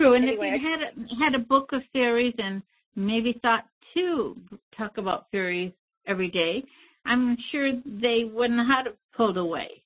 True, 0.00 0.14
and 0.14 0.24
Anyway, 0.24 0.52
if 0.54 0.62
you 0.62 0.68
had 0.68 0.80
a, 0.82 1.24
had 1.24 1.34
a 1.34 1.44
book 1.44 1.70
of 1.72 1.82
fairies 1.92 2.34
and 2.38 2.62
maybe 2.96 3.38
thought 3.42 3.66
to 3.94 4.36
talk 4.76 4.98
about 4.98 5.26
fairies 5.30 5.72
every 6.06 6.28
day, 6.28 6.64
I'm 7.06 7.36
sure 7.50 7.72
they 7.84 8.24
wouldn't 8.24 8.66
have 8.66 8.86
pulled 9.16 9.36
away. 9.36 9.82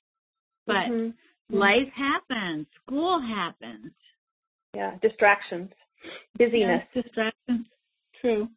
But 0.66 0.86
Mhm. 0.86 1.14
Life 1.50 1.88
happens, 1.94 2.66
school 2.82 3.20
happens, 3.20 3.92
Yeah, 4.74 4.96
distractions, 5.02 5.70
busyness. 6.38 6.82
Yes, 6.94 7.04
distractions. 7.04 7.66
True. 8.20 8.48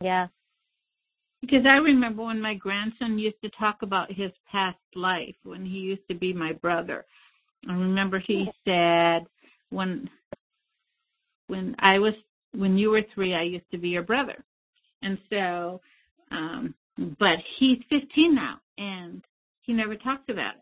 Yeah. 0.00 0.28
Because 1.40 1.66
I 1.66 1.76
remember 1.76 2.22
when 2.22 2.40
my 2.40 2.54
grandson 2.54 3.18
used 3.18 3.40
to 3.42 3.50
talk 3.50 3.82
about 3.82 4.12
his 4.12 4.30
past 4.50 4.78
life 4.94 5.34
when 5.42 5.64
he 5.64 5.78
used 5.78 6.06
to 6.08 6.14
be 6.14 6.32
my 6.32 6.52
brother. 6.52 7.04
I 7.68 7.72
remember 7.72 8.18
he 8.18 8.50
said 8.64 9.26
when 9.70 10.08
when 11.48 11.74
I 11.80 11.98
was 11.98 12.14
when 12.54 12.78
you 12.78 12.90
were 12.90 13.02
three, 13.14 13.34
I 13.34 13.42
used 13.42 13.70
to 13.70 13.78
be 13.78 13.88
your 13.88 14.02
brother, 14.02 14.44
and 15.02 15.18
so, 15.30 15.80
um, 16.30 16.74
but 17.18 17.38
he's 17.58 17.78
15 17.88 18.34
now, 18.34 18.60
and 18.78 19.24
he 19.62 19.72
never 19.72 19.96
talks 19.96 20.24
about 20.28 20.56
it. 20.56 20.61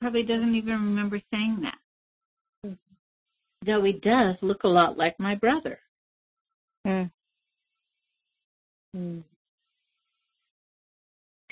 He 0.00 0.04
probably 0.04 0.22
doesn't 0.22 0.54
even 0.54 0.72
remember 0.72 1.20
saying 1.30 1.60
that. 1.62 2.76
Though 3.66 3.84
he 3.84 3.92
does 3.92 4.36
look 4.40 4.64
a 4.64 4.68
lot 4.68 4.96
like 4.96 5.18
my 5.20 5.34
brother. 5.34 5.78
Mm. 6.86 7.10
Mm. 8.96 9.22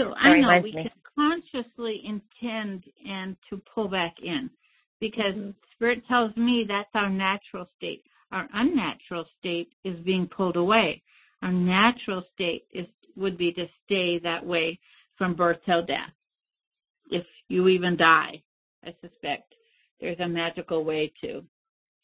So 0.01 0.15
I 0.15 0.41
know 0.41 0.61
we 0.63 0.73
me. 0.73 0.83
can 0.85 1.43
consciously 1.53 2.03
intend 2.07 2.85
and 3.07 3.37
to 3.51 3.61
pull 3.75 3.89
back 3.89 4.15
in 4.23 4.49
because 5.01 5.35
Mhm. 5.35 5.55
spirit 5.73 6.07
tells 6.07 6.35
me 6.37 6.65
that's 6.65 6.95
our 6.95 7.11
natural 7.11 7.67
state. 7.77 8.07
Our 8.31 8.49
unnatural 8.55 9.27
state 9.39 9.75
is 9.85 9.99
being 10.01 10.27
pulled 10.29 10.57
away. 10.57 11.03
Our 11.43 11.53
natural 11.53 12.23
state 12.33 12.67
is 12.71 12.87
would 13.17 13.37
be 13.37 13.53
to 13.53 13.69
stay 13.85 14.19
that 14.19 14.45
way 14.45 14.79
from 15.17 15.35
birth 15.35 15.63
till 15.65 15.83
death. 15.83 16.15
If 17.11 17.27
you 17.49 17.69
even 17.69 17.97
die, 17.97 18.43
I 18.85 18.95
suspect 19.01 19.55
there's 20.01 20.21
a 20.21 20.29
magical 20.29 20.85
way 20.85 21.13
to 21.23 21.45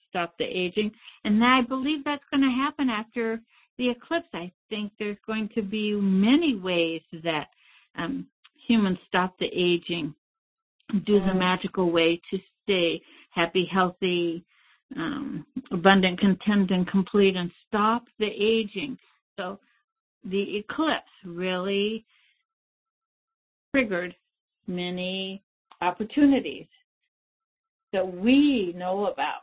stop 0.08 0.36
the 0.38 0.44
aging. 0.44 0.90
And 1.24 1.44
I 1.44 1.60
believe 1.60 2.04
that's 2.04 2.24
going 2.30 2.42
to 2.42 2.48
happen 2.50 2.88
after 2.88 3.40
the 3.78 3.90
eclipse. 3.90 4.28
I 4.32 4.52
think 4.70 4.92
there's 4.98 5.16
going 5.26 5.48
to 5.54 5.62
be 5.62 5.92
many 5.94 6.56
ways 6.56 7.02
that 7.22 7.48
um, 7.96 8.26
humans 8.66 8.98
stop 9.08 9.38
the 9.38 9.50
aging, 9.52 10.14
do 11.04 11.20
the 11.20 11.32
Mm. 11.32 11.38
magical 11.38 11.90
way 11.90 12.20
to 12.30 12.40
stay 12.62 13.02
happy, 13.30 13.64
healthy, 13.64 14.44
um, 14.96 15.46
abundant, 15.72 16.20
content, 16.20 16.70
and 16.70 16.86
complete, 16.86 17.36
and 17.36 17.50
stop 17.66 18.06
the 18.18 18.26
aging. 18.26 18.96
So 19.36 19.58
the 20.24 20.56
eclipse 20.58 21.10
really 21.24 22.04
triggered 23.72 24.14
many 24.66 25.42
opportunities 25.80 26.66
that 27.92 28.16
we 28.16 28.72
know 28.76 29.06
about 29.06 29.42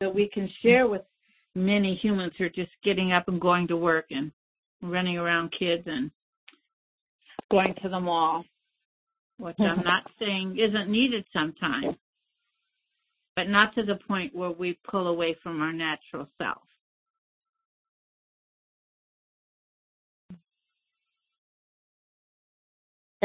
that 0.00 0.14
we 0.14 0.28
can 0.28 0.48
share 0.62 0.86
with 0.86 1.02
many 1.54 1.94
humans 1.96 2.32
who 2.36 2.44
are 2.44 2.50
just 2.50 2.70
getting 2.84 3.12
up 3.12 3.28
and 3.28 3.40
going 3.40 3.66
to 3.68 3.76
work 3.76 4.06
and 4.10 4.30
running 4.82 5.16
around 5.16 5.52
kids 5.58 5.82
and 5.86 6.10
going 7.50 7.74
to 7.82 7.88
the 7.88 7.98
mall, 7.98 8.44
which 9.38 9.56
I'm 9.58 9.82
not 9.82 10.02
saying 10.18 10.58
isn't 10.58 10.90
needed 10.90 11.24
sometimes, 11.32 11.96
but 13.36 13.48
not 13.48 13.74
to 13.74 13.82
the 13.84 13.98
point 14.06 14.34
where 14.34 14.50
we 14.50 14.78
pull 14.88 15.08
away 15.08 15.36
from 15.42 15.62
our 15.62 15.72
natural 15.72 16.28
self. 16.38 16.65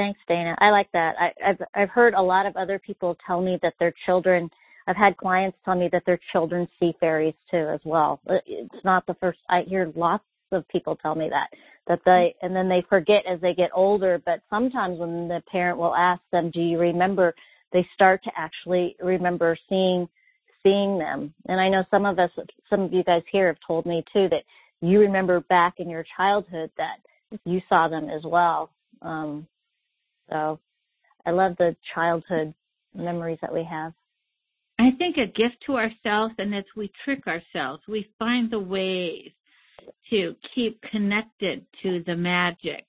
Thanks, 0.02 0.20
Dana. 0.28 0.56
I 0.58 0.72
like 0.72 0.92
that. 0.94 1.14
I, 1.20 1.32
I've 1.46 1.62
I've 1.76 1.90
heard 1.92 2.16
a 2.16 2.22
lot 2.22 2.48
of 2.48 2.56
other 2.58 2.80
people 2.80 3.16
tell 3.24 3.40
me 3.40 3.60
that 3.62 3.76
their 3.80 3.94
children. 4.08 4.50
I've 4.88 4.96
had 4.96 5.16
clients 5.16 5.60
tell 5.64 5.76
me 5.76 5.90
that 5.92 6.02
their 6.08 6.20
children 6.32 6.68
see 6.80 6.96
fairies 7.00 7.36
too 7.52 7.70
as 7.72 7.80
well. 7.86 8.20
It's 8.26 8.84
not 8.84 9.06
the 9.06 9.14
first. 9.20 9.38
I 9.48 9.62
hear 9.62 9.94
lots 9.96 10.24
of 10.52 10.68
people 10.70 10.96
tell 10.96 11.14
me 11.14 11.30
that 11.30 11.50
that 11.88 12.00
they 12.04 12.34
and 12.42 12.56
then 12.56 12.68
they 12.68 12.84
forget 12.90 13.24
as 13.28 13.40
they 13.42 13.54
get 13.54 13.70
older. 13.76 14.20
But 14.26 14.42
sometimes 14.50 14.98
when 14.98 15.28
the 15.28 15.44
parent 15.52 15.78
will 15.78 15.94
ask 15.94 16.24
them, 16.32 16.50
"Do 16.50 16.62
you 16.62 16.80
remember?" 16.80 17.36
They 17.72 17.88
start 17.94 18.24
to 18.24 18.32
actually 18.36 18.96
remember 19.00 19.56
seeing 19.70 20.10
seeing 20.64 20.98
them. 20.98 21.32
And 21.48 21.62
I 21.62 21.70
know 21.70 21.86
some 21.92 22.08
of 22.08 22.18
us, 22.18 22.32
some 22.72 22.82
of 22.82 22.92
you 22.92 23.04
guys 23.04 23.22
here 23.32 23.46
have 23.46 23.60
told 23.68 23.86
me 23.86 24.04
too 24.12 24.28
that 24.30 24.46
you 24.82 25.00
remember 25.00 25.42
back 25.42 25.76
in 25.78 25.92
your 25.92 26.06
childhood 26.18 26.72
that 26.78 26.98
you 27.46 27.62
saw 27.70 27.88
them 27.88 28.10
as 28.10 28.24
well. 28.24 28.72
Um, 29.04 29.48
so 30.32 30.60
I 31.26 31.32
love 31.32 31.56
the 31.58 31.76
childhood 31.94 32.54
memories 32.96 33.40
that 33.42 33.54
we 33.54 33.64
have. 33.64 33.94
I 34.80 34.92
think 34.98 35.18
a 35.18 35.28
gift 35.28 35.58
to 35.68 35.78
ourselves, 35.78 36.34
and 36.40 36.56
as 36.56 36.64
we 36.76 36.92
trick 37.06 37.28
ourselves, 37.28 37.84
we 37.88 38.10
find 38.18 38.50
the 38.50 38.60
ways 38.60 39.30
to 40.10 40.36
keep 40.56 40.82
connected 40.90 41.66
to 41.84 42.04
the 42.08 42.16
magic. 42.16 42.86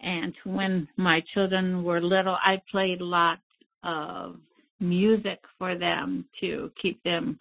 And 0.00 0.34
when 0.44 0.88
my 0.96 1.22
children 1.32 1.84
were 1.84 2.00
little, 2.00 2.36
I 2.44 2.60
played 2.70 3.00
lots 3.00 3.42
of 3.84 4.36
music 4.80 5.40
for 5.58 5.76
them 5.76 6.24
to 6.40 6.72
keep 6.80 7.02
them 7.04 7.38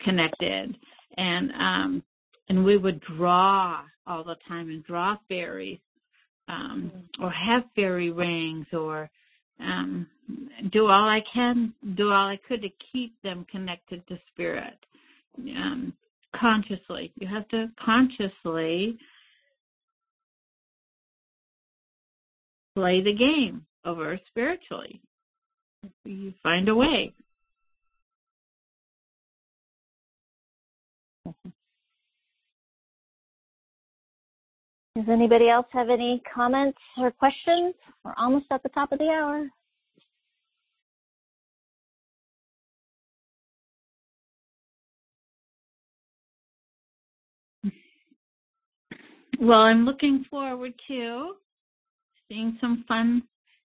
connected. 0.00 0.76
And 1.16 1.52
um 1.52 2.02
and 2.48 2.64
we 2.64 2.76
would 2.76 3.00
draw 3.00 3.82
all 4.06 4.24
the 4.24 4.36
time 4.48 4.70
and 4.70 4.84
draw 4.84 5.16
fairies 5.28 5.78
um 6.48 6.90
or 7.20 7.30
have 7.30 7.62
fairy 7.76 8.10
rings 8.10 8.66
or 8.72 9.10
um 9.60 10.06
do 10.72 10.86
all 10.86 11.08
I 11.08 11.22
can 11.32 11.72
do 11.96 12.12
all 12.12 12.28
I 12.28 12.38
could 12.48 12.62
to 12.62 12.68
keep 12.92 13.14
them 13.22 13.46
connected 13.50 14.06
to 14.08 14.18
spirit. 14.32 14.78
Um 15.38 15.92
consciously. 16.38 17.12
You 17.16 17.26
have 17.28 17.48
to 17.48 17.70
consciously 17.84 18.98
play 22.74 23.00
the 23.00 23.14
game 23.14 23.64
over 23.84 24.18
spiritually. 24.28 25.00
You 26.04 26.32
find 26.42 26.68
a 26.68 26.74
way. 26.74 27.12
Does 34.96 35.04
anybody 35.08 35.48
else 35.48 35.66
have 35.72 35.88
any 35.88 36.20
comments 36.34 36.78
or 36.98 37.12
questions? 37.12 37.74
We're 38.04 38.14
almost 38.18 38.46
at 38.50 38.62
the 38.64 38.68
top 38.70 38.90
of 38.90 38.98
the 38.98 39.08
hour. 39.08 39.48
Well, 49.40 49.60
I'm 49.60 49.86
looking 49.86 50.26
forward 50.28 50.74
to 50.88 51.34
seeing 52.28 52.58
some 52.60 52.84
fun 52.86 53.22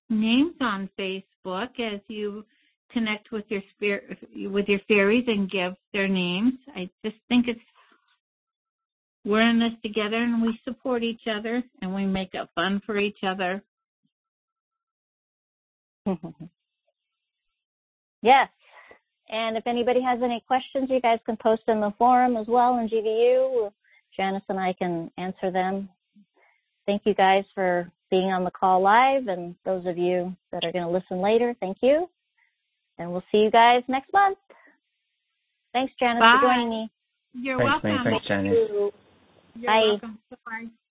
names 0.10 0.54
on 0.62 0.90
Facebook 0.98 1.80
as 1.80 2.00
you 2.08 2.46
connect 2.92 3.32
with 3.32 3.46
your 3.50 3.62
spirit 3.76 4.18
with 4.36 4.70
your 4.70 4.80
fairies 4.88 5.26
and 5.28 5.52
give 5.52 5.74
their 5.92 6.08
names. 6.08 6.54
I 6.76 6.90
just 7.04 7.18
think 7.28 7.48
it's 7.48 7.60
we're 9.26 9.50
in 9.50 9.60
this 9.60 9.74
together 9.82 10.18
and 10.18 10.42
we 10.42 10.58
support 10.64 11.04
each 11.04 11.28
other 11.28 11.62
and 11.82 11.94
we 11.94 12.06
make 12.06 12.34
it 12.34 12.48
fun 12.56 12.82
for 12.86 12.98
each 12.98 13.18
other. 13.24 13.62
yes. 18.22 18.50
And 19.30 19.58
if 19.58 19.66
anybody 19.66 20.02
has 20.02 20.22
any 20.22 20.44
questions, 20.48 20.90
you 20.92 21.02
guys 21.02 21.18
can 21.26 21.36
post 21.38 21.64
in 21.68 21.82
the 21.82 21.92
forum 21.98 22.38
as 22.38 22.46
well 22.48 22.78
in 22.78 22.88
GVU. 22.88 23.72
Janice 24.16 24.44
and 24.50 24.60
I 24.60 24.74
can 24.74 25.12
answer 25.18 25.50
them. 25.52 25.90
Thank 26.86 27.02
you 27.06 27.16
guys 27.16 27.44
for 27.56 27.92
being 28.12 28.32
on 28.32 28.44
the 28.44 28.52
call 28.52 28.82
live, 28.82 29.28
and 29.28 29.56
those 29.66 29.88
of 29.88 29.98
you 29.98 30.36
that 30.52 30.64
are 30.64 30.72
going 30.72 30.86
to 30.86 30.92
listen 30.92 31.20
later, 31.20 31.56
thank 31.60 31.78
you. 31.82 32.08
And 33.00 33.12
we'll 33.12 33.24
see 33.32 33.40
you 33.40 33.50
guys 33.52 33.82
next 33.88 34.14
month. 34.14 34.38
Thanks, 35.74 35.92
Janice, 36.00 36.22
Bye. 36.22 36.38
for 36.40 36.48
joining 36.48 36.70
me. 36.70 36.92
You're 37.34 37.58
Thanks, 37.58 37.84
welcome. 37.84 38.04
Thanks, 38.04 38.28
Janice. 38.28 38.94
You're 39.56 39.72
Bye. 39.72 39.82
welcome. 39.90 40.20
Bye. 40.46 40.85